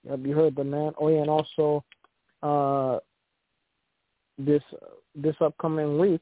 Yep, 0.07 0.19
you 0.23 0.35
heard 0.35 0.55
the 0.55 0.63
man. 0.63 0.93
Oh, 0.99 1.09
yeah, 1.09 1.21
and 1.21 1.29
also 1.29 1.83
uh, 2.43 2.99
this 4.37 4.61
this 5.15 5.35
upcoming 5.41 5.97
week, 5.97 6.21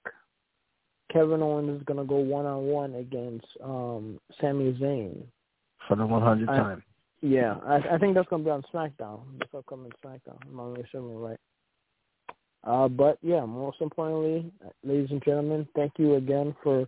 Kevin 1.11 1.41
Owens 1.41 1.79
is 1.79 1.85
gonna 1.85 2.05
go 2.05 2.15
one 2.15 2.45
on 2.45 2.65
one 2.65 2.95
against 2.95 3.47
um 3.63 4.19
Sami 4.39 4.73
Zayn 4.73 5.23
for 5.87 5.95
the 5.95 6.03
100th 6.03 6.45
time. 6.47 6.83
Yeah, 7.21 7.55
I, 7.65 7.95
I 7.95 7.97
think 7.97 8.15
that's 8.15 8.27
gonna 8.29 8.43
be 8.43 8.49
on 8.49 8.63
SmackDown. 8.73 9.21
This 9.39 9.49
upcoming 9.55 9.91
SmackDown. 10.03 10.37
I'm 10.47 10.55
not 10.55 10.71
really 10.71 10.87
sure 10.91 11.01
right. 11.01 11.39
Uh, 12.63 12.87
but 12.87 13.17
yeah, 13.21 13.45
most 13.45 13.81
importantly, 13.81 14.51
ladies 14.83 15.11
and 15.11 15.23
gentlemen, 15.23 15.67
thank 15.75 15.93
you 15.97 16.15
again 16.15 16.55
for 16.63 16.87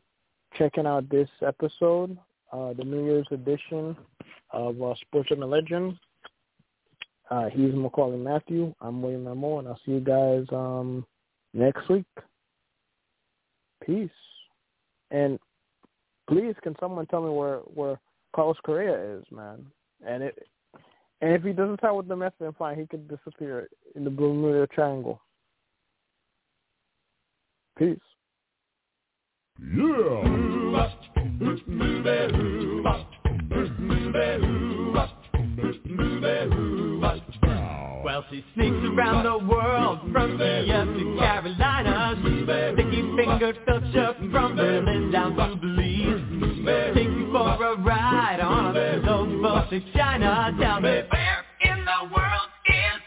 checking 0.57 0.85
out 0.85 1.09
this 1.09 1.29
episode, 1.45 2.17
uh, 2.51 2.73
the 2.73 2.83
New 2.83 3.05
Year's 3.05 3.27
edition 3.31 3.95
of 4.51 4.81
uh, 4.81 4.93
Sports 5.01 5.31
and 5.31 5.41
Legend. 5.41 5.97
Uh, 7.29 7.49
he's 7.49 7.73
Macaulay 7.73 8.17
Matthew. 8.17 8.73
I'm 8.79 9.01
William 9.01 9.25
Memo, 9.25 9.59
and 9.59 9.67
I'll 9.67 9.79
see 9.85 9.93
you 9.93 9.99
guys 9.99 10.45
um, 10.51 11.05
next 11.53 11.89
week. 11.89 12.05
Peace. 13.85 14.09
And 15.11 15.39
please, 16.29 16.55
can 16.63 16.75
someone 16.79 17.05
tell 17.07 17.21
me 17.21 17.31
where 17.31 17.57
where 17.73 17.99
Carlos 18.35 18.57
Correa 18.63 19.17
is, 19.17 19.23
man? 19.31 19.65
And 20.07 20.23
it 20.23 20.47
and 21.21 21.33
if 21.33 21.43
he 21.43 21.53
doesn't 21.53 21.77
tie 21.77 21.91
with 21.91 22.07
the 22.07 22.15
Mets, 22.15 22.35
then 22.39 22.53
fine, 22.57 22.77
he 22.77 22.85
could 22.85 23.07
disappear 23.07 23.67
in 23.95 24.03
the 24.03 24.09
Bermuda 24.09 24.67
Triangle. 24.67 25.21
Peace. 27.77 27.97
Yeah. 29.59 30.45
Well, 38.03 38.23
she 38.29 38.45
sneaks 38.53 38.77
around 38.85 39.23
the 39.23 39.45
world 39.45 39.99
from 40.13 40.37
Kiev 40.37 40.87
to 40.87 41.17
Carolina. 41.19 42.15
Sticky 42.73 43.01
fingered 43.17 43.57
filter 43.65 44.15
from 44.31 44.55
Berlin 44.55 45.11
down 45.11 45.35
to 45.35 45.55
Belize. 45.57 46.95
Take 46.95 47.09
you 47.09 47.29
for 47.33 47.61
a 47.61 47.75
ride 47.77 48.39
on 48.39 48.77
a 48.77 49.01
those 49.05 49.41
boats 49.41 49.69
to 49.71 49.81
China. 49.91 50.55
Tell 50.61 50.79
me 50.79 51.01
where 51.09 51.44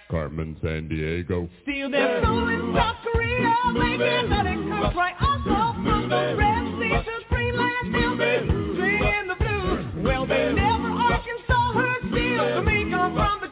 is 0.09 0.11
Carmen 0.11 0.57
Sandiego? 0.63 1.49
Steal 1.63 1.91
their 1.91 2.23
soul 2.23 2.49
in 2.49 2.75
South 2.75 2.97
Korea, 3.13 3.55
making 3.73 4.29
money 4.29 4.55
comes 4.55 4.97
right 4.97 5.15
also 5.21 5.73
from 5.83 6.09
the 6.09 6.35
Red 6.37 6.65
Sea 6.79 7.03
to 7.05 7.29
Greenland. 7.29 7.95
They'll 7.95 8.17
be 8.17 8.49
singing 8.79 9.29
the 9.29 9.37
blues. 9.37 10.05
Well, 10.05 10.27
they 10.27 10.53
never 10.53 10.89
Arkansas 10.89 11.73
heard 11.73 12.03
steel. 12.11 12.55
For 12.55 12.63
me, 12.63 12.91
come 12.91 13.15
from 13.15 13.41
the 13.41 13.49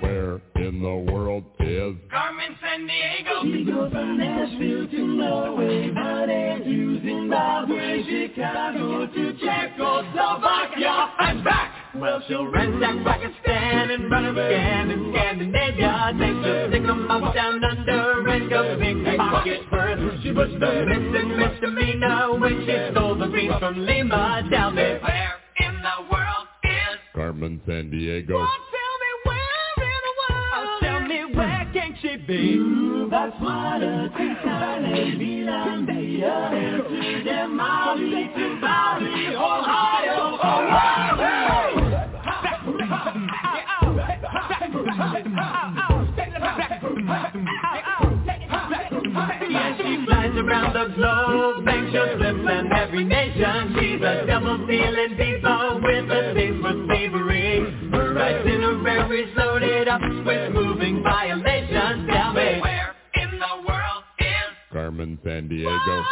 where 0.00 0.40
in 0.56 0.82
the 0.82 1.12
world 1.12 1.44
is 1.60 1.94
Carmen 2.10 2.56
Sandiego? 2.62 3.42
She 3.42 3.64
goes 3.70 3.92
from 3.92 4.18
Nashville 4.18 4.88
to 4.88 5.06
Norway, 5.06 5.90
Bonnet 5.90 6.64
to 6.64 7.00
Zimbabwe, 7.02 8.02
Chicago 8.04 9.06
to 9.06 9.32
Czechoslovakia, 9.34 11.12
and 11.20 11.44
back. 11.44 11.75
Well, 12.00 12.22
She'll 12.28 12.46
ransack 12.46 13.04
Pakistan 13.04 13.90
and 13.90 14.10
run 14.10 14.26
again 14.26 14.90
in 14.90 15.12
Scandinavia. 15.12 16.12
Takes 16.18 16.46
a 16.46 16.68
stick 16.68 16.82
'em 16.88 17.10
up 17.10 17.34
down 17.34 17.64
under 17.64 18.28
and 18.28 18.50
go 18.50 18.76
big 18.78 19.16
pocket 19.16 19.62
first. 19.70 20.22
She 20.22 20.32
was 20.32 20.50
the 20.60 20.84
missing 20.86 21.36
misdemeanor 21.36 22.38
when 22.38 22.64
she 22.66 22.76
stole 22.92 23.14
the 23.16 23.26
beans 23.26 23.54
from 23.58 23.84
Lima. 23.86 24.42
Tell 24.50 24.70
me 24.70 24.82
where 25.00 25.34
in 25.58 25.74
the 25.82 26.12
world 26.12 26.46
is 26.64 26.98
Carmen 27.14 27.60
San 27.66 27.90
Diego. 27.90 28.38
Oh, 28.38 28.58
tell 28.76 28.94
me 29.02 29.10
where 29.24 29.86
in 29.88 30.02
the 30.06 30.14
world. 30.22 30.68
Oh, 30.68 30.78
tell 30.80 31.00
me 31.00 31.24
where 31.34 31.66
can 31.72 31.96
she 32.02 32.16
be? 32.16 32.56
Ooh, 32.56 33.08
that's 33.10 33.38
what 33.40 33.82
a 33.82 34.10
Tisane 34.16 35.18
Finlandia 35.18 36.50
to 36.76 37.24
the 37.24 37.48
Maui 37.48 38.28
to 38.36 38.48
Maui, 38.60 39.34
Ohio, 39.34 40.36
around 50.36 50.72
the 50.74 50.94
globe, 50.94 51.64
makes 51.64 51.92
your 51.92 52.16
lips 52.16 52.46
and 52.48 52.72
every 52.72 53.04
nation. 53.04 53.74
She's 53.78 54.02
a 54.02 54.26
double-dealing 54.26 55.16
diva 55.16 55.80
with 55.82 56.10
a 56.10 56.34
taste 56.34 56.60
for 56.60 56.72
slavery. 56.86 57.60
Her 57.90 58.18
itinerary's 58.18 59.34
loaded 59.36 59.88
up 59.88 60.00
with 60.00 60.52
moving 60.52 61.02
violations. 61.02 62.08
Tell 62.10 62.32
me, 62.32 62.60
where 62.60 62.94
in 63.14 63.38
the 63.38 63.68
world 63.68 64.04
is 64.18 64.52
Carmen 64.72 65.18
San 65.24 65.48
Diego. 65.48 66.04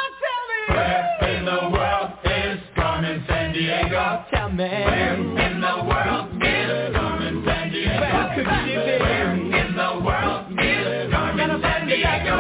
Where 0.69 1.19
in 1.29 1.45
the 1.45 1.71
world 1.71 2.11
is 2.25 2.61
Carmen 2.75 3.25
San 3.29 3.53
Diego? 3.53 4.25
Tell 4.33 4.49
me. 4.51 4.65
Where 4.65 5.15
in 5.15 5.61
the 5.61 5.85
world 5.85 6.43
is 6.43 6.95
Carmen 6.97 7.43
San 7.45 7.71
Diego? 7.71 8.01
Where 8.01 8.33
could 8.35 8.47
she 8.65 8.73
be? 8.73 8.99
Where 9.05 9.35
in 9.35 9.77
the 9.77 10.01
world 10.05 10.47
is 10.59 11.13
Carmen 11.13 11.61
San 11.61 11.87
Diego? 11.87 12.37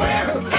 Where 0.00 0.55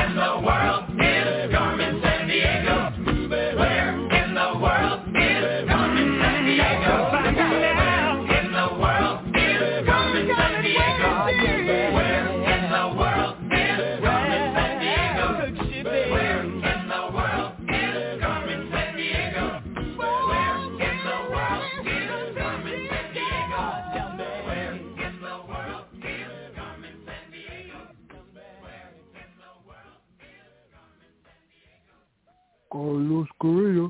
Carlos 32.78 33.28
Correa. 33.40 33.90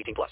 18 0.00 0.14
plus. 0.14 0.30